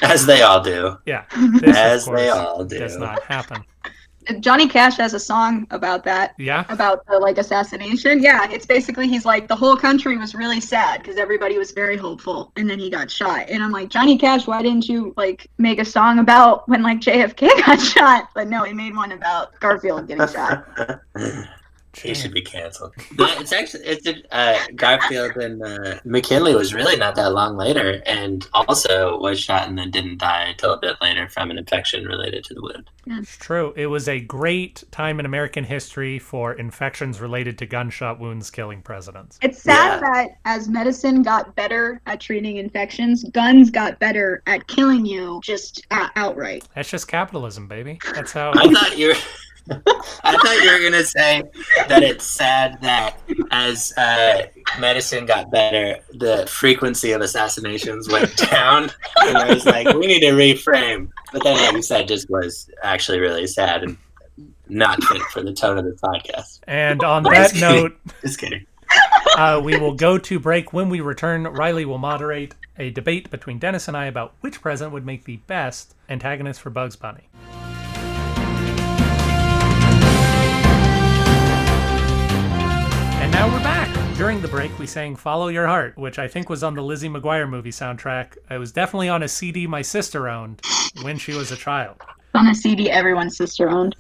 As 0.02 0.26
they 0.28 0.42
all 0.44 0.62
do. 0.62 0.98
Yeah, 1.06 1.24
this, 1.60 1.64
of 1.64 1.76
As 1.76 2.06
they 2.06 2.30
all 2.30 2.64
do. 2.64 2.78
does 2.80 2.96
not 2.98 3.22
happen. 3.24 3.64
Johnny 4.40 4.68
Cash 4.68 4.98
has 4.98 5.14
a 5.14 5.20
song 5.20 5.68
about 5.72 6.04
that. 6.06 6.34
Yeah, 6.38 6.66
About 6.70 7.06
the 7.08 7.18
like 7.20 7.38
assassination. 7.38 8.22
Yeah, 8.22 8.50
it's 8.50 8.66
basically 8.66 9.08
he's 9.08 9.26
like 9.26 9.48
the 9.48 9.56
whole 9.56 9.76
country 9.78 10.18
was 10.18 10.36
really 10.36 10.60
sad 10.62 11.02
because 11.02 11.18
everybody 11.18 11.58
was 11.58 11.72
very 11.72 11.98
hopeful, 11.98 12.52
and 12.56 12.70
then 12.70 12.80
he 12.80 12.90
got 12.90 13.10
shot. 13.10 13.50
And 13.50 13.64
I'm 13.64 13.72
like, 13.72 13.90
Johnny 13.90 14.18
Cash, 14.18 14.48
why 14.48 14.62
didn't 14.62 14.88
you 14.88 15.14
like 15.18 15.50
make 15.58 15.80
a 15.80 15.86
song 15.86 16.20
about 16.20 16.68
when 16.70 16.84
like 16.84 17.00
JFK 17.00 17.50
got 17.66 17.80
shot? 17.80 18.30
But 18.34 18.48
no, 18.48 18.64
he 18.64 18.74
made 18.74 18.96
one 18.96 19.12
about 19.12 19.60
Garfield 19.60 20.08
getting 20.08 20.28
shot. 20.34 20.66
he 22.02 22.14
should 22.14 22.34
be 22.34 22.42
canceled. 22.42 22.94
Yeah, 23.18 23.40
it's 23.40 23.52
actually 23.52 23.84
it's 23.86 24.08
uh, 24.32 24.58
Garfield 24.76 25.36
and 25.38 25.62
uh, 25.64 26.00
McKinley 26.06 26.56
was 26.56 26.74
really 26.74 26.96
not 26.98 27.16
that 27.16 27.34
long 27.34 27.58
later, 27.58 28.02
and 28.06 28.48
also 28.54 29.20
was 29.20 29.40
shot 29.40 29.68
and 29.68 29.78
then 29.78 29.92
didn't 29.92 30.18
die 30.20 30.46
until 30.50 30.74
a 30.74 30.78
bit 30.80 30.96
later 31.02 31.28
from 31.30 31.52
an 31.52 31.58
infection 31.58 32.06
related 32.06 32.44
to 32.46 32.54
the 32.54 32.62
wound. 32.62 32.90
It's 33.08 33.38
true. 33.38 33.74
It 33.78 33.88
was 33.88 34.08
a 34.10 34.20
great 34.20 34.84
time 34.92 35.20
in 35.20 35.26
American 35.26 35.64
history 35.64 36.20
for 36.20 36.54
infections 36.54 37.22
related 37.22 37.58
to 37.60 37.66
gunshot 37.66 38.20
wounds 38.20 38.50
killing 38.52 38.82
presidents. 38.82 39.40
It's 39.42 39.62
sad 39.62 40.02
Yeah. 40.02 40.10
that 40.12 40.30
as 40.46 40.68
medicine 40.68 41.24
got 41.24 41.56
better 41.56 42.02
at 42.06 42.20
treating 42.20 42.58
infections, 42.58 43.24
guns 43.32 43.70
got 43.70 44.00
better 44.00 44.44
at 44.48 44.68
killing 44.68 45.06
you 45.06 45.40
just 45.44 45.86
uh, 45.92 46.10
outright. 46.18 46.68
That's 46.76 46.90
just 46.90 47.08
capitalism, 47.08 47.68
baby. 47.68 48.00
That's 48.14 48.32
how. 48.34 48.52
I 48.56 48.72
thought 48.74 48.98
you 48.98 49.10
were. 49.10 49.16
I 49.70 50.38
thought 50.38 50.64
you 50.64 50.72
were 50.72 50.90
gonna 50.90 51.04
say 51.06 51.44
that 51.88 52.04
it's 52.04 52.26
sad 52.26 52.80
that 52.82 53.18
as 53.52 53.94
uh, 53.98 54.48
medicine 54.80 55.26
got 55.26 55.52
better, 55.52 56.00
the 56.14 56.46
frequency 56.48 57.12
of 57.12 57.22
assassinations 57.22 58.10
went 58.10 58.36
down, 58.38 58.92
and 59.26 59.38
I 59.38 59.54
was 59.54 59.66
like, 59.66 59.88
we 59.96 60.08
need 60.08 60.22
to 60.22 60.32
reframe. 60.32 61.10
But 61.34 61.44
then, 61.44 61.56
what 61.56 61.74
you 61.74 61.82
said 61.82 62.08
just 62.08 62.30
was 62.30 62.70
actually 62.84 63.20
really 63.20 63.48
sad 63.48 63.84
and 63.84 63.98
not 64.70 65.04
fit 65.04 65.22
for 65.34 65.42
the 65.42 65.54
tone 65.54 65.78
of 65.78 65.86
the 65.86 65.92
podcast. 65.92 66.60
And 66.68 67.04
on 67.04 67.24
that 67.24 67.56
note, 67.56 67.98
Just 68.22 68.40
kidding. 68.40 68.66
uh, 69.38 69.62
we 69.64 69.78
will 69.78 69.94
go 69.94 70.18
to 70.18 70.40
break. 70.40 70.74
When 70.74 70.90
we 70.90 71.02
return, 71.02 71.44
Riley 71.44 71.86
will 71.86 71.98
moderate 71.98 72.56
a 72.78 72.90
debate 72.92 73.30
between 73.32 73.60
Dennis 73.60 73.88
and 73.88 73.98
I 73.98 74.06
about 74.06 74.34
which 74.42 74.62
president 74.62 74.94
would 74.94 75.06
make 75.06 75.24
the 75.26 75.38
best 75.48 75.96
antagonist 76.10 76.62
for 76.62 76.70
Bugs 76.70 76.96
Bunny. 76.96 77.30
Now 83.38 83.48
we're 83.54 83.62
back. 83.64 84.18
During 84.18 84.42
the 84.42 84.48
break, 84.48 84.78
we 84.80 84.88
sang 84.88 85.16
Follow 85.16 85.48
Your 85.50 85.68
Heart, 85.68 85.96
which 85.96 86.18
I 86.18 86.28
think 86.28 86.50
was 86.50 86.64
on 86.64 86.74
the 86.74 86.82
Lizzie 86.82 87.08
McGuire 87.08 87.48
movie 87.48 87.70
soundtrack. 87.70 88.36
It 88.50 88.58
was 88.58 88.72
definitely 88.72 89.10
on 89.10 89.22
a 89.22 89.28
CD 89.28 89.68
my 89.68 89.84
sister 89.84 90.28
owned 90.28 90.60
when 91.04 91.20
she 91.20 91.34
was 91.34 91.52
a 91.52 91.56
child. 91.56 92.02
On 92.34 92.48
a 92.48 92.56
CD 92.56 92.90
everyone's 92.90 93.38
sister 93.38 93.70
owned. 93.70 93.96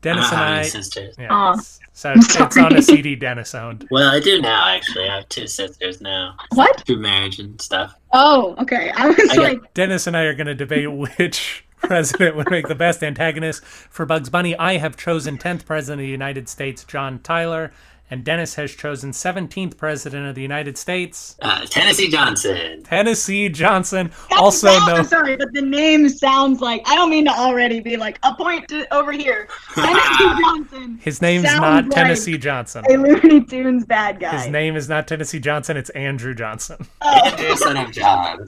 Dennis 0.00 0.32
and 0.32 0.40
I. 0.40 0.62
sisters. 0.62 1.14
Yeah, 1.18 1.28
Aw. 1.30 1.56
so 1.92 2.12
it's, 2.16 2.34
it's 2.40 2.56
on 2.56 2.74
a. 2.74 2.80
CD 2.80 3.14
Dennis 3.16 3.54
owned. 3.54 3.86
Well, 3.90 4.08
I 4.14 4.18
do 4.18 4.40
now. 4.40 4.66
Actually, 4.68 5.10
I 5.10 5.16
have 5.16 5.28
two 5.28 5.46
sisters 5.46 6.00
now 6.00 6.36
What? 6.54 6.80
through 6.86 7.00
marriage 7.00 7.38
and 7.38 7.60
stuff. 7.60 7.94
Oh, 8.14 8.54
okay. 8.62 8.90
I 8.94 9.08
was 9.08 9.18
I 9.30 9.36
got- 9.36 9.42
like, 9.42 9.74
Dennis 9.74 10.06
and 10.06 10.16
I 10.16 10.22
are 10.22 10.34
going 10.34 10.46
to 10.46 10.54
debate 10.54 10.90
which 10.90 11.66
president 11.76 12.34
would 12.36 12.50
make 12.50 12.66
the 12.66 12.74
best 12.74 13.02
antagonist 13.02 13.62
for 13.62 14.06
Bugs 14.06 14.30
Bunny. 14.30 14.56
I 14.56 14.78
have 14.78 14.96
chosen 14.96 15.36
10th 15.36 15.66
President 15.66 16.00
of 16.00 16.04
the 16.06 16.10
United 16.10 16.48
States, 16.48 16.82
John 16.84 17.18
Tyler, 17.22 17.70
and 18.10 18.24
Dennis 18.24 18.54
has 18.56 18.72
chosen 18.74 19.12
17th 19.12 19.76
President 19.76 20.26
of 20.26 20.34
the 20.34 20.42
United 20.42 20.76
States, 20.76 21.36
Uh, 21.42 21.64
Tennessee 21.66 22.08
Johnson. 22.08 22.82
Tennessee 22.82 23.48
Johnson. 23.48 24.10
That's 24.30 24.40
also 24.40 24.66
the- 24.68 24.86
known. 24.86 24.96
I'm 24.98 25.04
sorry, 25.04 25.36
but 25.36 25.52
the 25.52 25.62
name 25.62 26.08
sounds 26.08 26.60
like 26.60 26.82
I 26.88 26.94
don't 26.96 27.10
mean 27.10 27.24
to 27.26 27.30
already 27.32 27.80
be 27.80 27.96
like 27.96 28.18
a 28.22 28.34
point 28.34 28.68
to, 28.68 28.92
over 28.92 29.12
here. 29.12 29.48
Tennessee 29.74 30.42
Johnson, 30.42 30.98
His 31.02 31.22
name's 31.22 31.44
Sounds 31.44 31.60
not 31.60 31.84
like- 31.84 31.92
Tennessee 31.94 32.38
Johnson. 32.38 32.84
a 32.90 32.96
Looney 32.96 33.44
Tunes 33.44 33.84
bad 33.84 34.18
guy. 34.20 34.36
His 34.38 34.48
name 34.48 34.76
is 34.76 34.88
not 34.88 35.06
Tennessee 35.06 35.38
Johnson. 35.40 35.76
It's 35.76 35.90
Andrew 35.90 36.34
Johnson. 36.34 36.86
Andrew, 37.02 37.56
son 37.56 37.76
of 37.76 37.92
John. 37.92 38.46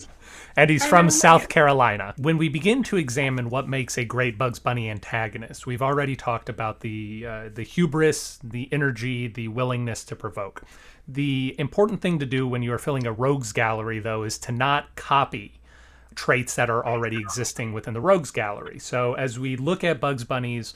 And 0.56 0.70
he's 0.70 0.84
from. 0.84 1.10
South 1.10 1.48
Carolina. 1.48 2.14
When 2.16 2.38
we 2.38 2.48
begin 2.48 2.82
to 2.84 2.96
examine 2.96 3.50
what 3.50 3.68
makes 3.68 3.98
a 3.98 4.04
great 4.04 4.38
Bugs 4.38 4.58
Bunny 4.58 4.88
antagonist, 4.88 5.66
we've 5.66 5.82
already 5.82 6.16
talked 6.16 6.48
about 6.48 6.80
the 6.80 7.26
uh, 7.26 7.48
the 7.52 7.62
hubris, 7.62 8.38
the 8.42 8.68
energy, 8.72 9.28
the 9.28 9.48
willingness 9.48 10.04
to 10.04 10.16
provoke. 10.16 10.62
The 11.06 11.54
important 11.58 12.00
thing 12.00 12.18
to 12.18 12.26
do 12.26 12.46
when 12.48 12.62
you 12.62 12.72
are 12.72 12.78
filling 12.78 13.06
a 13.06 13.12
rogues 13.12 13.52
gallery, 13.52 13.98
though, 13.98 14.22
is 14.22 14.38
to 14.38 14.52
not 14.52 14.94
copy 14.96 15.60
traits 16.14 16.54
that 16.56 16.70
are 16.70 16.84
already 16.84 17.18
existing 17.18 17.72
within 17.72 17.94
the 17.94 18.00
rogues 18.00 18.30
gallery. 18.30 18.78
So 18.78 19.14
as 19.14 19.38
we 19.38 19.56
look 19.56 19.82
at 19.82 20.00
Bugs 20.00 20.24
Bunny's 20.24 20.74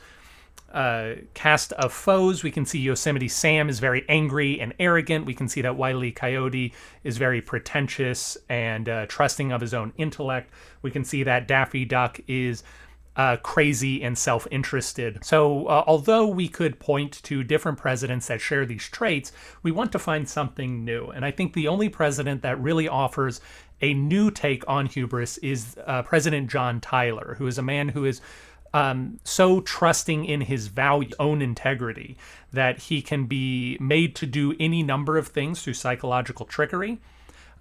uh, 0.73 1.15
cast 1.35 1.73
of 1.73 1.93
foes. 1.93 2.43
We 2.43 2.51
can 2.51 2.67
see 2.67 2.79
Yosemite 2.79 3.29
Sam 3.29 3.69
is 3.69 3.79
very 3.79 4.05
angry 4.09 4.61
and 4.61 4.75
arrogant. 4.79 5.27
We 5.27 5.35
can 5.35 5.49
see 5.49 5.63
that 5.63 5.77
Wile 5.77 6.05
E. 6.05 6.13
Coyote 6.13 6.73
is 7.05 7.17
very 7.17 7.41
pretentious 7.41 8.37
and 8.49 8.89
uh, 8.89 9.07
trusting 9.07 9.53
of 9.53 9.61
his 9.61 9.73
own 9.73 9.93
intellect. 9.97 10.51
We 10.83 10.91
can 10.91 11.05
see 11.05 11.23
that 11.23 11.49
Daffy 11.49 11.85
Duck 11.85 12.21
is 12.27 12.63
uh, 13.17 13.37
crazy 13.39 14.03
and 14.03 14.17
self 14.17 14.47
interested. 14.51 15.25
So, 15.25 15.67
uh, 15.67 15.85
although 15.87 16.27
we 16.27 16.49
could 16.49 16.79
point 16.79 17.23
to 17.25 17.43
different 17.43 17.79
presidents 17.79 18.27
that 18.29 18.41
share 18.41 18.67
these 18.67 18.89
traits, 18.89 19.33
we 19.63 19.71
want 19.71 19.93
to 19.93 19.99
find 19.99 20.29
something 20.29 20.85
new. 20.85 21.07
And 21.09 21.25
I 21.25 21.31
think 21.31 21.55
the 21.55 21.69
only 21.69 21.89
president 21.89 22.43
that 22.43 22.61
really 22.61 22.89
offers 22.89 23.41
a 23.81 23.95
new 23.95 24.31
take 24.31 24.65
on 24.69 24.87
hubris 24.87 25.39
is 25.39 25.77
uh, 25.87 26.03
President 26.03 26.51
John 26.51 26.81
Tyler, 26.81 27.37
who 27.39 27.47
is 27.47 27.59
a 27.59 27.63
man 27.63 27.89
who 27.89 28.05
is 28.05 28.21
um, 28.77 29.19
so 29.25 29.63
trusting 29.63 30.27
in 30.27 30.43
his 30.43 30.67
value, 30.67 31.09
own 31.19 31.41
integrity, 31.41 32.19
that 32.53 32.79
he 32.79 33.01
can 33.01 33.25
be 33.25 33.79
made 33.81 34.15
to 34.17 34.27
do 34.27 34.55
any 34.61 34.83
number 34.83 35.17
of 35.17 35.29
things 35.29 35.63
through 35.63 35.73
psychological 35.73 36.45
trickery, 36.45 37.01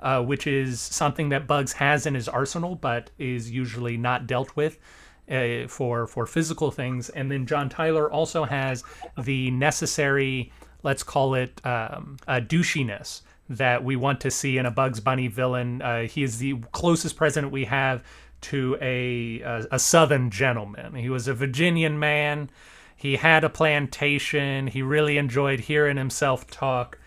uh, 0.01 0.21
which 0.21 0.45
is 0.45 0.81
something 0.81 1.29
that 1.29 1.47
Bugs 1.47 1.71
has 1.71 2.05
in 2.05 2.15
his 2.15 2.27
arsenal, 2.27 2.75
but 2.75 3.11
is 3.17 3.49
usually 3.49 3.95
not 3.95 4.27
dealt 4.27 4.57
with 4.57 4.77
uh, 5.31 5.67
for 5.69 6.05
for 6.05 6.25
physical 6.25 6.69
things. 6.69 7.07
And 7.07 7.31
then 7.31 7.45
John 7.45 7.69
Tyler 7.69 8.11
also 8.11 8.43
has 8.43 8.83
the 9.17 9.51
necessary, 9.51 10.51
let's 10.83 11.01
call 11.01 11.33
it, 11.35 11.65
um, 11.65 12.17
douchiness 12.27 13.21
that 13.47 13.85
we 13.85 13.95
want 13.95 14.19
to 14.19 14.31
see 14.31 14.57
in 14.57 14.65
a 14.65 14.71
Bugs 14.71 14.99
Bunny 14.99 15.29
villain. 15.29 15.81
Uh, 15.81 16.07
he 16.07 16.23
is 16.23 16.39
the 16.39 16.55
closest 16.73 17.15
president 17.15 17.53
we 17.53 17.63
have 17.65 18.03
to 18.45 18.77
a, 18.79 19.41
a 19.41 19.65
a 19.71 19.79
Southern 19.79 20.29
gentleman. 20.29 20.95
He 20.95 21.09
was 21.09 21.27
a 21.27 21.33
Virginian 21.33 21.97
man. 21.99 22.49
He 22.95 23.17
had 23.17 23.43
a 23.43 23.49
plantation. 23.49 24.67
He 24.67 24.81
really 24.81 25.17
enjoyed 25.17 25.61
hearing 25.61 25.97
himself 25.97 26.47
talk, 26.47 26.99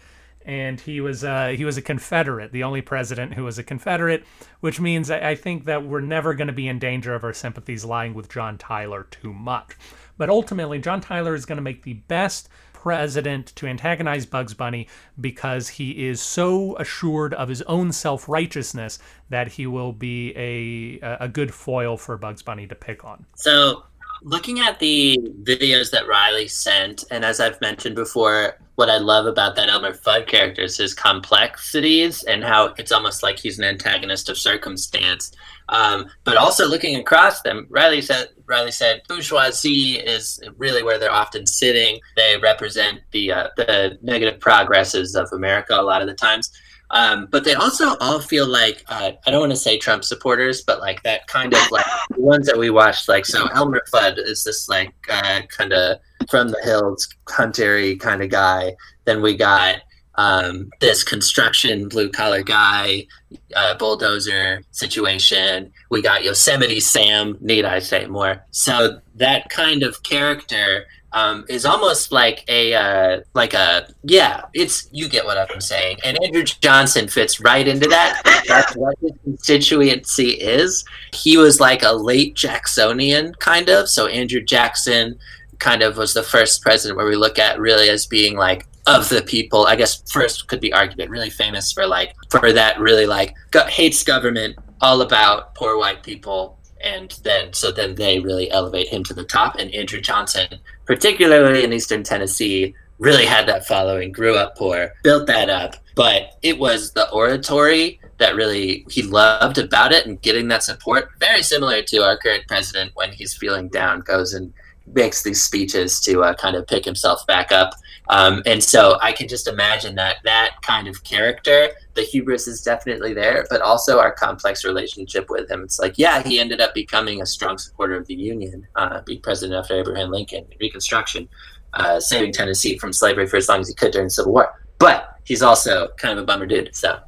and 0.45 0.81
he 0.81 1.01
was 1.01 1.23
uh, 1.23 1.55
he 1.57 1.65
was 1.65 1.77
a 1.77 1.83
Confederate, 1.83 2.53
the 2.53 2.65
only 2.65 2.83
president 2.83 3.35
who 3.35 3.45
was 3.45 3.59
a 3.59 3.63
Confederate, 3.63 4.25
which 4.61 4.81
means 4.81 5.11
I, 5.11 5.31
I 5.31 5.35
think 5.35 5.65
that 5.67 5.85
we're 5.85 6.01
never 6.01 6.35
going 6.35 6.49
to 6.49 6.53
be 6.53 6.69
in 6.69 6.79
danger 6.79 7.15
of 7.15 7.25
our 7.25 7.33
sympathies 7.33 7.85
lying 7.85 8.15
with 8.15 8.29
John 8.29 8.59
Tyler 8.59 9.07
too 9.11 9.33
much. 9.33 9.77
But 10.17 10.31
ultimately, 10.31 10.81
John 10.81 11.01
Tyler 11.01 11.35
is 11.35 11.47
going 11.47 11.59
to 11.59 11.63
make 11.63 11.83
the 11.85 11.95
best 11.95 12.49
president 12.83 13.47
to 13.57 13.67
antagonize 13.67 14.25
Bugs 14.25 14.55
Bunny 14.55 14.87
because 15.21 15.69
he 15.69 16.07
is 16.07 16.21
so 16.21 16.77
assured 16.77 17.35
of 17.35 17.49
his 17.49 17.61
own 17.63 17.91
self 17.91 18.29
righteousness 18.29 19.01
that 19.31 19.49
he 19.49 19.67
will 19.67 19.93
be 19.93 20.33
a 20.37 21.01
a 21.21 21.29
good 21.29 21.53
foil 21.53 21.97
for 21.97 22.17
Bugs 22.17 22.43
Bunny 22.43 22.69
to 22.69 22.77
pick 22.77 23.05
on. 23.05 23.27
So, 23.35 23.83
looking 24.23 24.61
at 24.61 24.79
the 24.79 25.19
videos 25.43 25.91
that 25.91 26.07
Riley 26.07 26.49
sent, 26.49 27.05
and 27.11 27.25
as 27.25 27.41
I've 27.41 27.61
mentioned 27.61 27.95
before, 27.95 28.59
what 28.77 28.89
I 28.89 28.99
love 28.99 29.27
about 29.27 29.57
that 29.57 29.69
Elmer 29.69 29.93
Fudd 29.93 30.29
character 30.29 30.63
is 30.63 30.77
his 30.77 30.95
complexities 30.95 32.23
and 32.23 32.45
how 32.45 32.75
it's 32.79 32.93
almost 32.93 33.25
like 33.25 33.39
he's 33.39 33.59
an 33.59 33.65
antagonist 33.65 34.29
of 34.29 34.39
circumstance. 34.39 35.33
Um, 35.69 36.07
but 36.23 36.37
also 36.37 36.67
looking 36.67 36.97
across 36.97 37.43
them, 37.43 37.67
Riley 37.71 38.01
said, 38.01 38.29
Riley 38.47 38.71
said, 38.71 39.03
bourgeoisie 39.09 39.99
is 39.99 40.41
really 40.57 40.85
where 40.85 40.99
they're 40.99 41.11
often 41.11 41.45
sitting. 41.45 42.01
They 42.15 42.39
represent 42.39 43.01
the 43.11 43.33
uh, 43.33 43.49
the 43.57 43.99
negative 44.01 44.41
progresses 44.41 45.17
of 45.17 45.29
America 45.33 45.75
a 45.75 45.83
lot 45.83 46.01
of 46.01 46.07
the 46.07 46.15
times. 46.15 46.51
Um, 46.91 47.29
but 47.31 47.45
they 47.45 47.55
also 47.55 47.97
all 47.99 48.21
feel 48.21 48.47
like 48.47 48.85
uh, 48.89 49.13
I 49.27 49.31
don't 49.31 49.41
want 49.41 49.53
to 49.53 49.57
say 49.57 49.79
Trump 49.79 50.05
supporters, 50.05 50.63
but 50.63 50.81
like 50.81 51.03
that 51.03 51.27
kind 51.27 51.53
of 51.53 51.71
like 51.71 51.85
the 52.11 52.21
ones 52.21 52.47
that 52.47 52.59
we 52.59 52.71
watched. 52.71 53.09
Like 53.09 53.27
so, 53.27 53.47
Elmer 53.49 53.83
Fudd 53.93 54.19
is 54.19 54.45
this 54.45 54.69
like 54.69 54.95
uh, 55.11 55.43
kind 55.49 55.73
of 55.73 55.99
from 56.29 56.49
the 56.49 56.61
hills, 56.63 57.09
huntery 57.27 57.99
kind 57.99 58.23
of 58.23 58.31
guy. 58.31 58.75
Then 59.05 59.23
we 59.23 59.37
got 59.37 59.77
um, 60.19 60.71
this 60.81 61.05
construction 61.05 61.89
blue 61.89 62.11
collar 62.11 62.43
guy, 62.43 63.07
uh, 63.55 63.77
bulldozer 63.77 64.63
situation. 64.73 65.73
We 65.91 66.03
got 66.03 66.25
Yosemite 66.25 66.81
Sam. 66.81 67.39
Need 67.41 67.65
I 67.65 67.79
say 67.79 68.07
more? 68.07 68.45
So 68.51 69.01
that 69.15 69.49
kind 69.49 69.83
of 69.83 70.03
character 70.03 70.87
um, 71.13 71.45
is 71.49 71.65
almost 71.65 72.13
like 72.13 72.45
a 72.49 72.75
uh, 72.75 73.21
like 73.35 73.55
a 73.55 73.89
yeah. 74.03 74.43
It's 74.55 74.89
you 74.93 75.09
get 75.09 75.25
what 75.25 75.39
I'm 75.39 75.61
saying. 75.61 75.99
And 76.05 76.23
Andrew 76.23 76.45
Johnson 76.45 77.09
fits 77.09 77.41
right 77.41 77.67
into 77.67 77.89
that. 77.89 78.21
That's 78.47 78.77
what 78.77 78.97
his 79.01 79.13
constituency 79.25 80.31
is. 80.31 80.85
He 81.13 81.37
was 81.37 81.61
like 81.61 81.83
a 81.83 81.93
late 81.93 82.35
Jacksonian 82.35 83.35
kind 83.35 83.69
of. 83.69 83.89
So 83.89 84.07
Andrew 84.07 84.41
Jackson 84.41 85.19
kind 85.59 85.83
of 85.83 85.97
was 85.97 86.15
the 86.15 86.23
first 86.23 86.63
president 86.63 86.97
where 86.97 87.07
we 87.07 87.17
look 87.17 87.39
at 87.39 87.59
really 87.59 87.89
as 87.89 88.07
being 88.07 88.37
like 88.37 88.67
of 88.87 89.09
the 89.09 89.23
people. 89.23 89.67
I 89.67 89.77
guess 89.77 90.03
first 90.11 90.49
could 90.49 90.61
be 90.61 90.73
argument 90.73 91.11
really 91.11 91.31
famous 91.31 91.73
for 91.73 91.87
like 91.87 92.15
for 92.31 92.53
that 92.53 92.81
really 92.81 93.07
like 93.07 93.35
go- 93.51 93.67
hates 93.67 94.03
government, 94.03 94.57
all 94.81 95.03
about 95.03 95.55
poor 95.55 95.79
white 95.79 96.03
people, 96.03 96.59
and 96.83 97.11
then 97.23 97.53
so 97.53 97.71
then 97.71 97.95
they 97.95 98.19
really 98.19 98.51
elevate 98.51 98.89
him 98.89 99.05
to 99.05 99.15
the 99.15 99.25
top. 99.25 99.57
And 99.57 99.73
Andrew 99.75 100.01
Johnson, 100.01 100.59
particularly 100.89 101.63
in 101.63 101.73
Eastern 101.73 102.03
Tennessee, 102.03 102.75
really 102.99 103.27
had 103.27 103.47
that 103.47 103.67
following. 103.67 104.11
Grew 104.11 104.37
up 104.37 104.57
poor, 104.57 104.95
built 105.05 105.27
that 105.29 105.51
up, 105.51 105.77
but 105.95 106.39
it 106.43 106.59
was 106.59 106.93
the 106.93 107.09
oratory 107.11 108.01
that 108.17 108.35
really 108.35 108.85
he 108.91 109.03
loved 109.03 109.59
about 109.59 109.93
it 109.93 110.07
and 110.07 110.21
getting 110.23 110.49
that 110.49 110.65
support. 110.65 111.11
Very 111.21 111.43
similar 111.43 111.83
to 111.83 111.99
our 111.99 112.17
current 112.17 112.49
president 112.49 112.91
when 112.95 113.13
he's 113.13 113.37
feeling 113.37 113.69
down, 113.69 114.01
goes 114.01 114.33
and 114.33 114.53
makes 114.95 115.23
these 115.23 115.43
speeches 115.43 116.01
to 116.01 116.23
uh, 116.23 116.35
kind 116.35 116.57
of 116.57 116.67
pick 116.67 116.85
himself 116.85 117.25
back 117.27 117.53
up. 117.53 117.75
Um, 118.11 118.43
and 118.47 118.63
so 118.63 118.99
I 119.03 119.13
can 119.13 119.29
just 119.29 119.47
imagine 119.47 119.95
that 119.97 120.17
that 120.25 120.57
kind 120.63 120.89
of 120.89 121.05
character, 121.05 121.69
the 121.95 122.03
hubris 122.03 122.49
is 122.49 122.63
definitely 122.63 123.13
there, 123.13 123.47
but 123.51 123.61
also 123.61 123.99
our 123.99 124.13
complex 124.13 124.65
relationship 124.65 125.29
with 125.29 125.51
him. 125.51 125.63
It's 125.63 125.79
like, 125.79 125.99
yeah, 125.99 126.23
he 126.23 126.41
ended 126.41 126.61
up 126.61 126.75
becoming 126.75 127.21
a 127.21 127.27
strong 127.27 127.59
supporter 127.59 127.97
of 127.97 128.07
the 128.07 128.15
Union, 128.15 128.67
uh, 128.77 129.03
being 129.03 129.21
president 129.21 129.59
after 129.59 129.79
Abraham 129.79 130.11
Lincoln, 130.11 130.47
Reconstruction, 130.59 131.29
uh, 131.75 132.01
saving 132.01 132.33
Tennessee 132.33 132.79
from 132.79 132.93
slavery 132.93 133.27
for 133.27 133.37
as 133.37 133.49
long 133.49 133.61
as 133.61 133.69
he 133.69 133.75
could 133.75 133.93
during 133.93 134.07
the 134.07 134.11
Civil 134.11 134.33
War. 134.33 134.55
But 134.79 135.17
he's 135.25 135.43
also 135.43 135.89
kind 135.99 136.19
of 136.19 136.23
a 136.23 136.27
bummer 136.27 136.47
dude. 136.47 136.75
So, 136.75 136.99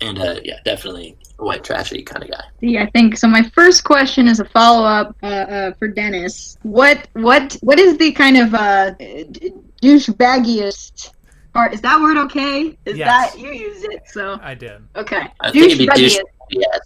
and 0.00 0.18
uh, 0.18 0.40
yeah, 0.42 0.58
definitely 0.64 1.16
white 1.38 1.62
trashy 1.62 2.02
kind 2.02 2.24
of 2.24 2.30
guy. 2.30 2.42
See, 2.60 2.78
I 2.78 2.86
think 2.90 3.16
so. 3.16 3.28
My 3.28 3.48
first 3.54 3.84
question 3.84 4.26
is 4.26 4.40
a 4.40 4.44
follow 4.46 4.84
up 4.84 5.14
uh, 5.22 5.26
uh, 5.26 5.72
for 5.74 5.88
Dennis. 5.88 6.58
What 6.62 7.08
what 7.12 7.56
what 7.60 7.78
is 7.78 7.96
the 7.98 8.12
kind 8.12 8.36
of 8.36 8.54
uh, 8.54 8.94
douchebaggiest 9.82 11.12
part? 11.54 11.72
Is 11.74 11.80
that 11.82 12.00
word 12.00 12.16
okay? 12.26 12.76
Is 12.84 12.96
Yes. 12.98 13.32
that 13.34 13.40
you 13.40 13.50
used 13.52 13.84
it? 13.84 14.02
So 14.08 14.38
I 14.42 14.54
did. 14.54 14.82
okay, 14.96 15.28
I 15.40 15.50
think 15.50 15.66
it'd 15.72 15.78
be 15.78 15.86
douchebaggiest 15.86 16.20
Yes. 16.50 16.80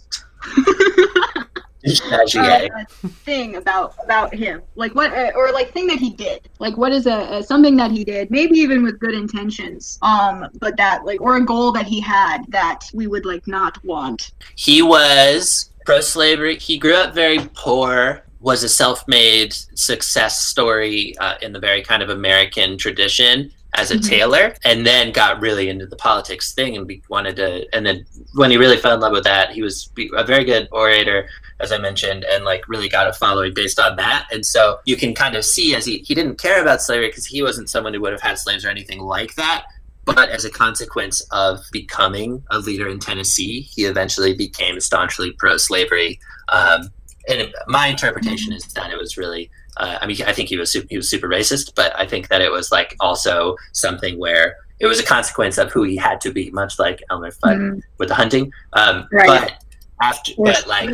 Douchebaggy. 1.85 2.69
uh, 2.71 3.07
thing 3.25 3.57
about 3.57 3.95
about 4.03 4.33
him, 4.33 4.61
like 4.75 4.95
what, 4.95 5.11
uh, 5.13 5.31
or 5.35 5.51
like 5.51 5.71
thing 5.73 5.85
that 5.87 5.99
he 5.99 6.11
did. 6.11 6.47
Like 6.59 6.77
what 6.77 6.93
is 6.93 7.07
a, 7.07 7.37
a 7.39 7.43
something 7.43 7.75
that 7.77 7.91
he 7.91 8.05
did, 8.05 8.31
maybe 8.31 8.57
even 8.59 8.83
with 8.83 8.99
good 8.99 9.13
intentions, 9.13 9.99
um, 10.01 10.47
but 10.59 10.77
that 10.77 11.03
like 11.03 11.19
or 11.19 11.35
a 11.35 11.45
goal 11.45 11.71
that 11.73 11.85
he 11.85 11.99
had 11.99 12.43
that 12.49 12.81
we 12.93 13.07
would 13.07 13.25
like 13.25 13.45
not 13.47 13.83
want. 13.83 14.31
He 14.55 14.81
was 14.81 15.71
pro 15.85 15.99
slavery. 15.99 16.55
He 16.57 16.77
grew 16.77 16.95
up 16.95 17.13
very 17.13 17.39
poor, 17.53 18.22
was 18.43 18.61
a 18.63 18.69
self 18.69 19.07
made 19.07 19.53
success 19.73 20.45
story 20.45 21.17
uh, 21.17 21.35
in 21.41 21.53
the 21.53 21.59
very 21.59 21.81
kind 21.81 22.03
of 22.03 22.09
American 22.09 22.77
tradition. 22.77 23.49
as 23.75 23.89
a 23.89 23.95
Mhm. 23.95 24.07
tailor 24.07 24.55
and 24.65 24.85
then 24.85 25.11
got 25.11 25.41
really 25.41 25.67
into 25.67 25.87
the 25.87 25.95
politics 25.95 26.51
thing 26.53 26.77
and 26.77 26.85
be, 26.85 27.01
wanted 27.09 27.35
to 27.37 27.65
and 27.75 27.83
then 27.87 28.05
when 28.35 28.51
he 28.51 28.57
really 28.63 28.77
fell 28.77 28.93
in 28.93 28.99
love 28.99 29.11
with 29.11 29.23
that 29.23 29.49
he 29.49 29.63
was 29.63 29.89
a 30.15 30.23
very 30.23 30.43
good 30.43 30.67
orator 30.71 31.27
as 31.59 31.71
i 31.71 31.77
mentioned 31.79 32.23
and 32.31 32.45
like 32.45 32.61
really 32.69 32.87
got 32.87 33.07
a 33.07 33.13
following 33.13 33.51
based 33.51 33.79
on 33.79 33.95
that 33.95 34.27
and 34.31 34.45
so 34.45 34.77
you 34.85 34.95
can 34.95 35.11
kind 35.15 35.35
of 35.35 35.43
see 35.43 35.73
as 35.73 35.83
he 35.87 35.97
he 36.07 36.13
didn't 36.13 36.37
care 36.37 36.61
about 36.61 36.83
slavery 36.83 37.07
because 37.07 37.25
he 37.25 37.41
wasn't 37.41 37.67
someone 37.67 37.95
who 37.95 37.99
would 38.03 38.11
have 38.13 38.21
had 38.29 38.37
slaves 38.37 38.63
or 38.63 38.69
anything 38.69 38.99
like 38.99 39.33
that 39.33 39.63
but 40.05 40.29
as 40.29 40.45
a 40.45 40.51
consequence 40.51 41.17
of 41.31 41.59
becoming 41.71 42.43
a 42.51 42.59
leader 42.59 42.87
in 42.87 42.99
tennessee 42.99 43.61
he 43.61 43.85
eventually 43.85 44.35
became 44.35 44.79
staunchly 44.79 45.31
pro-slavery 45.39 46.19
um, 46.49 46.89
and 47.29 47.53
my 47.67 47.87
interpretation 47.87 48.53
is 48.53 48.63
that 48.73 48.91
it 48.91 48.97
was 48.97 49.17
really 49.17 49.49
uh, 49.77 49.97
I 50.01 50.05
mean, 50.05 50.17
I 50.27 50.33
think 50.33 50.49
he 50.49 50.57
was 50.57 50.71
super, 50.71 50.85
he 50.89 50.97
was 50.97 51.09
super 51.09 51.27
racist, 51.27 51.73
but 51.75 51.97
I 51.97 52.05
think 52.05 52.27
that 52.27 52.41
it 52.41 52.51
was 52.51 52.71
like 52.71 52.95
also 52.99 53.55
something 53.71 54.19
where 54.19 54.57
it 54.79 54.85
was 54.85 54.99
a 54.99 55.03
consequence 55.03 55.57
of 55.57 55.71
who 55.71 55.81
he 55.83 55.95
had 55.95 56.21
to 56.21 56.31
be, 56.31 56.51
much 56.51 56.77
like 56.77 57.01
Elmer 57.09 57.31
Fudd 57.31 57.57
Mhm. 57.57 57.81
with 57.97 58.09
the 58.09 58.15
hunting. 58.15 58.51
Um, 58.73 59.07
Right. 59.11 59.27
But 59.27 59.53
after, 60.01 60.31
but 60.37 60.67
like, 60.67 60.91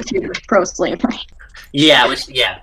pro 0.48 0.64
slavery. 0.64 1.20
yeah, 1.74 2.08
which 2.08 2.30
yeah, 2.30 2.60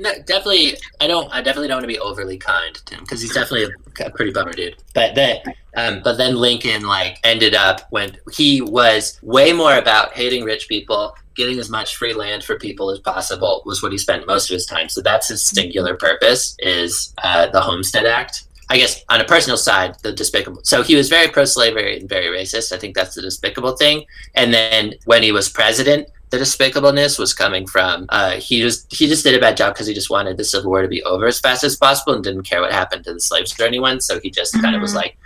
no, 0.00 0.12
definitely. 0.26 0.76
I 1.00 1.06
don't. 1.06 1.30
I 1.32 1.40
definitely 1.40 1.68
don't 1.68 1.76
want 1.76 1.84
to 1.84 1.88
be 1.88 1.98
overly 2.00 2.36
kind 2.38 2.74
to 2.74 2.94
him 2.94 3.04
because 3.04 3.20
he's 3.20 3.32
definitely 3.34 3.64
a, 4.00 4.06
a 4.06 4.10
pretty 4.10 4.32
bummer 4.32 4.52
dude. 4.52 4.76
But 4.94 5.14
that, 5.14 5.44
um, 5.76 6.00
but 6.02 6.16
then 6.16 6.34
Lincoln 6.36 6.82
like 6.82 7.18
ended 7.22 7.54
up 7.54 7.82
when 7.90 8.16
he 8.32 8.60
was 8.60 9.18
way 9.22 9.52
more 9.52 9.76
about 9.76 10.14
hating 10.14 10.44
rich 10.44 10.68
people, 10.68 11.14
getting 11.36 11.58
as 11.58 11.70
much 11.70 11.96
free 11.96 12.12
land 12.12 12.44
for 12.44 12.56
people 12.56 12.90
as 12.90 12.98
possible 12.98 13.62
was 13.64 13.82
what 13.82 13.92
he 13.92 13.98
spent 13.98 14.26
most 14.26 14.50
of 14.50 14.54
his 14.54 14.66
time. 14.66 14.88
So 14.88 15.00
that's 15.00 15.28
his 15.28 15.44
singular 15.44 15.96
purpose 15.96 16.56
is 16.58 17.14
uh, 17.22 17.46
the 17.48 17.60
Homestead 17.60 18.06
Act. 18.06 18.44
I 18.68 18.76
guess 18.76 19.02
on 19.08 19.20
a 19.20 19.24
personal 19.24 19.56
side, 19.56 19.96
the 20.02 20.12
despicable. 20.12 20.60
So 20.62 20.82
he 20.82 20.94
was 20.94 21.08
very 21.08 21.28
pro-slavery 21.28 21.98
and 21.98 22.08
very 22.08 22.26
racist. 22.26 22.72
I 22.72 22.78
think 22.78 22.94
that's 22.94 23.16
the 23.16 23.22
despicable 23.22 23.76
thing. 23.76 24.04
And 24.34 24.54
then 24.54 24.94
when 25.06 25.24
he 25.24 25.32
was 25.32 25.48
president, 25.48 26.08
the 26.30 26.38
despicableness 26.38 27.18
was 27.18 27.34
coming 27.34 27.66
from 27.66 28.06
uh, 28.10 28.32
he 28.32 28.60
just 28.60 28.86
he 28.94 29.08
just 29.08 29.24
did 29.24 29.34
a 29.34 29.40
bad 29.40 29.56
job 29.56 29.74
because 29.74 29.88
he 29.88 29.94
just 29.94 30.10
wanted 30.10 30.36
the 30.36 30.44
Civil 30.44 30.70
War 30.70 30.82
to 30.82 30.86
be 30.88 31.02
over 31.02 31.26
as 31.26 31.40
fast 31.40 31.64
as 31.64 31.74
possible 31.74 32.14
and 32.14 32.22
didn't 32.22 32.44
care 32.44 32.60
what 32.60 32.70
happened 32.70 33.02
to 33.06 33.12
the 33.12 33.20
slaves 33.20 33.58
or 33.58 33.64
anyone. 33.64 34.00
So 34.00 34.20
he 34.20 34.30
just 34.30 34.52
kind 34.62 34.76
of 34.76 34.82
was 34.82 34.92
Mhm. 34.92 34.96
like, 34.96 35.16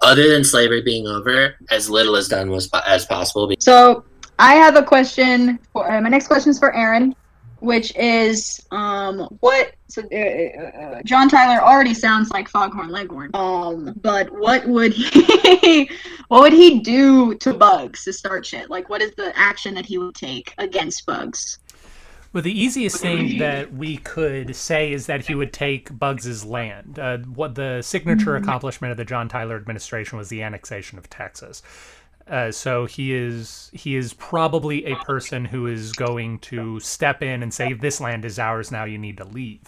other 0.00 0.26
than 0.30 0.42
slavery 0.42 0.80
being 0.80 1.06
over, 1.06 1.56
as 1.70 1.90
little 1.90 2.16
as 2.16 2.28
done 2.28 2.50
was 2.50 2.70
as 2.86 3.04
possible. 3.04 3.52
So 3.58 4.02
I 4.38 4.54
have 4.54 4.76
a 4.76 4.82
question. 4.82 5.58
For, 5.72 5.90
uh, 5.90 6.00
my 6.00 6.08
next 6.08 6.26
question 6.26 6.50
is 6.50 6.58
for 6.58 6.74
Aaron, 6.74 7.14
which 7.60 7.94
is 7.96 8.64
um, 8.70 9.28
what? 9.40 9.74
So 9.88 10.02
uh, 10.12 10.16
uh, 10.16 11.02
John 11.04 11.28
Tyler 11.28 11.62
already 11.62 11.94
sounds 11.94 12.30
like 12.30 12.48
Foghorn 12.48 12.90
Leghorn. 12.90 13.30
Um, 13.34 13.94
but 14.02 14.30
what 14.30 14.66
would 14.66 14.92
he? 14.92 15.90
what 16.28 16.42
would 16.42 16.52
he 16.52 16.80
do 16.80 17.34
to 17.36 17.54
bugs 17.54 18.04
to 18.04 18.12
start 18.12 18.44
shit? 18.44 18.70
Like, 18.70 18.88
what 18.88 19.02
is 19.02 19.12
the 19.16 19.36
action 19.38 19.74
that 19.74 19.86
he 19.86 19.98
would 19.98 20.14
take 20.14 20.54
against 20.58 21.06
bugs? 21.06 21.58
Well, 22.34 22.42
the 22.42 22.60
easiest 22.60 22.96
thing 22.96 23.38
that 23.38 23.72
we 23.72 23.98
could 23.98 24.56
say 24.56 24.90
is 24.90 25.06
that 25.06 25.24
he 25.24 25.36
would 25.36 25.52
take 25.52 25.96
Bugs's 25.96 26.44
land. 26.44 26.98
Uh, 26.98 27.18
what 27.18 27.54
the 27.54 27.80
signature 27.80 28.34
accomplishment 28.34 28.90
of 28.90 28.96
the 28.96 29.04
John 29.04 29.28
Tyler 29.28 29.54
administration 29.54 30.18
was 30.18 30.30
the 30.30 30.42
annexation 30.42 30.98
of 30.98 31.08
Texas. 31.08 31.62
Uh, 32.26 32.50
so 32.50 32.86
he 32.86 33.12
is 33.12 33.70
he 33.74 33.96
is 33.96 34.14
probably 34.14 34.86
a 34.86 34.96
person 34.96 35.44
who 35.44 35.66
is 35.66 35.92
going 35.92 36.38
to 36.38 36.80
step 36.80 37.22
in 37.22 37.42
and 37.42 37.52
say 37.52 37.74
this 37.74 38.00
land 38.00 38.24
is 38.24 38.38
ours 38.38 38.70
now 38.70 38.84
you 38.84 38.96
need 38.96 39.18
to 39.18 39.24
leave. 39.24 39.60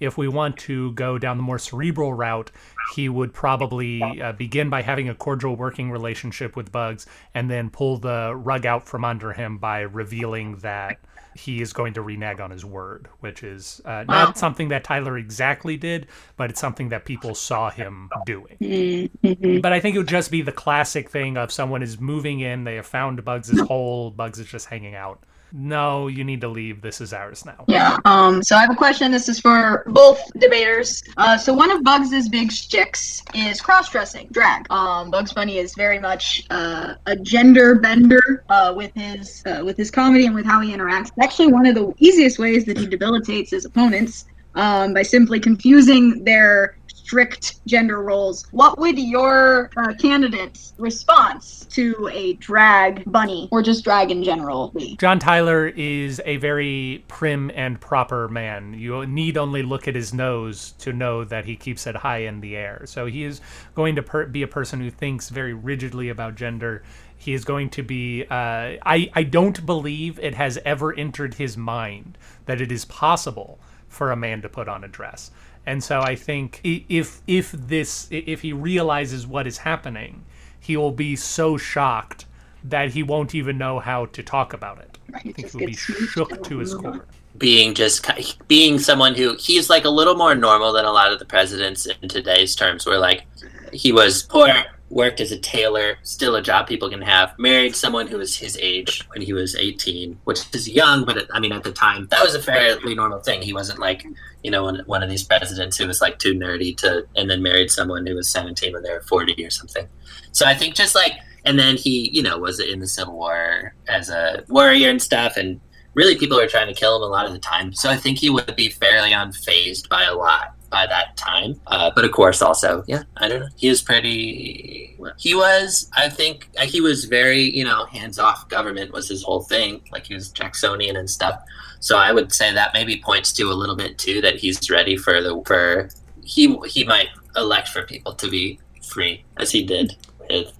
If 0.00 0.16
we 0.16 0.28
want 0.28 0.56
to 0.58 0.92
go 0.92 1.18
down 1.18 1.36
the 1.36 1.42
more 1.42 1.58
cerebral 1.58 2.14
route, 2.14 2.50
he 2.94 3.08
would 3.08 3.34
probably 3.34 4.00
uh, 4.22 4.32
begin 4.32 4.70
by 4.70 4.82
having 4.82 5.08
a 5.08 5.14
cordial 5.14 5.56
working 5.56 5.90
relationship 5.90 6.56
with 6.56 6.72
Bugs 6.72 7.04
and 7.34 7.50
then 7.50 7.68
pull 7.68 7.98
the 7.98 8.32
rug 8.34 8.64
out 8.64 8.86
from 8.86 9.04
under 9.04 9.32
him 9.32 9.58
by 9.58 9.80
revealing 9.80 10.56
that 10.58 10.98
he 11.38 11.62
is 11.62 11.72
going 11.72 11.94
to 11.94 12.02
renege 12.02 12.40
on 12.40 12.50
his 12.50 12.64
word, 12.64 13.08
which 13.20 13.42
is 13.42 13.80
uh, 13.84 14.04
not 14.08 14.28
Wow. 14.28 14.32
something 14.34 14.68
that 14.68 14.84
Tyler 14.84 15.16
exactly 15.16 15.76
did, 15.76 16.06
but 16.36 16.50
it's 16.50 16.60
something 16.60 16.88
that 16.90 17.04
people 17.04 17.34
saw 17.34 17.70
him 17.70 18.10
doing. 18.26 18.56
Mm-hmm. 18.60 19.60
But 19.60 19.72
I 19.72 19.80
think 19.80 19.94
it 19.94 19.98
would 19.98 20.08
just 20.08 20.30
be 20.30 20.42
the 20.42 20.52
classic 20.52 21.08
thing 21.10 21.36
of 21.36 21.52
someone 21.52 21.82
is 21.82 22.00
moving 22.00 22.40
in, 22.40 22.64
they 22.64 22.74
have 22.76 22.86
found 22.86 23.24
Bugs' 23.24 23.58
hole, 23.60 24.10
Bugs 24.10 24.38
is 24.38 24.46
just 24.46 24.66
hanging 24.66 24.94
out. 24.94 25.22
No, 25.52 26.08
you 26.08 26.24
need 26.24 26.40
to 26.42 26.48
leave. 26.48 26.82
This 26.82 27.00
is 27.00 27.12
ours 27.12 27.44
now. 27.44 27.64
Yeah. 27.68 27.98
Um. 28.04 28.42
So 28.42 28.56
I 28.56 28.60
have 28.60 28.70
a 28.70 28.74
question. 28.76 29.10
This 29.10 29.28
is 29.28 29.40
for 29.40 29.84
both 29.86 30.20
debaters. 30.38 31.02
Uh. 31.16 31.36
So 31.36 31.52
one 31.54 31.70
of 31.70 31.82
Bugs's 31.82 32.28
big 32.28 32.52
shticks 32.52 33.22
is 33.34 33.60
cross-dressing, 33.60 34.28
drag. 34.30 34.70
Um. 34.70 35.10
Bugs 35.10 35.32
Bunny 35.32 35.58
is 35.58 35.74
very 35.74 35.98
much 35.98 36.44
uh, 36.50 36.94
a 37.06 37.16
gender 37.16 37.76
bender 37.76 38.44
uh, 38.48 38.72
with 38.76 38.92
his 38.94 39.42
uh, 39.46 39.62
with 39.64 39.76
his 39.76 39.90
comedy 39.90 40.26
and 40.26 40.34
with 40.34 40.44
how 40.44 40.60
he 40.60 40.72
interacts. 40.72 41.10
Actually, 41.20 41.52
one 41.52 41.66
of 41.66 41.74
the 41.74 41.92
easiest 41.98 42.38
ways 42.38 42.64
that 42.66 42.78
he 42.78 42.86
debilitates 42.86 43.50
his 43.50 43.64
opponents 43.64 44.26
um, 44.54 44.94
by 44.94 45.02
simply 45.02 45.40
confusing 45.40 46.24
their 46.24 46.77
strict 47.08 47.64
gender 47.66 48.02
roles. 48.02 48.46
What 48.50 48.78
would 48.78 48.98
your 48.98 49.70
uh, 49.78 49.94
candidate's 49.94 50.74
response 50.76 51.64
to 51.70 52.10
a 52.12 52.34
drag 52.34 53.10
bunny 53.10 53.48
or 53.50 53.62
just 53.62 53.82
drag 53.82 54.10
in 54.10 54.22
general 54.22 54.68
be? 54.76 54.94
John 54.96 55.18
Tyler 55.18 55.68
is 55.68 56.20
a 56.26 56.36
very 56.36 57.02
prim 57.08 57.50
and 57.54 57.80
proper 57.80 58.28
man. 58.28 58.74
You 58.74 59.06
need 59.06 59.38
only 59.38 59.62
look 59.62 59.88
at 59.88 59.94
his 59.94 60.12
nose 60.12 60.72
to 60.80 60.92
know 60.92 61.24
that 61.24 61.46
he 61.46 61.56
keeps 61.56 61.86
it 61.86 61.96
high 61.96 62.18
in 62.18 62.42
the 62.42 62.58
air. 62.58 62.82
So 62.84 63.06
he 63.06 63.24
is 63.24 63.40
going 63.74 63.96
to 63.96 64.02
per- 64.02 64.26
be 64.26 64.42
a 64.42 64.46
person 64.46 64.78
who 64.78 64.90
thinks 64.90 65.30
very 65.30 65.54
rigidly 65.54 66.10
about 66.10 66.34
gender. 66.34 66.82
He 67.16 67.32
is 67.32 67.42
going 67.46 67.70
to 67.70 67.82
be. 67.82 68.24
Uh, 68.24 68.76
I 68.84 69.10
I 69.14 69.22
don't 69.22 69.64
believe 69.64 70.18
it 70.18 70.34
has 70.34 70.58
ever 70.62 70.92
entered 70.92 71.34
his 71.34 71.56
mind 71.56 72.18
that 72.44 72.60
it 72.60 72.70
is 72.70 72.84
possible 72.84 73.58
for 73.88 74.12
a 74.12 74.16
man 74.16 74.42
to 74.42 74.48
put 74.48 74.68
on 74.68 74.84
a 74.84 74.88
dress. 74.88 75.30
And 75.68 75.84
so 75.84 76.00
I 76.00 76.14
think 76.14 76.62
if 76.64 77.20
if 77.26 77.52
this 77.52 78.08
if 78.10 78.40
he 78.40 78.54
realizes 78.54 79.26
what 79.26 79.46
is 79.46 79.58
happening, 79.58 80.24
he 80.58 80.78
will 80.78 80.92
be 80.92 81.14
so 81.14 81.58
shocked 81.58 82.24
that 82.64 82.92
he 82.92 83.02
won't 83.02 83.34
even 83.34 83.58
know 83.58 83.78
how 83.78 84.06
to 84.06 84.22
talk 84.22 84.54
about 84.54 84.78
it. 84.78 84.96
I 85.12 85.20
think 85.20 85.36
he 85.36 85.58
will 85.58 85.66
be 85.66 85.74
shook 85.74 86.42
to 86.42 86.58
his 86.58 86.72
on. 86.72 86.82
core. 86.82 87.06
being 87.36 87.74
just 87.74 88.10
being 88.48 88.78
someone 88.78 89.14
who 89.14 89.36
he's 89.38 89.68
like 89.68 89.84
a 89.84 89.90
little 89.90 90.14
more 90.14 90.34
normal 90.34 90.72
than 90.72 90.86
a 90.86 90.90
lot 90.90 91.12
of 91.12 91.18
the 91.18 91.26
presidents 91.26 91.86
in 92.00 92.08
today's 92.08 92.56
terms 92.56 92.86
where 92.86 92.98
like 92.98 93.26
he 93.70 93.92
was 93.92 94.22
poor 94.22 94.48
worked 94.90 95.20
as 95.20 95.32
a 95.32 95.38
tailor 95.38 95.98
still 96.02 96.34
a 96.36 96.42
job 96.42 96.66
people 96.66 96.88
can 96.88 97.02
have 97.02 97.38
married 97.38 97.76
someone 97.76 98.06
who 98.06 98.18
was 98.18 98.36
his 98.36 98.56
age 98.58 99.06
when 99.08 99.20
he 99.20 99.32
was 99.32 99.54
18 99.54 100.18
which 100.24 100.40
is 100.54 100.68
young 100.68 101.04
but 101.04 101.26
i 101.34 101.38
mean 101.40 101.52
at 101.52 101.62
the 101.62 101.72
time 101.72 102.06
that 102.10 102.22
was 102.22 102.34
a 102.34 102.42
fairly 102.42 102.94
normal 102.94 103.20
thing. 103.20 103.42
He 103.42 103.52
wasn't 103.52 103.78
like 103.78 104.04
you 104.42 104.50
know 104.50 104.64
one, 104.64 104.82
one 104.86 105.02
of 105.02 105.08
these 105.08 105.22
presidents 105.22 105.76
who 105.76 105.86
was 105.86 106.00
like 106.00 106.18
too 106.18 106.34
nerdy 106.34 106.76
to 106.78 107.06
and 107.16 107.28
then 107.28 107.42
married 107.42 107.70
someone 107.70 108.06
who 108.06 108.14
was 108.14 108.28
17 108.28 108.72
when 108.72 108.82
they 108.82 108.90
were 108.90 109.02
40 109.02 109.44
or 109.44 109.50
something. 109.50 109.88
So 110.32 110.46
i 110.46 110.54
think 110.54 110.74
just 110.74 110.94
like 110.94 111.12
and 111.44 111.58
then 111.58 111.76
he 111.76 112.10
you 112.12 112.22
know 112.22 112.38
was 112.38 112.60
in 112.60 112.80
the 112.80 112.86
civil 112.86 113.14
war 113.14 113.74
as 113.86 114.10
a 114.10 114.44
warrior 114.48 114.90
and 114.90 115.00
stuff 115.00 115.36
and 115.36 115.60
really 115.94 116.16
people 116.16 116.36
were 116.36 116.46
trying 116.46 116.68
to 116.68 116.78
kill 116.78 116.96
him 116.96 117.02
a 117.02 117.06
lot 117.06 117.26
of 117.26 117.32
the 117.32 117.38
time. 117.40 117.72
So 117.72 117.90
I 117.90 117.96
think 117.96 118.18
he 118.18 118.30
would 118.30 118.54
be 118.54 118.68
fairly 118.68 119.10
unfazed 119.10 119.88
by 119.88 120.04
a 120.04 120.14
lot 120.14 120.54
by 120.70 120.86
that 120.86 121.16
time. 121.16 121.60
Uh, 121.66 121.90
but 121.94 122.04
of 122.04 122.12
course, 122.12 122.42
also, 122.42 122.84
yeah, 122.86 123.02
I 123.16 123.28
don't 123.28 123.40
know. 123.40 123.48
He 123.56 123.68
was 123.68 123.82
pretty. 123.82 124.96
He 125.16 125.34
was, 125.34 125.90
I 125.96 126.08
think, 126.08 126.48
uh, 126.58 126.66
he 126.66 126.80
was 126.80 127.04
very, 127.04 127.42
you 127.56 127.64
know, 127.64 127.86
hands 127.86 128.18
off. 128.18 128.48
Government 128.48 128.92
was 128.92 129.08
his 129.08 129.22
whole 129.22 129.42
thing. 129.42 129.82
Like 129.92 130.06
he 130.06 130.14
was 130.14 130.30
Jacksonian 130.30 130.96
and 130.96 131.08
stuff. 131.08 131.40
So 131.80 131.96
I 131.96 132.12
would 132.12 132.32
say 132.32 132.52
that 132.52 132.74
maybe 132.74 133.00
points 133.00 133.32
to 133.34 133.44
a 133.44 133.54
little 133.54 133.76
bit 133.76 133.98
too 133.98 134.20
that 134.22 134.36
he's 134.36 134.70
ready 134.70 134.96
for 134.96 135.22
the 135.22 135.42
for 135.46 135.88
he 136.24 136.56
he 136.66 136.84
might 136.84 137.08
elect 137.36 137.68
for 137.68 137.82
people 137.84 138.14
to 138.14 138.28
be 138.28 138.58
free 138.82 139.24
as 139.38 139.50
he 139.50 139.62
did 139.62 139.96
with 140.28 140.52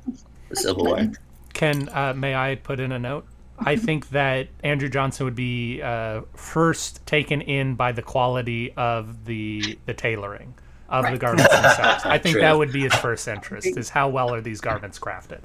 the 0.48 0.56
Civil 0.56 0.84
War. 0.84 1.10
Can 1.54 1.88
uh, 1.88 2.14
may 2.14 2.34
I 2.34 2.54
put 2.54 2.78
in 2.78 2.92
a 2.92 2.98
note? 2.98 3.26
I 3.60 3.76
think 3.76 4.10
that 4.10 4.48
Andrew 4.62 4.88
Johnson 4.88 5.24
would 5.24 5.34
be 5.34 5.82
uh, 5.82 6.22
first 6.34 7.04
taken 7.06 7.40
in 7.40 7.74
by 7.74 7.92
the 7.92 8.02
quality 8.02 8.72
of 8.76 9.24
the 9.24 9.78
the 9.86 9.94
tailoring 9.94 10.54
of 10.88 11.04
the 11.10 11.18
garments 11.18 11.52
themselves. 11.52 12.04
I 12.04 12.18
think 12.18 12.34
True. 12.34 12.40
that 12.42 12.56
would 12.56 12.72
be 12.72 12.82
his 12.82 12.94
first 12.94 13.26
interest: 13.28 13.76
is 13.76 13.88
how 13.90 14.08
well 14.08 14.32
are 14.32 14.40
these 14.40 14.60
garments 14.60 14.98
crafted. 14.98 15.40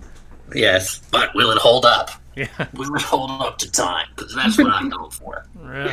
Yes, 0.54 1.02
but 1.12 1.34
will 1.34 1.52
it 1.52 1.58
hold 1.58 1.86
up? 1.86 2.12
Yeah, 2.36 2.48
Will 2.74 2.94
it 2.96 3.02
hold 3.02 3.30
up 3.30 3.58
to 3.60 3.72
time? 3.72 4.08
Because 4.16 4.34
that's 4.36 4.58
what 4.58 4.68
I'm 4.72 4.90
going 4.98 5.12
for. 5.12 5.46
really. 5.56 5.92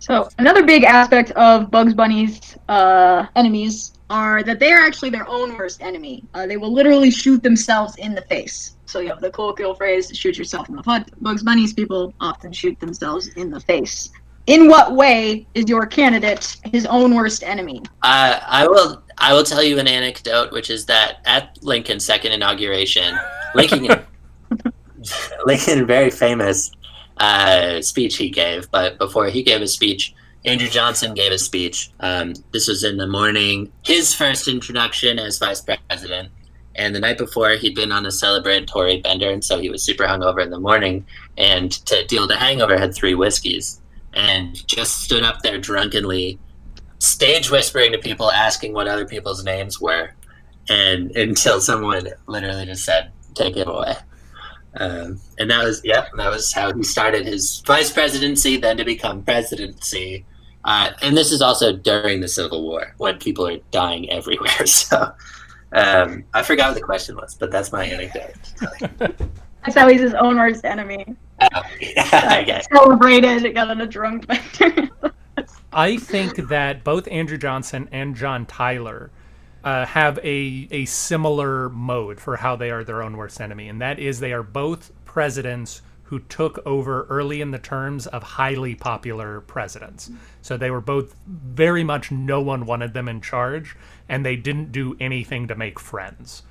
So 0.00 0.30
another 0.38 0.64
big 0.64 0.84
aspect 0.84 1.30
of 1.32 1.70
Bugs 1.70 1.92
Bunny's 1.92 2.56
uh, 2.70 3.26
enemies 3.36 3.92
are 4.08 4.42
that 4.42 4.58
they 4.58 4.72
are 4.72 4.80
actually 4.80 5.10
their 5.10 5.28
own 5.28 5.56
worst 5.58 5.82
enemy. 5.82 6.24
Uh, 6.32 6.46
they 6.46 6.56
will 6.56 6.72
literally 6.72 7.10
shoot 7.10 7.42
themselves 7.42 7.96
in 7.96 8.14
the 8.14 8.22
face. 8.22 8.76
So 8.86 9.00
you 9.00 9.10
have 9.10 9.20
the 9.20 9.30
colloquial 9.30 9.74
phrase 9.74 10.10
"shoot 10.16 10.38
yourself 10.38 10.70
in 10.70 10.76
the 10.76 10.82
foot." 10.82 11.04
Bugs 11.22 11.42
Bunny's 11.42 11.74
people 11.74 12.14
often 12.18 12.50
shoot 12.50 12.80
themselves 12.80 13.28
in 13.36 13.50
the 13.50 13.60
face. 13.60 14.10
In 14.46 14.68
what 14.68 14.96
way 14.96 15.46
is 15.54 15.68
your 15.68 15.84
candidate 15.84 16.56
his 16.72 16.86
own 16.86 17.14
worst 17.14 17.42
enemy? 17.42 17.82
Uh, 18.02 18.40
I 18.44 18.66
will. 18.66 19.02
I 19.18 19.34
will 19.34 19.44
tell 19.44 19.62
you 19.62 19.78
an 19.78 19.86
anecdote, 19.86 20.50
which 20.50 20.70
is 20.70 20.86
that 20.86 21.18
at 21.26 21.58
Lincoln's 21.62 22.06
second 22.06 22.32
inauguration, 22.32 23.14
Lincoln, 23.54 23.86
Lincoln, 25.44 25.86
very 25.86 26.10
famous 26.10 26.70
uh, 27.20 27.82
speech 27.82 28.16
he 28.16 28.30
gave, 28.30 28.70
but 28.70 28.98
before 28.98 29.26
he 29.26 29.42
gave 29.42 29.60
a 29.60 29.68
speech, 29.68 30.14
Andrew 30.44 30.68
Johnson 30.68 31.14
gave 31.14 31.32
a 31.32 31.38
speech. 31.38 31.90
Um, 32.00 32.32
this 32.52 32.66
was 32.66 32.82
in 32.82 32.96
the 32.96 33.06
morning, 33.06 33.70
his 33.84 34.14
first 34.14 34.48
introduction 34.48 35.18
as 35.18 35.38
vice 35.38 35.60
president. 35.60 36.30
And 36.76 36.94
the 36.94 37.00
night 37.00 37.18
before, 37.18 37.50
he'd 37.50 37.74
been 37.74 37.92
on 37.92 38.06
a 38.06 38.08
celebratory 38.08 39.02
bender, 39.02 39.28
and 39.28 39.44
so 39.44 39.58
he 39.58 39.68
was 39.68 39.82
super 39.82 40.04
hungover 40.04 40.42
in 40.42 40.50
the 40.50 40.58
morning. 40.58 41.04
And 41.36 41.70
to 41.86 42.06
deal 42.06 42.22
with 42.22 42.30
the 42.30 42.36
hangover, 42.36 42.78
had 42.78 42.94
three 42.94 43.14
whiskeys, 43.14 43.82
and 44.14 44.66
just 44.66 45.02
stood 45.02 45.22
up 45.22 45.42
there 45.42 45.58
drunkenly, 45.58 46.38
stage 47.00 47.50
whispering 47.50 47.92
to 47.92 47.98
people, 47.98 48.30
asking 48.30 48.72
what 48.72 48.88
other 48.88 49.04
people's 49.04 49.44
names 49.44 49.78
were, 49.78 50.14
and 50.70 51.10
until 51.16 51.60
someone 51.60 52.08
literally 52.26 52.64
just 52.64 52.84
said, 52.84 53.10
"Take 53.34 53.56
it 53.58 53.68
away." 53.68 53.96
Um, 54.76 55.20
and 55.38 55.50
that 55.50 55.64
was 55.64 55.80
yeah, 55.84 56.06
that 56.16 56.30
was 56.30 56.52
how 56.52 56.72
he 56.72 56.82
started 56.82 57.26
his 57.26 57.62
vice 57.66 57.92
presidency, 57.92 58.56
then 58.56 58.76
to 58.76 58.84
become 58.84 59.22
presidency. 59.22 60.24
Uh, 60.64 60.90
and 61.02 61.16
this 61.16 61.32
is 61.32 61.42
also 61.42 61.72
during 61.72 62.20
the 62.20 62.28
Civil 62.28 62.62
War 62.62 62.94
when 62.98 63.18
people 63.18 63.46
are 63.46 63.58
dying 63.70 64.10
everywhere. 64.10 64.50
So 64.66 65.12
um, 65.72 66.24
I 66.34 66.42
forgot 66.42 66.68
what 66.68 66.74
the 66.74 66.82
question 66.82 67.16
was, 67.16 67.34
but 67.34 67.50
that's 67.50 67.72
my 67.72 67.84
anecdote. 67.84 68.34
That's 69.62 69.76
how 69.76 69.88
he's 69.88 70.00
his 70.00 70.14
own 70.14 70.36
worst 70.36 70.64
enemy. 70.64 71.04
Oh, 71.40 71.62
yeah, 71.80 72.40
okay. 72.42 72.62
Celebrated, 72.72 73.54
got 73.54 73.70
on 73.70 73.82
a 73.82 73.86
drunk 73.86 74.26
bender. 74.26 74.88
I 75.70 75.98
think 75.98 76.48
that 76.48 76.82
both 76.82 77.06
Andrew 77.08 77.36
Johnson 77.36 77.86
and 77.92 78.16
John 78.16 78.46
Tyler 78.46 79.10
uh, 79.64 79.86
have 79.86 80.18
a 80.18 80.68
a 80.70 80.84
similar 80.86 81.68
mode 81.70 82.20
for 82.20 82.36
how 82.36 82.56
they 82.56 82.70
are 82.70 82.84
their 82.84 83.02
own 83.02 83.16
worst 83.16 83.40
enemy, 83.40 83.68
and 83.68 83.80
that 83.80 83.98
is 83.98 84.20
they 84.20 84.32
are 84.32 84.42
both 84.42 84.92
presidents 85.04 85.82
who 86.04 86.18
took 86.18 86.58
over 86.66 87.04
early 87.08 87.40
in 87.40 87.52
the 87.52 87.58
terms 87.58 88.06
of 88.08 88.22
highly 88.22 88.74
popular 88.74 89.40
presidents. 89.42 90.10
So 90.42 90.56
they 90.56 90.70
were 90.70 90.80
both 90.80 91.14
very 91.26 91.84
much 91.84 92.10
no 92.10 92.40
one 92.40 92.66
wanted 92.66 92.94
them 92.94 93.08
in 93.08 93.20
charge, 93.20 93.76
and 94.08 94.26
they 94.26 94.34
didn't 94.34 94.72
do 94.72 94.96
anything 94.98 95.46
to 95.48 95.54
make 95.54 95.78
friends. 95.78 96.42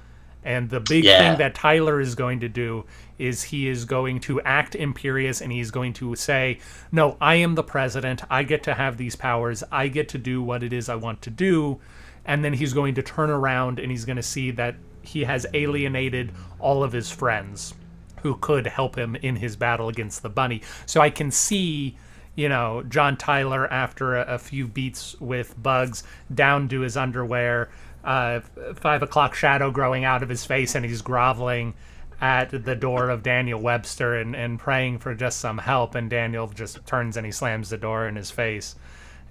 And 0.45 0.69
the 0.69 0.79
big 0.79 1.03
Yeah. 1.03 1.17
thing 1.17 1.37
that 1.39 1.55
Tyler 1.55 1.99
is 1.99 2.15
going 2.15 2.39
to 2.39 2.47
do 2.47 2.85
is 3.17 3.43
he 3.43 3.67
is 3.67 3.83
going 3.83 4.21
to 4.21 4.39
act 4.43 4.73
imperious 4.75 5.41
and 5.41 5.51
he's 5.51 5.69
going 5.71 5.91
to 5.93 6.15
say, 6.15 6.59
No, 6.93 7.17
I 7.19 7.35
am 7.35 7.55
the 7.55 7.63
president. 7.63 8.23
I 8.29 8.43
get 8.43 8.63
to 8.63 8.75
have 8.75 8.95
these 8.95 9.17
powers. 9.17 9.61
I 9.69 9.89
get 9.89 10.07
to 10.09 10.17
do 10.17 10.41
what 10.41 10.63
it 10.63 10.71
is 10.71 10.87
I 10.87 10.95
want 10.95 11.21
to 11.23 11.29
do. 11.29 11.81
And 12.25 12.43
then 12.43 12.53
he's 12.53 12.73
going 12.73 12.95
to 12.95 13.03
turn 13.03 13.29
around 13.29 13.79
and 13.79 13.91
he's 13.91 14.05
going 14.05 14.17
to 14.17 14.23
see 14.23 14.51
that 14.51 14.75
he 15.01 15.23
has 15.23 15.45
alienated 15.53 16.31
all 16.59 16.83
of 16.83 16.91
his 16.91 17.09
friends 17.11 17.73
who 18.21 18.35
could 18.35 18.67
help 18.67 18.97
him 18.97 19.15
in 19.15 19.37
his 19.37 19.55
battle 19.55 19.89
against 19.89 20.21
the 20.21 20.29
bunny. 20.29 20.61
So 20.85 21.01
I 21.01 21.09
can 21.09 21.31
see, 21.31 21.97
you 22.35 22.49
know, 22.49 22.83
John 22.83 23.17
Tyler 23.17 23.71
after 23.71 24.15
a, 24.15 24.35
a 24.35 24.37
few 24.37 24.67
beats 24.67 25.19
with 25.19 25.61
Bugs 25.61 26.03
down 26.33 26.67
to 26.69 26.81
his 26.81 26.97
underwear, 26.97 27.69
uh, 28.03 28.41
five 28.75 29.01
o'clock 29.01 29.35
shadow 29.35 29.71
growing 29.71 30.03
out 30.03 30.23
of 30.23 30.29
his 30.29 30.45
face, 30.45 30.75
and 30.75 30.85
he's 30.85 31.01
groveling 31.01 31.73
at 32.21 32.49
the 32.65 32.75
door 32.75 33.09
of 33.09 33.23
Daniel 33.23 33.61
Webster 33.61 34.15
and, 34.15 34.35
and 34.35 34.59
praying 34.59 34.99
for 34.99 35.15
just 35.15 35.39
some 35.39 35.57
help. 35.57 35.95
And 35.95 36.09
Daniel 36.09 36.47
just 36.47 36.85
turns 36.85 37.15
and 37.15 37.25
he 37.25 37.31
slams 37.31 37.69
the 37.69 37.77
door 37.77 38.07
in 38.07 38.15
his 38.15 38.31
face. 38.31 38.75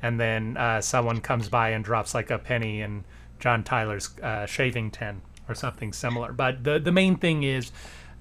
And 0.03 0.21
then 0.21 0.57
uh, 0.57 0.81
someone 0.81 1.21
comes 1.21 1.49
by 1.49 1.71
and 1.71 1.85
drops 1.85 2.15
like 2.15 2.31
a 2.31 2.39
penny 2.39 2.81
in 2.81 3.05
John 3.41 3.65
Tyler's 3.65 4.11
uh, 4.23 4.47
shaving 4.47 4.91
tin 4.91 5.23
or 5.49 5.55
something 5.55 5.93
similar. 5.93 6.33
But 6.33 6.65
the 6.65 6.79
the 6.79 6.93
main 6.93 7.17
thing 7.17 7.43
is 7.43 7.73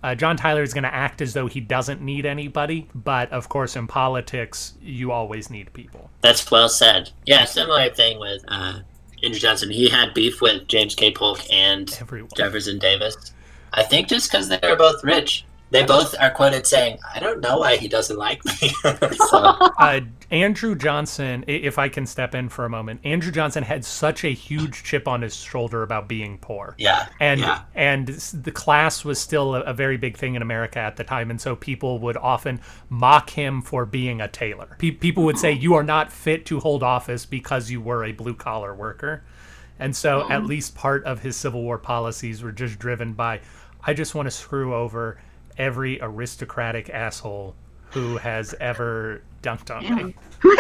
uh, 0.04 0.16
John 0.16 0.38
Tyler 0.38 0.62
is 0.62 0.74
going 0.74 0.84
to 0.84 0.94
act 0.94 1.22
as 1.22 1.34
though 1.34 1.48
he 1.48 1.60
doesn't 1.60 2.02
need 2.02 2.26
anybody, 2.26 2.88
but 2.94 3.32
of 3.32 3.50
course, 3.50 3.76
in 3.76 3.88
politics, 3.88 4.76
you 4.82 5.12
always 5.12 5.50
need 5.50 5.74
people. 5.74 6.10
That's 6.22 6.50
well 6.52 6.70
said. 6.70 7.10
Yeah, 7.26 7.46
similar 7.46 7.90
thing 7.90 8.20
with 8.20 8.44
uh, 8.48 8.80
Andrew 9.24 9.40
Johnson. 9.40 9.72
He 9.72 9.90
had 9.90 10.14
beef 10.14 10.40
with 10.40 10.68
James 10.68 10.94
K. 10.94 11.12
Polk 11.12 11.40
and 11.52 11.96
Everyone. 12.00 12.30
Jefferson 12.36 12.78
Davis. 12.78 13.34
I 13.74 13.84
think 13.84 14.08
just 14.08 14.32
because 14.32 14.50
they 14.50 14.60
were 14.64 14.76
both 14.76 15.04
rich. 15.04 15.46
They 15.70 15.84
both 15.84 16.16
are 16.20 16.32
quoted 16.32 16.66
saying, 16.66 17.00
"I 17.14 17.20
don't 17.20 17.42
know 17.42 17.60
why 17.60 17.76
he 17.78 17.88
doesn't 17.88 18.18
like 18.18 18.44
me." 18.46 18.70
so, 19.30 19.38
Uh, 19.78 20.02
Andrew 20.32 20.76
Johnson, 20.76 21.44
if 21.48 21.78
I 21.78 21.90
can 21.90 22.06
step 22.06 22.36
in 22.36 22.50
for 22.50 22.66
a 22.66 22.70
moment, 22.70 23.02
Andrew 23.04 23.32
Johnson 23.32 23.64
had 23.64 23.84
such 23.86 24.24
a 24.24 24.30
huge 24.30 24.84
chip 24.84 25.08
on 25.08 25.22
his 25.22 25.36
shoulder 25.36 25.84
about 25.84 26.08
being 26.08 26.38
poor. 26.38 26.76
yeah, 26.78 27.08
and 27.20 27.42
yeah, 27.42 27.64
and 27.76 28.08
the 28.08 28.52
class 28.52 29.04
was 29.06 29.20
still 29.20 29.56
a, 29.56 29.62
a 29.62 29.74
very 29.74 29.98
big 29.98 30.18
thing 30.18 30.36
in 30.36 30.42
America 30.42 30.80
at 30.80 30.96
the 30.96 31.04
time, 31.04 31.30
and 31.32 31.40
so 31.40 31.56
people 31.56 32.00
would 32.00 32.18
often 32.18 32.60
mock 32.90 33.30
him 33.30 33.62
for 33.62 33.86
being 33.86 34.22
a 34.22 34.28
tailor. 34.28 34.76
Pe- 34.80 34.92
people 34.92 35.24
would 35.24 35.38
say 35.38 35.52
you 35.52 35.74
are 35.76 35.84
not 35.84 36.12
fit 36.12 36.46
to 36.48 36.60
hold 36.60 36.84
office 36.84 37.26
because 37.26 37.70
you 37.70 37.82
were 37.82 38.04
a 38.06 38.12
blue 38.12 38.34
collar 38.34 38.74
worker, 38.74 39.24
and 39.80 39.96
so 39.96 40.30
at 40.30 40.46
least 40.46 40.76
part 40.76 41.04
of 41.04 41.22
his 41.22 41.36
Civil 41.36 41.62
War 41.62 41.78
policies 41.78 42.42
were 42.42 42.52
just 42.52 42.80
driven 42.80 43.14
by, 43.14 43.40
I 43.86 43.94
just 43.94 44.16
want 44.16 44.26
to 44.28 44.32
screw 44.32 44.74
over 44.74 45.20
every 45.58 46.00
aristocratic 46.02 46.90
asshole 46.90 47.56
who 47.92 48.18
has 48.18 48.54
ever 48.60 49.22
dunked 49.42 49.76
on 49.76 50.08
me. 50.08 50.16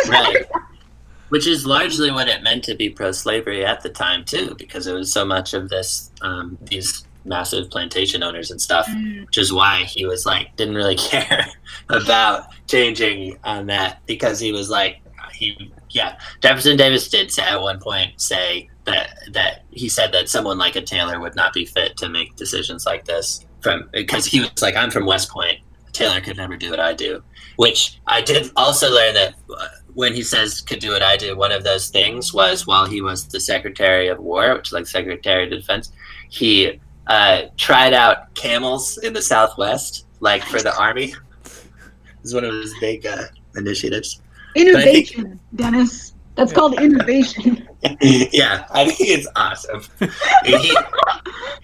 right. 0.10 0.45
Which 1.30 1.45
is 1.45 1.66
largely 1.66 2.10
what 2.10 2.30
it 2.30 2.41
meant 2.41 2.64
to 2.66 2.76
be 2.76 2.89
pro-slavery 2.89 3.66
at 3.66 3.82
the 3.82 3.89
time 3.89 4.24
too, 4.24 4.56
because 4.58 4.88
it 4.88 4.93
was 4.93 5.12
so 5.12 5.26
much 5.26 5.54
of 5.54 5.68
this, 5.68 6.10
um, 6.22 6.58
these 6.62 7.06
massive 7.28 7.70
plantation 7.70 8.24
owners 8.24 8.50
and 8.50 8.62
stuff, 8.62 8.88
which 9.26 9.38
is 9.38 9.52
why 9.52 9.84
he 9.84 10.06
was 10.06 10.26
like 10.26 10.56
didn't 10.56 10.76
really 10.76 10.95
care 11.12 11.48
about 11.89 12.48
changing 12.68 13.38
on 13.43 13.66
that 13.68 14.00
because 14.06 14.39
he 14.39 14.52
was 14.52 14.70
like 14.70 15.00
he 15.34 15.72
yeah 15.89 16.18
Jefferson 16.41 16.78
Davis 16.78 17.10
did 17.10 17.32
say 17.32 17.43
at 17.43 17.62
one 17.62 17.80
point 17.80 18.20
say 18.20 18.70
that 18.86 19.18
that 19.34 19.64
he 19.72 19.89
said 19.89 20.12
that 20.14 20.30
someone 20.30 20.58
like 20.58 20.76
a 20.76 20.82
tailor 20.82 21.20
would 21.20 21.36
not 21.36 21.54
be 21.54 21.66
fit 21.66 21.98
to 21.98 22.10
make 22.10 22.36
decisions 22.36 22.86
like 22.86 23.06
this 23.06 23.45
from 23.62 23.89
because 23.93 24.26
he 24.26 24.41
was 24.41 24.62
like 24.62 24.76
I'm 24.76 24.91
from 24.91 25.05
West 25.05 25.30
Point 25.30 25.60
Taylor 25.93 26.22
could 26.22 26.38
never 26.38 26.58
do 26.58 26.70
what 26.70 26.80
I 26.80 26.93
do 26.93 27.24
which 27.55 27.99
I 28.08 28.22
did 28.22 28.51
also 28.55 28.91
learn 28.91 29.14
that 29.16 29.36
uh, 29.55 29.68
when 29.93 30.14
he 30.14 30.24
says 30.24 30.62
could 30.62 30.80
do 30.80 30.91
what 30.91 31.03
I 31.03 31.18
do 31.18 31.36
one 31.36 31.51
of 31.51 31.64
those 31.64 31.89
things 31.89 32.34
was 32.34 32.68
while 32.68 32.86
he 32.86 33.01
was 33.01 33.28
the 33.28 33.39
Secretary 33.39 34.08
of 34.08 34.20
War 34.20 34.55
which 34.55 34.70
is 34.70 34.74
like 34.74 34.88
Secretary 34.88 35.45
of 35.45 35.49
Defense 35.49 35.91
he 36.30 36.80
uh, 37.08 37.43
tried 37.55 37.93
out 37.93 38.34
camels 38.36 38.97
in 38.99 39.14
the 39.14 39.22
Southwest 39.22 40.05
like 40.20 40.43
for 40.43 40.62
the 40.62 40.78
army 40.78 41.14
is 42.24 42.34
one 42.34 42.43
of 42.43 42.53
his 42.53 42.74
big 42.80 43.05
uh, 43.05 43.24
initiatives. 43.55 44.22
Innovation, 44.55 45.39
Dennis. 45.55 46.14
That's 46.36 46.53
called 46.53 46.80
innovation. 46.80 47.66
yeah, 48.02 48.66
I 48.72 48.86
think 48.90 49.10
it's 49.10 49.28
awesome. 49.36 49.82
he, 50.46 50.76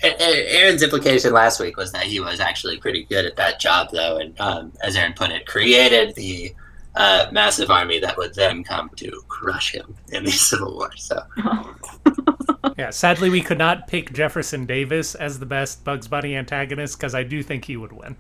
A- 0.04 0.22
A- 0.24 0.58
Aaron's 0.62 0.84
implication 0.84 1.34
last 1.34 1.60
week 1.60 1.76
was 1.78 1.92
that 1.92 2.04
he 2.04 2.20
was 2.20 2.40
actually 2.40 2.78
pretty 2.78 3.04
good 3.06 3.26
at 3.26 3.36
that 3.38 3.60
job, 3.60 3.90
though, 3.92 4.18
and 4.18 4.40
um, 4.40 4.72
as 4.84 4.96
Aaron 4.96 5.14
put 5.14 5.32
it, 5.32 5.46
created 5.48 6.14
the 6.16 6.54
uh, 6.96 7.28
massive 7.32 7.72
army 7.72 8.00
that 8.00 8.16
would 8.18 8.36
then 8.36 8.64
come 8.64 8.90
to 8.98 9.10
crush 9.28 9.72
him 9.74 9.96
in 10.12 10.24
the 10.24 10.32
Civil 10.50 10.76
War. 10.76 10.92
So, 10.96 11.20
Yeah, 12.78 12.92
sadly, 12.92 13.30
we 13.30 13.42
could 13.42 13.58
not 13.58 13.88
pick 13.88 14.14
Jefferson 14.14 14.66
Davis 14.66 15.16
as 15.16 15.40
the 15.40 15.46
best 15.46 15.84
Bugs 15.84 16.08
Bunny 16.08 16.36
antagonist 16.36 16.98
because 16.98 17.14
I 17.16 17.24
do 17.24 17.42
think 17.44 17.66
he 17.66 17.76
would 17.78 17.92
win. 17.92 18.16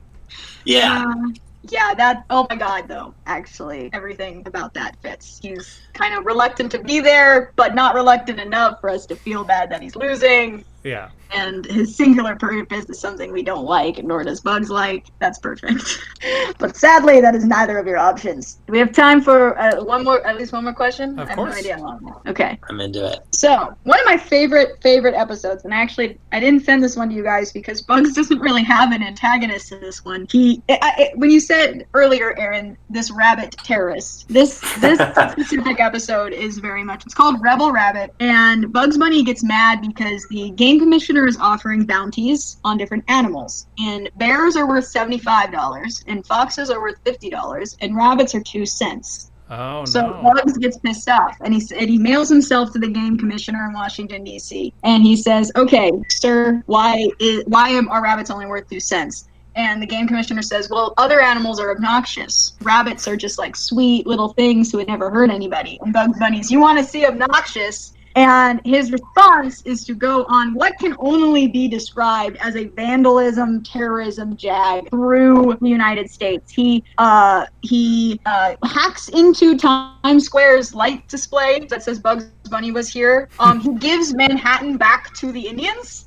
yeah, 0.66 1.06
Um, 1.06 1.36
yeah, 1.70 1.93
that. 1.95 2.26
Oh 2.30 2.45
my 2.49 2.55
God, 2.55 2.88
though. 2.88 3.14
Actually, 3.26 3.89
everything 3.93 4.43
about 4.45 4.74
that 4.74 4.97
fits. 5.01 5.39
He's 5.41 5.82
kind 5.93 6.14
of 6.14 6.26
reluctant 6.26 6.72
to 6.72 6.80
be 6.84 6.99
there, 6.99 7.53
but 7.55 7.74
not 7.74 7.95
reluctant 7.95 8.39
enough 8.39 8.82
for 8.82 8.89
us 8.89 9.05
to 9.07 9.16
feel 9.16 9.43
bad 9.43 9.72
that 9.72 9.82
he's 9.82 9.95
losing. 9.95 10.66
Yeah. 10.84 11.09
And 11.31 11.65
his 11.65 11.95
singular 11.95 12.36
purpose 12.36 12.86
is 12.86 12.99
something 12.99 13.31
we 13.31 13.41
don't 13.41 13.65
like, 13.65 14.03
nor 14.03 14.23
does 14.23 14.41
Bugs 14.41 14.69
like. 14.69 15.07
That's 15.19 15.39
perfect. 15.39 15.99
but 16.59 16.75
sadly, 16.75 17.21
that 17.21 17.34
is 17.34 17.45
neither 17.45 17.77
of 17.79 17.88
your 17.88 17.97
options. 17.97 18.59
Do 18.67 18.73
we 18.73 18.79
have 18.79 18.91
time 18.91 19.19
for 19.21 19.57
uh, 19.57 19.84
one 19.84 20.03
more, 20.03 20.25
at 20.27 20.38
least 20.38 20.53
one 20.53 20.63
more 20.63 20.73
question? 20.73 21.17
Of 21.17 21.25
I 21.25 21.29
have 21.29 21.36
course. 21.38 21.53
no 21.53 21.57
idea 21.57 21.75
how 21.77 21.84
long. 21.84 22.21
Okay. 22.27 22.59
I'm 22.69 22.79
into 22.79 23.11
it. 23.11 23.21
So, 23.31 23.75
one 23.84 23.99
of 23.99 24.05
my 24.05 24.17
favorite 24.17 24.81
favorite 24.81 25.15
episodes, 25.15 25.63
and 25.63 25.73
actually, 25.73 26.19
I 26.31 26.39
didn't 26.39 26.65
send 26.65 26.84
this 26.84 26.95
one 26.95 27.09
to 27.09 27.15
you 27.15 27.23
guys 27.23 27.51
because 27.51 27.81
Bugs 27.81 28.13
doesn't 28.13 28.39
really 28.39 28.63
have 28.63 28.91
an 28.91 29.01
antagonist 29.01 29.71
in 29.71 29.81
this 29.81 30.05
one. 30.05 30.27
He, 30.29 30.61
I, 30.69 30.77
I, 30.81 31.11
when 31.15 31.31
you 31.31 31.39
said 31.39 31.88
earlier, 31.95 32.38
Aaron, 32.38 32.77
this 32.89 33.09
rabbit 33.09 33.55
terrorist, 33.63 34.27
this 34.29 34.59
this 34.79 34.99
specific 35.31 35.79
episode 35.79 36.34
is 36.34 36.59
very 36.59 36.84
much. 36.84 37.05
It's 37.05 37.15
called 37.15 37.41
Rebel 37.41 37.71
Rabbit, 37.71 38.13
and 38.19 38.71
Bugs 38.71 38.97
Bunny 38.97 39.23
gets 39.23 39.43
mad 39.43 39.81
because 39.81 40.27
the 40.29 40.51
game 40.51 40.72
commissioner 40.80 41.28
is 41.28 41.38
offering 41.38 41.86
bounties 41.86 42.57
on 42.63 42.78
different 42.78 43.03
animals, 43.07 43.67
and 43.80 44.09
bears 44.17 44.55
are 44.55 44.67
worth 44.67 44.86
seventy 44.86 45.17
five 45.17 45.51
dollars, 45.51 46.03
and 46.07 46.26
foxes 46.26 46.69
are 46.69 46.82
worth 46.82 46.99
fifty 47.03 47.30
dollars, 47.30 47.78
and 47.82 47.95
rabbits 47.95 48.34
are 48.36 48.41
two 48.41 48.65
cents. 48.65 49.32
Oh 49.49 49.86
So 49.86 50.01
no. 50.01 50.34
Bugs 50.34 50.57
gets 50.57 50.78
pissed 50.78 51.09
off, 51.09 51.38
and 51.41 51.53
he 51.53 51.61
and 51.76 51.89
he 51.89 51.97
mails 51.97 52.30
himself 52.30 52.71
to 52.74 52.80
the 52.80 52.88
game 52.88 53.17
commissioner 53.17 53.65
in 53.67 53.74
Washington 53.74 54.24
D.C. 54.24 54.74
and 54.84 55.03
he 55.03 55.15
says, 55.15 55.51
"Okay, 55.55 55.91
sir, 56.09 56.63
why 56.65 57.07
is 57.19 57.43
why 57.45 57.69
am 57.69 57.89
are 57.89 58.01
rabbits 58.01 58.32
only 58.32 58.45
worth 58.45 58.69
two 58.69 58.80
cents?" 58.80 59.28
And 59.55 59.80
the 59.80 59.86
game 59.86 60.07
commissioner 60.07 60.41
says, 60.41 60.69
"Well, 60.69 60.93
other 60.97 61.21
animals 61.21 61.59
are 61.59 61.69
obnoxious. 61.69 62.53
Rabbits 62.61 63.07
are 63.07 63.15
just 63.15 63.38
like 63.38 63.55
sweet 63.55 64.07
little 64.07 64.30
things 64.30 64.71
who 64.71 64.80
would 64.80 64.88
never 64.88 65.11
hurt 65.11 65.30
anybody." 65.30 65.78
And 65.82 65.93
Bugs 65.93 66.17
Bunny's, 66.17 66.49
"You 66.49 66.59
want 66.59 66.80
to 66.80 66.84
see 66.84 67.05
obnoxious?" 67.05 67.93
And 68.16 68.61
his 68.64 68.91
response 68.91 69.61
is 69.64 69.84
to 69.86 69.95
go 69.95 70.26
on 70.26 70.53
what 70.53 70.74
can 70.80 70.95
only 70.99 71.47
be 71.47 71.68
described 71.68 72.38
as 72.41 72.55
a 72.55 72.66
vandalism, 72.66 73.64
terrorism 73.64 74.38
jag 74.38 74.89
through 74.89 75.57
the 75.61 75.70
United 75.70 76.09
States. 76.09 76.51
He 76.51 76.84
uh, 76.97 77.45
he 77.61 78.20
uh, 78.26 78.55
hacks 78.64 79.09
into 79.09 79.57
Times 79.57 80.26
Square's 80.26 80.76
light 80.76 81.07
display 81.07 81.66
that 81.70 81.84
says 81.84 81.99
Bugs 81.99 82.26
Bunny 82.49 82.72
was 82.72 82.89
here. 82.89 83.30
Um, 83.39 83.59
he 83.59 83.74
gives 83.76 84.14
Manhattan 84.14 84.78
back 84.78 85.14
to 85.16 85.32
the 85.32 85.47
Indians. 85.47 86.05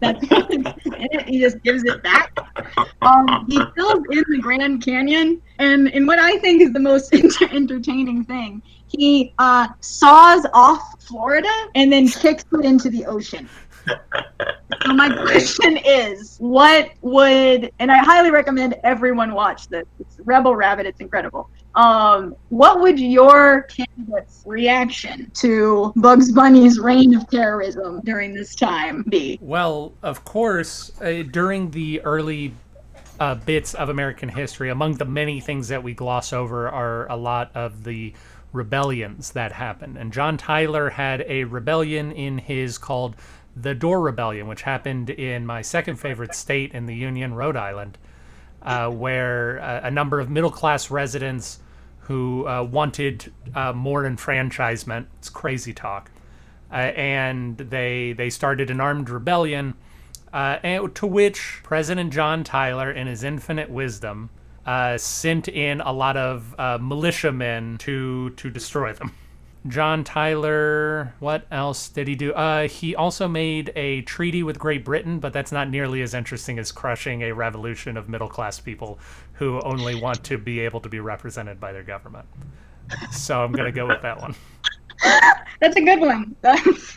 That's. 0.00 0.24
He 1.26 1.40
just 1.40 1.62
gives 1.62 1.84
it 1.84 2.02
back. 2.02 2.32
Um, 3.02 3.46
he 3.48 3.60
fills 3.76 4.02
in 4.10 4.24
the 4.28 4.38
Grand 4.40 4.82
Canyon, 4.82 5.42
and 5.58 5.88
in 5.88 6.06
what 6.06 6.18
I 6.18 6.38
think 6.38 6.62
is 6.62 6.72
the 6.72 6.80
most 6.80 7.14
enter- 7.14 7.54
entertaining 7.54 8.24
thing, 8.24 8.62
he 8.88 9.34
uh, 9.38 9.68
saws 9.80 10.46
off 10.52 11.02
Florida 11.02 11.48
and 11.74 11.92
then 11.92 12.08
kicks 12.08 12.44
it 12.52 12.64
into 12.64 12.90
the 12.90 13.06
ocean. 13.06 13.48
So 14.86 14.94
my 14.94 15.10
question 15.10 15.76
is, 15.78 16.36
what 16.38 16.92
would 17.00 17.70
and 17.78 17.90
I 17.90 17.98
highly 17.98 18.30
recommend 18.30 18.76
everyone 18.84 19.34
watch 19.34 19.68
this. 19.68 19.86
It's 19.98 20.20
Rebel 20.20 20.54
Rabbit. 20.54 20.86
It's 20.86 21.00
incredible. 21.00 21.50
Um, 21.74 22.34
what 22.48 22.80
would 22.80 22.98
your 22.98 23.62
candidate's 23.62 24.42
reaction 24.46 25.30
to 25.34 25.92
Bugs 25.96 26.32
Bunny's 26.32 26.78
reign 26.78 27.14
of 27.14 27.28
terrorism 27.28 28.00
during 28.04 28.34
this 28.34 28.54
time 28.54 29.04
be? 29.08 29.38
Well, 29.40 29.92
of 30.02 30.24
course, 30.24 30.92
uh, 31.00 31.22
during 31.30 31.70
the 31.70 32.00
early 32.02 32.54
uh, 33.20 33.34
bits 33.34 33.74
of 33.74 33.88
American 33.88 34.28
history, 34.28 34.70
among 34.70 34.94
the 34.94 35.04
many 35.04 35.40
things 35.40 35.68
that 35.68 35.82
we 35.82 35.94
gloss 35.94 36.32
over 36.32 36.68
are 36.68 37.10
a 37.10 37.16
lot 37.16 37.50
of 37.54 37.84
the 37.84 38.12
rebellions 38.52 39.32
that 39.32 39.52
happened. 39.52 39.96
And 39.96 40.12
John 40.12 40.36
Tyler 40.36 40.90
had 40.90 41.24
a 41.28 41.44
rebellion 41.44 42.12
in 42.12 42.38
his 42.38 42.78
called 42.78 43.16
the 43.56 43.74
Dorr 43.74 44.00
Rebellion, 44.00 44.46
which 44.46 44.62
happened 44.62 45.10
in 45.10 45.44
my 45.44 45.62
second 45.62 45.96
favorite 45.96 46.34
state 46.34 46.72
in 46.72 46.86
the 46.86 46.94
Union, 46.94 47.34
Rhode 47.34 47.56
Island, 47.56 47.98
uh, 48.62 48.88
where 48.88 49.60
uh, 49.60 49.80
a 49.84 49.90
number 49.90 50.20
of 50.20 50.30
middle 50.30 50.50
class 50.50 50.90
residents 50.90 51.60
who 52.00 52.46
uh, 52.46 52.62
wanted 52.62 53.32
uh, 53.54 53.72
more 53.72 54.06
enfranchisement. 54.06 55.08
It's 55.18 55.28
crazy 55.28 55.72
talk 55.72 56.10
uh, 56.70 56.74
and 56.74 57.56
they 57.56 58.12
they 58.12 58.30
started 58.30 58.70
an 58.70 58.80
armed 58.80 59.08
rebellion, 59.10 59.74
uh, 60.32 60.58
and 60.62 60.94
to 60.94 61.06
which 61.06 61.60
President 61.62 62.12
John 62.12 62.44
Tyler, 62.44 62.90
in 62.90 63.06
his 63.06 63.24
infinite 63.24 63.70
wisdom, 63.70 64.30
uh, 64.68 64.98
sent 64.98 65.48
in 65.48 65.80
a 65.80 65.90
lot 65.90 66.14
of 66.18 66.54
uh, 66.58 66.76
militiamen 66.78 67.78
to 67.78 68.28
to 68.30 68.50
destroy 68.50 68.92
them. 68.92 69.14
John 69.66 70.04
Tyler, 70.04 71.14
what 71.20 71.46
else 71.50 71.88
did 71.88 72.06
he 72.06 72.14
do? 72.14 72.32
Uh, 72.34 72.68
he 72.68 72.94
also 72.94 73.26
made 73.26 73.72
a 73.74 74.02
treaty 74.02 74.42
with 74.42 74.58
Great 74.58 74.84
Britain, 74.84 75.20
but 75.20 75.32
that's 75.32 75.52
not 75.52 75.70
nearly 75.70 76.02
as 76.02 76.12
interesting 76.12 76.58
as 76.58 76.70
crushing 76.70 77.22
a 77.22 77.32
revolution 77.32 77.96
of 77.96 78.10
middle 78.10 78.28
class 78.28 78.60
people 78.60 78.98
who 79.32 79.58
only 79.62 79.94
want 79.94 80.22
to 80.24 80.36
be 80.36 80.60
able 80.60 80.80
to 80.80 80.88
be 80.90 81.00
represented 81.00 81.58
by 81.58 81.72
their 81.72 81.82
government. 81.82 82.26
So 83.10 83.42
I'm 83.42 83.52
gonna 83.52 83.72
go 83.72 83.86
with 83.86 84.02
that 84.02 84.20
one. 84.20 84.34
That's 85.60 85.76
a 85.76 85.80
good 85.80 86.00
one. 86.00 86.34
That's 86.42 86.92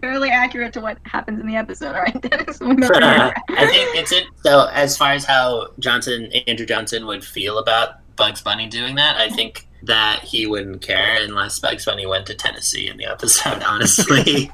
fairly 0.00 0.30
accurate 0.30 0.72
to 0.74 0.80
what 0.80 0.98
happens 1.04 1.40
in 1.40 1.46
the 1.46 1.56
episode, 1.56 1.94
all 1.94 2.02
right? 2.02 2.20
Dennis? 2.30 2.60
We 2.60 2.70
I 2.70 3.66
think 3.66 3.96
it's 3.96 4.12
it. 4.12 4.24
So 4.44 4.68
as 4.72 4.96
far 4.96 5.12
as 5.12 5.24
how 5.24 5.68
Johnson, 5.78 6.26
Andrew 6.46 6.66
Johnson, 6.66 7.06
would 7.06 7.24
feel 7.24 7.58
about 7.58 8.00
Bugs 8.16 8.40
Bunny 8.40 8.66
doing 8.68 8.94
that, 8.96 9.16
I 9.16 9.28
think 9.28 9.66
that 9.82 10.20
he 10.22 10.46
wouldn't 10.46 10.82
care 10.82 11.18
unless 11.22 11.58
Bugs 11.60 11.84
Bunny 11.84 12.06
went 12.06 12.26
to 12.26 12.34
Tennessee 12.34 12.88
in 12.88 12.96
the 12.96 13.04
episode. 13.06 13.62
Honestly, 13.62 14.50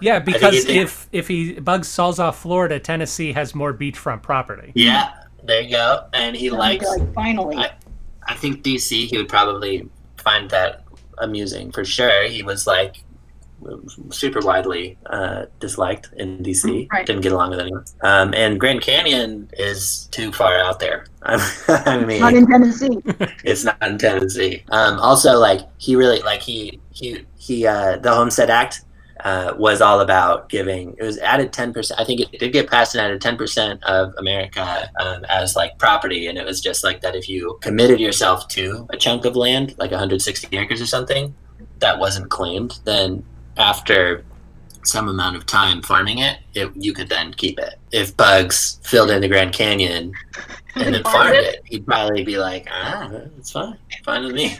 Yeah, 0.00 0.18
because 0.18 0.64
it- 0.64 0.76
if 0.76 1.08
if 1.12 1.28
he 1.28 1.60
Bugs 1.60 1.86
saws 1.86 2.18
off 2.18 2.40
Florida, 2.40 2.80
Tennessee 2.80 3.32
has 3.32 3.54
more 3.54 3.72
beachfront 3.72 4.22
property. 4.22 4.72
yeah, 4.74 5.10
there 5.44 5.60
you 5.60 5.70
go. 5.70 6.06
And 6.12 6.34
he 6.34 6.50
likes. 6.50 6.86
like, 6.86 7.14
finally. 7.14 7.56
I- 7.56 7.72
I 8.24 8.34
think 8.34 8.62
DC. 8.62 9.06
He 9.08 9.16
would 9.16 9.28
probably 9.28 9.88
find 10.22 10.50
that 10.50 10.84
amusing 11.18 11.70
for 11.72 11.84
sure. 11.84 12.24
He 12.24 12.42
was 12.42 12.66
like 12.66 13.02
super 14.10 14.40
widely 14.40 14.98
uh, 15.06 15.46
disliked 15.60 16.10
in 16.16 16.38
DC. 16.42 16.90
Right. 16.90 17.06
Didn't 17.06 17.22
get 17.22 17.32
along 17.32 17.50
with 17.50 17.60
anyone. 17.60 17.84
Um, 18.02 18.34
and 18.34 18.58
Grand 18.58 18.80
Canyon 18.80 19.48
is 19.54 20.08
too 20.10 20.32
far 20.32 20.56
out 20.58 20.80
there. 20.80 21.06
I 21.22 22.04
mean, 22.04 22.20
Not 22.20 22.34
in 22.34 22.46
Tennessee. 22.46 22.98
it's 23.44 23.64
not 23.64 23.80
in 23.82 23.98
Tennessee. 23.98 24.64
Um, 24.70 24.98
also, 24.98 25.38
like 25.38 25.60
he 25.78 25.96
really 25.96 26.20
like 26.22 26.42
he 26.42 26.80
he 26.90 27.24
he 27.36 27.66
uh, 27.66 27.98
the 27.98 28.12
Homestead 28.12 28.50
Act 28.50 28.82
uh, 29.24 29.54
was 29.56 29.80
all 29.80 30.00
about 30.00 30.48
giving. 30.48 30.94
It 30.98 31.02
was 31.02 31.18
added 31.18 31.52
ten 31.52 31.72
percent. 31.72 32.00
I 32.00 32.04
think 32.04 32.20
it 32.20 32.38
did 32.38 32.52
get 32.52 32.68
passed 32.68 32.94
and 32.94 33.04
added 33.04 33.20
ten 33.20 33.36
percent 33.36 33.82
of 33.84 34.12
America 34.18 34.90
um, 35.00 35.24
as 35.28 35.56
like 35.56 35.78
property, 35.78 36.26
and 36.26 36.38
it 36.38 36.44
was 36.44 36.60
just 36.60 36.82
like 36.84 37.00
that. 37.02 37.14
If 37.14 37.28
you 37.28 37.58
committed 37.62 38.00
yourself 38.00 38.48
to 38.48 38.86
a 38.90 38.96
chunk 38.96 39.24
of 39.24 39.36
land, 39.36 39.74
like 39.78 39.90
160 39.90 40.56
acres 40.56 40.80
or 40.80 40.86
something, 40.86 41.34
that 41.78 41.98
wasn't 41.98 42.30
claimed, 42.30 42.80
then 42.84 43.24
after 43.56 44.24
some 44.84 45.08
amount 45.08 45.36
of 45.36 45.46
time 45.46 45.82
farming 45.82 46.18
it, 46.18 46.38
it 46.54 46.70
you 46.74 46.92
could 46.92 47.08
then 47.08 47.32
keep 47.34 47.58
it. 47.58 47.74
If 47.92 48.16
Bugs 48.16 48.80
filled 48.82 49.10
in 49.10 49.20
the 49.20 49.28
Grand 49.28 49.52
Canyon 49.52 50.12
and 50.74 50.94
then 50.94 51.02
farmed 51.04 51.36
it, 51.36 51.62
he'd 51.66 51.86
probably 51.86 52.24
be 52.24 52.38
like, 52.38 52.66
ah, 52.70 53.10
it's 53.38 53.52
fine, 53.52 53.78
fine 54.04 54.24
with 54.24 54.34
me. 54.34 54.58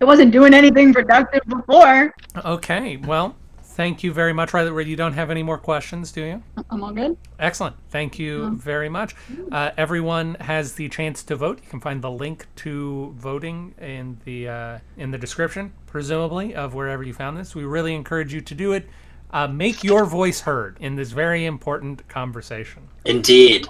It 0.00 0.04
wasn't 0.06 0.32
doing 0.32 0.54
anything 0.54 0.94
productive 0.94 1.42
before. 1.46 2.14
Okay, 2.44 2.96
well, 2.96 3.36
thank 3.80 4.02
you 4.02 4.12
very 4.12 4.34
much. 4.34 4.52
Right, 4.52 4.86
you 4.86 4.94
don't 4.94 5.14
have 5.14 5.30
any 5.30 5.42
more 5.42 5.56
questions, 5.56 6.12
do 6.12 6.22
you? 6.22 6.42
I'm 6.68 6.84
all 6.84 6.92
good. 6.92 7.16
Excellent. 7.38 7.76
Thank 7.88 8.18
you 8.18 8.50
very 8.56 8.90
much. 8.90 9.16
Uh, 9.50 9.70
everyone 9.78 10.34
has 10.34 10.74
the 10.74 10.90
chance 10.90 11.22
to 11.22 11.34
vote. 11.34 11.60
You 11.64 11.70
can 11.70 11.80
find 11.80 12.02
the 12.02 12.10
link 12.10 12.46
to 12.56 13.14
voting 13.16 13.74
in 13.80 14.18
the 14.26 14.48
uh, 14.48 14.78
in 14.98 15.12
the 15.12 15.16
description, 15.16 15.72
presumably, 15.86 16.54
of 16.54 16.74
wherever 16.74 17.02
you 17.02 17.14
found 17.14 17.38
this. 17.38 17.54
We 17.54 17.64
really 17.64 17.94
encourage 17.94 18.34
you 18.34 18.42
to 18.42 18.54
do 18.54 18.72
it. 18.74 18.86
Uh, 19.30 19.48
make 19.48 19.82
your 19.82 20.04
voice 20.04 20.40
heard 20.40 20.76
in 20.78 20.96
this 20.96 21.12
very 21.12 21.46
important 21.46 22.06
conversation. 22.08 22.82
Indeed. 23.06 23.66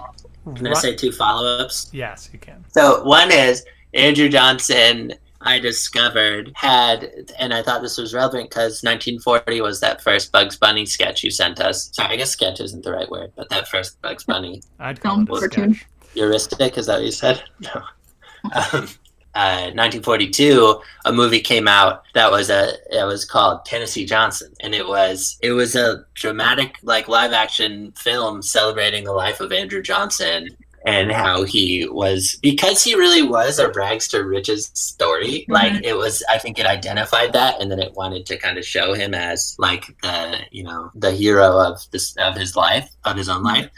Can 0.55 0.67
I 0.67 0.73
say 0.73 0.93
two 0.93 1.13
follow-ups? 1.13 1.89
yes, 1.93 2.29
you 2.33 2.39
can. 2.39 2.65
So 2.67 3.01
one 3.03 3.31
is 3.31 3.63
Andrew 3.93 4.27
Johnson. 4.27 5.13
I 5.43 5.59
discovered 5.59 6.51
had, 6.55 7.31
and 7.39 7.53
I 7.53 7.63
thought 7.63 7.81
this 7.81 7.97
was 7.97 8.13
relevant 8.13 8.49
because 8.49 8.83
1940 8.83 9.61
was 9.61 9.79
that 9.79 10.01
first 10.01 10.31
Bugs 10.31 10.55
Bunny 10.57 10.85
sketch 10.85 11.23
you 11.23 11.31
sent 11.31 11.59
us. 11.59 11.89
Sorry, 11.93 12.13
I 12.13 12.15
guess 12.17 12.31
sketch 12.31 12.59
isn't 12.59 12.83
the 12.83 12.91
right 12.91 13.09
word, 13.09 13.31
but 13.35 13.49
that 13.49 13.67
first 13.67 14.01
Bugs 14.01 14.23
Bunny 14.23 14.61
I'd 14.79 15.01
call 15.01 15.15
Film 15.15 15.27
it 15.27 15.29
a 15.29 15.49
cartoon. 15.49 15.73
sketch. 15.75 15.87
heuristic. 16.13 16.77
Is 16.77 16.85
that 16.85 16.95
what 16.95 17.05
you 17.05 17.11
said? 17.11 17.43
No. 17.61 17.81
Um, 18.53 18.87
uh, 19.33 19.71
1942, 19.75 20.81
a 21.05 21.13
movie 21.13 21.39
came 21.39 21.67
out 21.67 22.03
that 22.15 22.31
was 22.31 22.49
a 22.49 22.73
it 22.89 23.05
was 23.05 23.23
called 23.23 23.63
Tennessee 23.65 24.05
Johnson, 24.05 24.51
and 24.61 24.73
it 24.75 24.87
was 24.87 25.37
it 25.41 25.51
was 25.51 25.75
a 25.75 26.03
dramatic 26.15 26.75
like 26.83 27.07
live 27.07 27.31
action 27.31 27.93
film 27.95 28.41
celebrating 28.41 29.03
the 29.05 29.13
life 29.13 29.39
of 29.39 29.51
Andrew 29.53 29.81
Johnson 29.81 30.49
and 30.85 31.11
how 31.11 31.43
he 31.43 31.87
was 31.89 32.39
because 32.41 32.83
he 32.83 32.95
really 32.95 33.21
was 33.21 33.59
a 33.59 33.71
rags 33.71 34.07
to 34.09 34.23
riches 34.23 34.71
story. 34.73 35.45
Like 35.47 35.83
it 35.83 35.95
was, 35.95 36.23
I 36.29 36.37
think 36.37 36.57
it 36.57 36.65
identified 36.65 37.33
that, 37.33 37.61
and 37.61 37.71
then 37.71 37.79
it 37.79 37.93
wanted 37.93 38.25
to 38.27 38.37
kind 38.37 38.57
of 38.57 38.65
show 38.65 38.93
him 38.93 39.13
as 39.13 39.55
like 39.59 39.95
the 40.01 40.39
you 40.51 40.63
know 40.63 40.91
the 40.95 41.11
hero 41.11 41.59
of 41.59 41.79
this 41.91 42.15
of 42.17 42.35
his 42.35 42.55
life 42.55 42.89
of 43.05 43.15
his 43.15 43.29
own 43.29 43.43
life. 43.43 43.69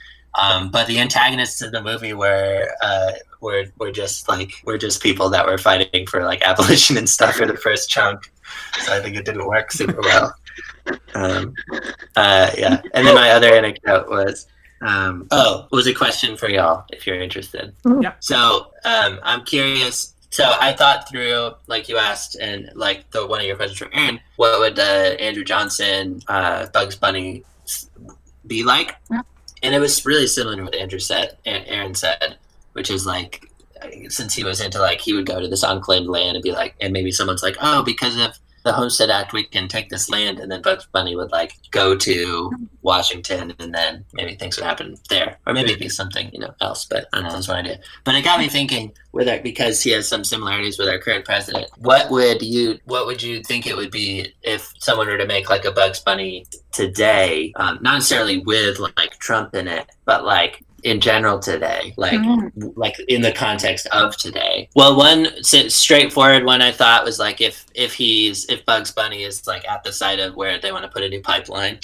Um, 0.42 0.72
but 0.72 0.88
the 0.88 1.00
antagonists 1.00 1.62
of 1.62 1.72
the 1.72 1.82
movie 1.82 2.14
were 2.14 2.68
uh, 2.82 3.12
were 3.42 3.66
were 3.78 3.92
just 3.92 4.28
like 4.30 4.54
were 4.66 4.78
just 4.78 5.04
people 5.04 5.30
that 5.30 5.46
were 5.46 5.58
fighting 5.58 6.08
for 6.08 6.24
like 6.24 6.42
abolition 6.48 6.98
and 6.98 7.10
stuff 7.10 7.36
for 7.36 7.46
the 7.46 7.58
first 7.58 7.90
chunk. 7.90 8.32
So 8.82 8.94
I 8.94 9.02
think 9.02 9.16
it 9.16 9.26
didn't 9.26 9.48
work 9.48 9.72
super 9.72 10.02
well. 10.02 10.34
Um, 11.16 11.54
uh, 12.18 12.52
yeah, 12.58 12.82
and 12.94 13.08
then 13.08 13.16
my 13.16 13.32
other 13.32 13.54
anecdote 13.54 14.10
was. 14.10 14.48
Um, 14.84 15.28
oh, 15.32 15.68
was 15.72 15.88
a 15.88 15.94
question 15.94 16.36
for 16.36 16.50
y'all 16.50 16.86
if 16.92 17.08
you're 17.08 17.20
interested. 17.20 17.74
Yeah. 18.02 18.14
So 18.20 18.72
um, 18.84 19.20
I'm 19.24 19.44
curious. 19.46 20.14
So 20.30 20.52
I 20.60 20.74
thought 20.74 21.08
through, 21.08 21.52
like 21.68 21.88
you 21.88 21.98
asked, 21.98 22.36
and 22.36 22.70
like 22.76 23.10
the 23.12 23.26
one 23.26 23.40
of 23.40 23.46
your 23.46 23.56
questions 23.56 23.78
for 23.80 23.90
Aaron, 23.94 24.20
what 24.36 24.60
would 24.60 24.80
uh, 24.80 25.16
Andrew 25.20 25.44
Johnson, 25.44 26.22
uh, 26.28 26.68
Bugs 26.68 26.96
Bunny 26.96 27.44
be 28.48 28.64
like? 28.64 28.96
Yeah. 29.10 29.22
And 29.62 29.74
it 29.74 29.80
was 29.80 30.06
really 30.06 30.28
similar 30.28 30.58
to 30.58 30.64
what 30.64 30.76
Andrew 30.76 31.00
said, 31.00 31.38
A- 31.46 31.70
Aaron 31.70 31.96
said, 31.96 32.38
which 32.74 32.90
is 32.90 33.06
like 33.06 33.50
since 34.10 34.34
he 34.34 34.44
was 34.44 34.62
into 34.62 34.80
like 34.80 35.02
he 35.02 35.14
would 35.14 35.26
go 35.26 35.40
to 35.40 35.48
this 35.48 35.64
unclaimed 35.64 36.08
land 36.08 36.36
and 36.36 36.44
be 36.44 36.52
like, 36.52 36.76
and 36.82 36.94
maybe 36.94 37.12
someone's 37.12 37.44
like, 37.44 37.58
oh, 37.62 37.84
because 37.84 38.18
of 38.18 38.38
the 38.64 38.74
Homestead 38.74 39.10
Act, 39.10 39.34
we 39.34 39.44
can 39.44 39.68
take 39.68 39.90
this 39.90 40.10
land, 40.10 40.40
and 40.40 40.52
then 40.52 40.62
Bugs 40.62 40.88
Bunny 40.92 41.16
would 41.16 41.32
like 41.32 41.56
go 41.72 41.96
to 41.98 42.52
Washington, 42.82 43.54
and 43.60 43.74
then 43.74 44.06
maybe 44.14 44.36
things 44.36 44.56
would 44.58 44.66
happen 44.66 44.96
there, 45.10 45.38
or 45.46 45.54
maybe 45.54 45.70
it'd 45.72 45.80
be 45.82 45.90
something 45.90 46.30
you 46.34 46.40
know 46.40 46.54
else. 46.62 46.86
But 46.86 47.08
I 47.14 47.18
don't 47.18 47.28
know, 47.28 47.34
that's 47.34 47.48
one 47.48 47.58
idea. 47.58 47.80
But 48.04 48.16
it 48.16 48.24
got 48.24 48.40
me 48.40 48.48
thinking 48.48 48.94
with 49.12 49.28
our, 49.28 49.40
because 49.40 49.82
he 49.84 49.92
has 49.92 50.08
some 50.08 50.24
similarities 50.24 50.80
with 50.80 50.88
our 50.88 50.98
current 51.00 51.26
president. 51.26 51.68
What 51.78 52.10
would 52.10 52.42
you 52.42 52.80
what 52.86 53.06
would 53.06 53.22
you 53.22 53.44
think 53.44 53.68
it 53.68 53.76
would 53.76 53.92
be 53.92 54.34
if 54.44 54.74
someone 54.80 55.08
were 55.08 55.18
to 55.18 55.28
make 55.28 55.50
like 55.50 55.66
a 55.66 55.72
Bugs 55.72 56.00
Bunny 56.00 56.46
today, 56.72 57.52
um, 57.58 57.80
not 57.82 57.96
necessarily 57.96 58.40
with 58.40 58.80
like 58.80 59.18
Trump 59.20 59.56
in 59.56 59.68
it, 59.68 59.88
but 60.06 60.24
like 60.26 60.64
in 60.84 61.00
general 61.00 61.40
today, 61.40 61.94
like 61.96 62.20
Mhm. 62.20 62.74
like 62.76 63.00
in 63.08 63.22
the 63.22 63.32
context 63.32 63.88
of 63.94 64.18
today. 64.18 64.68
Well, 64.76 64.98
one 64.98 65.28
straightforward 65.42 66.44
one 66.44 66.62
I 66.62 66.72
thought 66.72 67.06
was 67.06 67.20
like 67.20 67.40
if 67.40 67.63
if 67.76 67.94
he's 67.94 68.46
if 68.50 68.66
Bugs 68.66 68.92
Bunny 68.92 69.24
is 69.24 69.46
like 69.48 69.68
at 69.68 69.84
the 69.84 69.92
site 69.92 70.20
of 70.20 70.36
where 70.36 70.60
they 70.60 70.72
want 70.72 70.84
to 70.84 70.90
put 70.90 71.04
a 71.04 71.10
new 71.10 71.22
pipeline, 71.22 71.80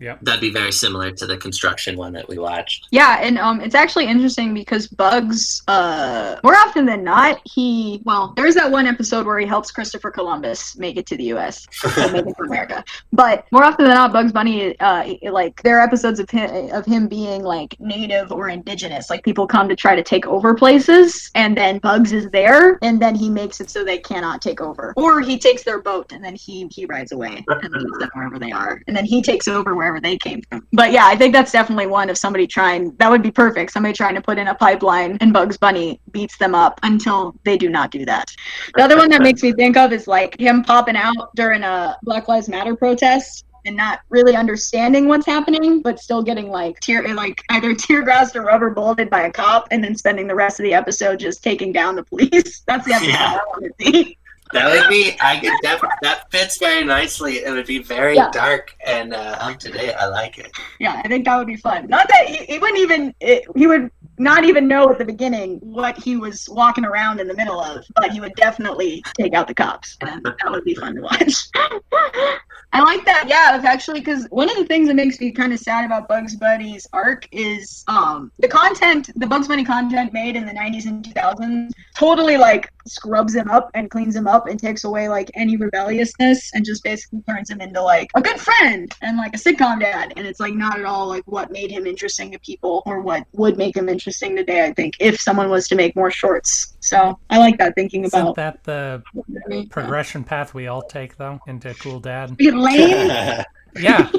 Yep. 0.00 0.20
that'd 0.22 0.40
be 0.40 0.50
very 0.50 0.72
similar 0.72 1.10
to 1.10 1.26
the 1.26 1.36
construction 1.36 1.96
one 1.96 2.12
that 2.14 2.26
we 2.28 2.38
watched. 2.38 2.88
Yeah, 2.90 3.18
and 3.20 3.36
um, 3.36 3.60
it's 3.60 3.74
actually 3.74 4.06
interesting 4.06 4.54
because 4.54 4.86
Bugs, 4.88 5.62
uh, 5.68 6.36
more 6.42 6.56
often 6.56 6.86
than 6.86 7.04
not, 7.04 7.40
he 7.44 8.00
well, 8.04 8.32
there's 8.36 8.54
that 8.54 8.70
one 8.70 8.86
episode 8.86 9.26
where 9.26 9.38
he 9.38 9.46
helps 9.46 9.70
Christopher 9.70 10.10
Columbus 10.10 10.76
make 10.78 10.96
it 10.96 11.06
to 11.06 11.16
the 11.16 11.24
U.S. 11.24 11.66
make 12.12 12.26
it 12.26 12.34
to 12.36 12.42
America. 12.44 12.82
But 13.12 13.46
more 13.52 13.64
often 13.64 13.84
than 13.84 13.94
not, 13.94 14.12
Bugs 14.12 14.32
Bunny, 14.32 14.78
uh, 14.80 15.14
like 15.30 15.62
there 15.62 15.78
are 15.78 15.82
episodes 15.82 16.20
of 16.20 16.30
him 16.30 16.70
of 16.72 16.86
him 16.86 17.06
being 17.08 17.42
like 17.42 17.78
native 17.80 18.32
or 18.32 18.48
indigenous. 18.48 19.10
Like 19.10 19.22
people 19.24 19.46
come 19.46 19.68
to 19.68 19.76
try 19.76 19.94
to 19.94 20.02
take 20.02 20.26
over 20.26 20.54
places, 20.54 21.30
and 21.34 21.56
then 21.56 21.78
Bugs 21.78 22.12
is 22.12 22.30
there, 22.30 22.78
and 22.82 23.00
then 23.02 23.14
he 23.14 23.28
makes 23.28 23.60
it 23.60 23.68
so 23.68 23.84
they 23.84 23.98
cannot 23.98 24.40
take 24.40 24.60
over, 24.60 24.94
or 24.96 25.20
he 25.30 25.38
takes 25.38 25.62
their 25.62 25.80
boat 25.80 26.12
and 26.12 26.24
then 26.24 26.34
he 26.34 26.68
he 26.70 26.86
rides 26.86 27.12
away 27.12 27.44
and 27.48 27.72
leaves 27.72 27.98
them 27.98 28.10
wherever 28.14 28.38
they 28.38 28.50
are, 28.50 28.82
and 28.86 28.96
then 28.96 29.04
he 29.04 29.22
takes 29.22 29.46
over 29.48 29.74
wherever 29.74 30.00
they 30.00 30.16
came 30.18 30.42
from. 30.50 30.66
But 30.72 30.92
yeah, 30.92 31.06
I 31.06 31.16
think 31.16 31.32
that's 31.32 31.52
definitely 31.52 31.86
one 31.86 32.10
of 32.10 32.18
somebody 32.18 32.46
trying. 32.46 32.94
That 32.96 33.10
would 33.10 33.22
be 33.22 33.30
perfect. 33.30 33.72
Somebody 33.72 33.94
trying 33.94 34.14
to 34.16 34.22
put 34.22 34.38
in 34.38 34.48
a 34.48 34.54
pipeline, 34.54 35.18
and 35.20 35.32
Bugs 35.32 35.56
Bunny 35.56 36.00
beats 36.10 36.36
them 36.38 36.54
up 36.54 36.80
until 36.82 37.34
they 37.44 37.56
do 37.56 37.68
not 37.68 37.90
do 37.90 38.04
that. 38.06 38.30
The 38.74 38.82
other 38.82 38.96
one 38.96 39.10
that 39.10 39.22
makes 39.22 39.42
me 39.42 39.52
think 39.52 39.76
of 39.76 39.92
is 39.92 40.06
like 40.06 40.38
him 40.38 40.62
popping 40.62 40.96
out 40.96 41.34
during 41.36 41.62
a 41.62 41.96
Black 42.02 42.28
Lives 42.28 42.48
Matter 42.48 42.74
protest 42.74 43.44
and 43.66 43.76
not 43.76 44.00
really 44.08 44.36
understanding 44.36 45.08
what's 45.08 45.26
happening, 45.26 45.82
but 45.82 46.00
still 46.00 46.22
getting 46.22 46.48
like 46.48 46.80
tear 46.80 47.14
like 47.14 47.42
either 47.50 47.74
tear 47.74 48.02
gassed 48.02 48.36
or 48.36 48.42
rubber 48.42 48.70
bulleted 48.70 49.10
by 49.10 49.22
a 49.22 49.32
cop, 49.32 49.68
and 49.70 49.82
then 49.82 49.94
spending 49.94 50.26
the 50.26 50.34
rest 50.34 50.60
of 50.60 50.64
the 50.64 50.74
episode 50.74 51.18
just 51.18 51.42
taking 51.42 51.72
down 51.72 51.96
the 51.96 52.04
police. 52.04 52.60
That's 52.66 52.86
the 52.86 52.94
episode 52.94 53.10
Yeah. 53.10 53.38
I 53.40 53.44
want 53.46 53.64
to 53.78 53.84
see. 53.84 54.18
That 54.52 54.66
would 54.70 54.88
be 54.88 55.16
I 55.20 55.38
could 55.38 55.52
def- 55.62 55.82
that 56.02 56.30
fits 56.30 56.58
very 56.58 56.84
nicely. 56.84 57.36
It 57.38 57.50
would 57.50 57.66
be 57.66 57.78
very 57.78 58.16
Yeah. 58.16 58.30
dark 58.32 58.74
and 58.84 59.14
uh, 59.14 59.36
up 59.40 59.58
to 59.60 59.70
date. 59.70 59.94
I 59.94 60.06
like 60.06 60.38
it. 60.38 60.50
Yeah, 60.78 61.00
I 61.04 61.08
think 61.08 61.24
that 61.26 61.36
would 61.36 61.46
be 61.46 61.56
fun. 61.56 61.86
Not 61.86 62.08
that 62.08 62.28
he, 62.28 62.44
he 62.46 62.58
wouldn't 62.58 62.78
even 62.80 63.14
it, 63.20 63.44
he 63.56 63.66
would 63.66 63.90
not 64.18 64.44
even 64.44 64.68
know 64.68 64.90
at 64.90 64.98
the 64.98 65.04
beginning 65.04 65.58
what 65.62 65.96
he 65.96 66.16
was 66.16 66.48
walking 66.50 66.84
around 66.84 67.20
in 67.20 67.26
the 67.28 67.34
middle 67.34 67.60
of, 67.60 67.84
but 67.96 68.10
he 68.10 68.20
would 68.20 68.34
definitely 68.34 69.02
take 69.18 69.32
out 69.32 69.46
the 69.48 69.54
cops, 69.54 69.96
and 70.02 70.22
that 70.24 70.36
would 70.50 70.64
be 70.64 70.74
fun 70.74 70.94
to 70.96 71.00
watch. 71.00 71.48
I 72.72 72.82
like 72.82 73.04
that. 73.04 73.24
Yeah, 73.28 73.60
actually, 73.64 74.00
because 74.00 74.26
one 74.30 74.48
of 74.48 74.56
the 74.56 74.64
things 74.64 74.86
that 74.88 74.94
makes 74.94 75.18
me 75.20 75.32
kind 75.32 75.52
of 75.52 75.58
sad 75.58 75.84
about 75.84 76.06
Bugs 76.06 76.36
Bunny's 76.36 76.86
arc 76.92 77.26
is 77.32 77.82
um, 77.88 78.30
the 78.38 78.46
content, 78.46 79.10
the 79.16 79.26
Bugs 79.26 79.48
Bunny 79.48 79.64
content 79.64 80.12
made 80.12 80.36
in 80.36 80.46
the 80.46 80.52
90s 80.52 80.86
and 80.86 81.04
2000s, 81.04 81.70
totally 81.96 82.36
like 82.36 82.70
scrubs 82.86 83.34
him 83.34 83.50
up 83.50 83.70
and 83.74 83.90
cleans 83.90 84.14
him 84.14 84.26
up 84.26 84.46
and 84.46 84.58
takes 84.58 84.84
away 84.84 85.08
like 85.08 85.30
any 85.34 85.56
rebelliousness 85.56 86.50
and 86.54 86.64
just 86.64 86.82
basically 86.82 87.22
turns 87.28 87.50
him 87.50 87.60
into 87.60 87.80
like 87.82 88.10
a 88.14 88.22
good 88.22 88.40
friend 88.40 88.92
and 89.02 89.16
like 89.16 89.34
a 89.34 89.38
sitcom 89.38 89.80
dad. 89.80 90.12
And 90.16 90.26
it's 90.26 90.40
like 90.40 90.54
not 90.54 90.78
at 90.78 90.84
all 90.84 91.08
like 91.08 91.24
what 91.26 91.50
made 91.50 91.70
him 91.70 91.86
interesting 91.86 92.30
to 92.32 92.38
people 92.40 92.82
or 92.86 93.00
what 93.00 93.26
would 93.32 93.56
make 93.56 93.76
him 93.76 93.88
interesting 93.88 94.36
today. 94.36 94.64
I 94.64 94.72
think 94.72 94.96
if 95.00 95.20
someone 95.20 95.50
was 95.50 95.68
to 95.68 95.74
make 95.74 95.96
more 95.96 96.10
shorts. 96.10 96.76
So 96.80 97.18
I 97.30 97.38
like 97.38 97.58
that 97.58 97.74
thinking 97.74 98.04
Isn't 98.04 98.20
about 98.20 98.36
that 98.36 98.64
the 98.64 99.02
progression 99.70 100.24
path 100.24 100.54
we 100.54 100.66
all 100.66 100.82
take 100.82 101.16
though 101.16 101.40
into 101.46 101.74
cool 101.74 102.00
dad? 102.00 102.36
Lane. 102.40 103.44
Yeah, 103.76 104.10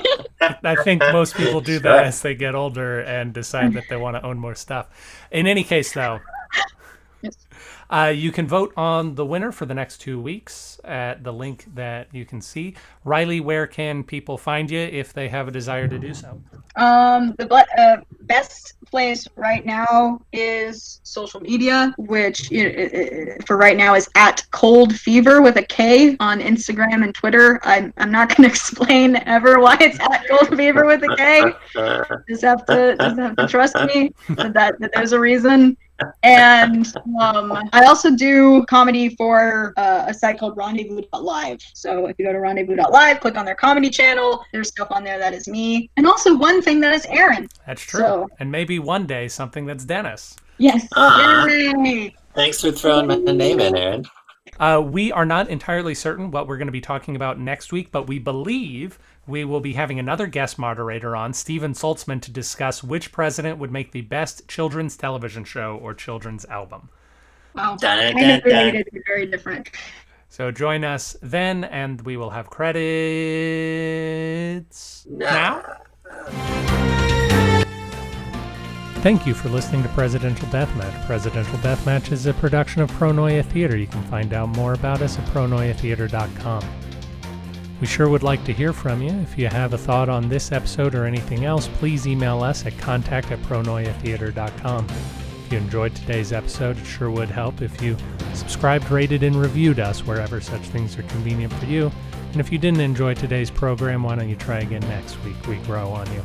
I 0.63 0.75
think 0.83 1.01
most 1.11 1.35
people 1.35 1.59
do 1.59 1.79
that 1.79 2.05
as 2.05 2.21
they 2.21 2.35
get 2.35 2.55
older 2.55 3.01
and 3.01 3.33
decide 3.33 3.73
that 3.73 3.83
they 3.89 3.97
want 3.97 4.15
to 4.15 4.25
own 4.25 4.39
more 4.39 4.55
stuff. 4.55 4.87
In 5.29 5.45
any 5.45 5.65
case, 5.65 5.93
though, 5.93 6.19
uh, 7.89 8.11
you 8.15 8.31
can 8.31 8.47
vote 8.47 8.73
on 8.77 9.15
the 9.15 9.25
winner 9.25 9.51
for 9.51 9.65
the 9.65 9.73
next 9.73 9.97
two 9.97 10.19
weeks 10.19 10.79
at 10.83 11.23
the 11.23 11.33
link 11.33 11.65
that 11.75 12.07
you 12.11 12.25
can 12.25 12.41
see. 12.41 12.75
Riley, 13.03 13.39
where 13.39 13.67
can 13.67 14.03
people 14.03 14.37
find 14.37 14.69
you 14.69 14.79
if 14.79 15.13
they 15.13 15.27
have 15.29 15.47
a 15.47 15.51
desire 15.51 15.87
to 15.87 15.99
do 15.99 16.13
so? 16.13 16.41
Um, 16.75 17.35
the 17.37 17.45
ble- 17.45 17.63
uh, 17.77 17.97
best 18.21 18.75
place 18.85 19.27
right 19.35 19.65
now 19.65 20.21
is 20.31 20.99
social 21.03 21.39
media, 21.39 21.93
which 21.97 22.47
for 23.45 23.57
right 23.57 23.77
now 23.77 23.95
is 23.95 24.09
at 24.15 24.45
Cold 24.51 24.95
Fever 24.95 25.41
with 25.41 25.57
a 25.57 25.63
K 25.63 26.15
on 26.19 26.39
Instagram 26.39 27.03
and 27.03 27.13
Twitter. 27.13 27.59
I'm, 27.63 27.93
I'm 27.97 28.11
not 28.11 28.29
going 28.35 28.47
to 28.47 28.49
explain 28.49 29.17
ever 29.25 29.59
why 29.59 29.77
it's 29.81 29.99
at 29.99 30.27
Cold 30.27 30.57
Fever 30.57 30.85
with 30.85 31.03
a 31.03 31.15
K. 31.15 31.53
Just 32.29 32.43
have 32.43 32.65
to 32.65 32.95
just 32.97 33.17
have 33.17 33.35
to 33.35 33.47
trust 33.47 33.75
me 33.75 34.13
that, 34.29 34.53
that, 34.53 34.79
that 34.79 34.91
there's 34.93 35.11
a 35.11 35.19
reason. 35.19 35.77
And 36.23 36.87
um, 37.19 37.50
I 37.73 37.85
also 37.85 38.15
do 38.15 38.65
comedy 38.65 39.15
for 39.15 39.73
uh, 39.77 40.05
a 40.07 40.13
site 40.13 40.39
called 40.39 40.57
Rendezvous.live. 40.57 41.59
So 41.73 42.07
if 42.07 42.17
you 42.19 42.25
go 42.25 42.33
to 42.33 42.39
Rendezvous.live, 42.39 43.19
click 43.19 43.37
on 43.37 43.45
their 43.45 43.55
comedy 43.55 43.89
channel. 43.89 44.43
There's 44.51 44.69
stuff 44.69 44.89
on 44.91 45.03
there 45.03 45.19
that 45.19 45.33
is 45.33 45.47
me, 45.47 45.89
and 45.97 46.05
also 46.07 46.37
one 46.37 46.61
thing 46.61 46.79
that 46.81 46.93
is 46.93 47.05
Aaron. 47.05 47.47
That's 47.65 47.81
true. 47.81 48.01
So- 48.01 48.29
and 48.39 48.51
maybe 48.51 48.79
one 48.79 49.05
day 49.05 49.27
something 49.27 49.65
that's 49.65 49.85
Dennis. 49.85 50.35
Yes. 50.57 50.87
Aw. 50.95 51.45
Yay! 51.47 52.15
Thanks 52.35 52.61
for 52.61 52.71
throwing 52.71 53.07
my 53.07 53.15
name 53.15 53.59
in, 53.59 53.75
Aaron. 53.75 54.05
Uh, 54.59 54.79
we 54.79 55.11
are 55.11 55.25
not 55.25 55.49
entirely 55.49 55.95
certain 55.95 56.29
what 56.29 56.47
we're 56.47 56.57
going 56.57 56.67
to 56.67 56.71
be 56.71 56.81
talking 56.81 57.15
about 57.15 57.39
next 57.39 57.71
week, 57.71 57.91
but 57.91 58.07
we 58.07 58.19
believe 58.19 58.99
we 59.27 59.45
will 59.45 59.59
be 59.59 59.73
having 59.73 59.99
another 59.99 60.27
guest 60.27 60.59
moderator 60.59 61.15
on, 61.15 61.33
Steven 61.33 61.73
Saltzman, 61.73 62.21
to 62.21 62.31
discuss 62.31 62.83
which 62.83 63.11
president 63.11 63.57
would 63.59 63.71
make 63.71 63.91
the 63.91 64.01
best 64.01 64.47
children's 64.47 64.97
television 64.97 65.43
show 65.43 65.79
or 65.81 65.93
children's 65.93 66.45
album. 66.45 66.89
Wow. 67.55 67.75
Dun, 67.75 67.97
dun, 67.97 68.13
Kind 68.13 68.31
of 68.31 68.45
related, 68.45 68.87
but 68.91 69.01
very 69.05 69.25
different. 69.25 69.69
So 70.29 70.49
join 70.51 70.83
us 70.85 71.17
then, 71.21 71.65
and 71.65 72.01
we 72.01 72.15
will 72.15 72.29
have 72.29 72.49
credits 72.49 72.77
now. 75.09 75.61
Thank 79.01 79.25
you 79.25 79.33
for 79.33 79.49
listening 79.49 79.81
to 79.83 79.89
Presidential 79.89 80.47
Deathmatch. 80.49 81.05
Presidential 81.07 81.57
Deathmatch 81.57 82.11
is 82.11 82.27
a 82.27 82.33
production 82.35 82.83
of 82.83 82.91
Pronoia 82.91 83.43
Theater. 83.43 83.75
You 83.75 83.87
can 83.87 84.03
find 84.03 84.31
out 84.31 84.49
more 84.49 84.73
about 84.73 85.01
us 85.01 85.17
at 85.17 85.25
pronoiatheater.com. 85.25 86.63
We 87.81 87.87
sure 87.87 88.07
would 88.09 88.21
like 88.21 88.45
to 88.45 88.53
hear 88.53 88.73
from 88.73 89.01
you. 89.01 89.09
If 89.09 89.39
you 89.39 89.47
have 89.47 89.73
a 89.73 89.77
thought 89.77 90.07
on 90.07 90.29
this 90.29 90.51
episode 90.51 90.93
or 90.93 91.05
anything 91.05 91.45
else, 91.45 91.67
please 91.67 92.05
email 92.05 92.43
us 92.43 92.63
at 92.67 92.77
contact 92.77 93.31
at 93.31 93.39
pronoiatheater.com. 93.39 94.87
If 95.51 95.55
you 95.55 95.63
enjoyed 95.65 95.93
today's 95.93 96.31
episode, 96.31 96.77
it 96.77 96.85
sure 96.85 97.11
would 97.11 97.29
help 97.29 97.61
if 97.61 97.81
you 97.81 97.97
subscribed, 98.33 98.89
rated, 98.89 99.21
and 99.21 99.35
reviewed 99.35 99.81
us 99.81 99.99
wherever 100.07 100.39
such 100.39 100.61
things 100.61 100.97
are 100.97 101.03
convenient 101.03 101.51
for 101.51 101.65
you. 101.65 101.91
And 102.31 102.39
if 102.39 102.53
you 102.53 102.57
didn't 102.57 102.79
enjoy 102.79 103.15
today's 103.15 103.51
program, 103.51 104.03
why 104.03 104.15
don't 104.15 104.29
you 104.29 104.37
try 104.37 104.59
again 104.59 104.79
next 104.83 105.21
week? 105.25 105.35
We 105.47 105.57
grow 105.57 105.89
on 105.89 106.09
you. 106.13 106.23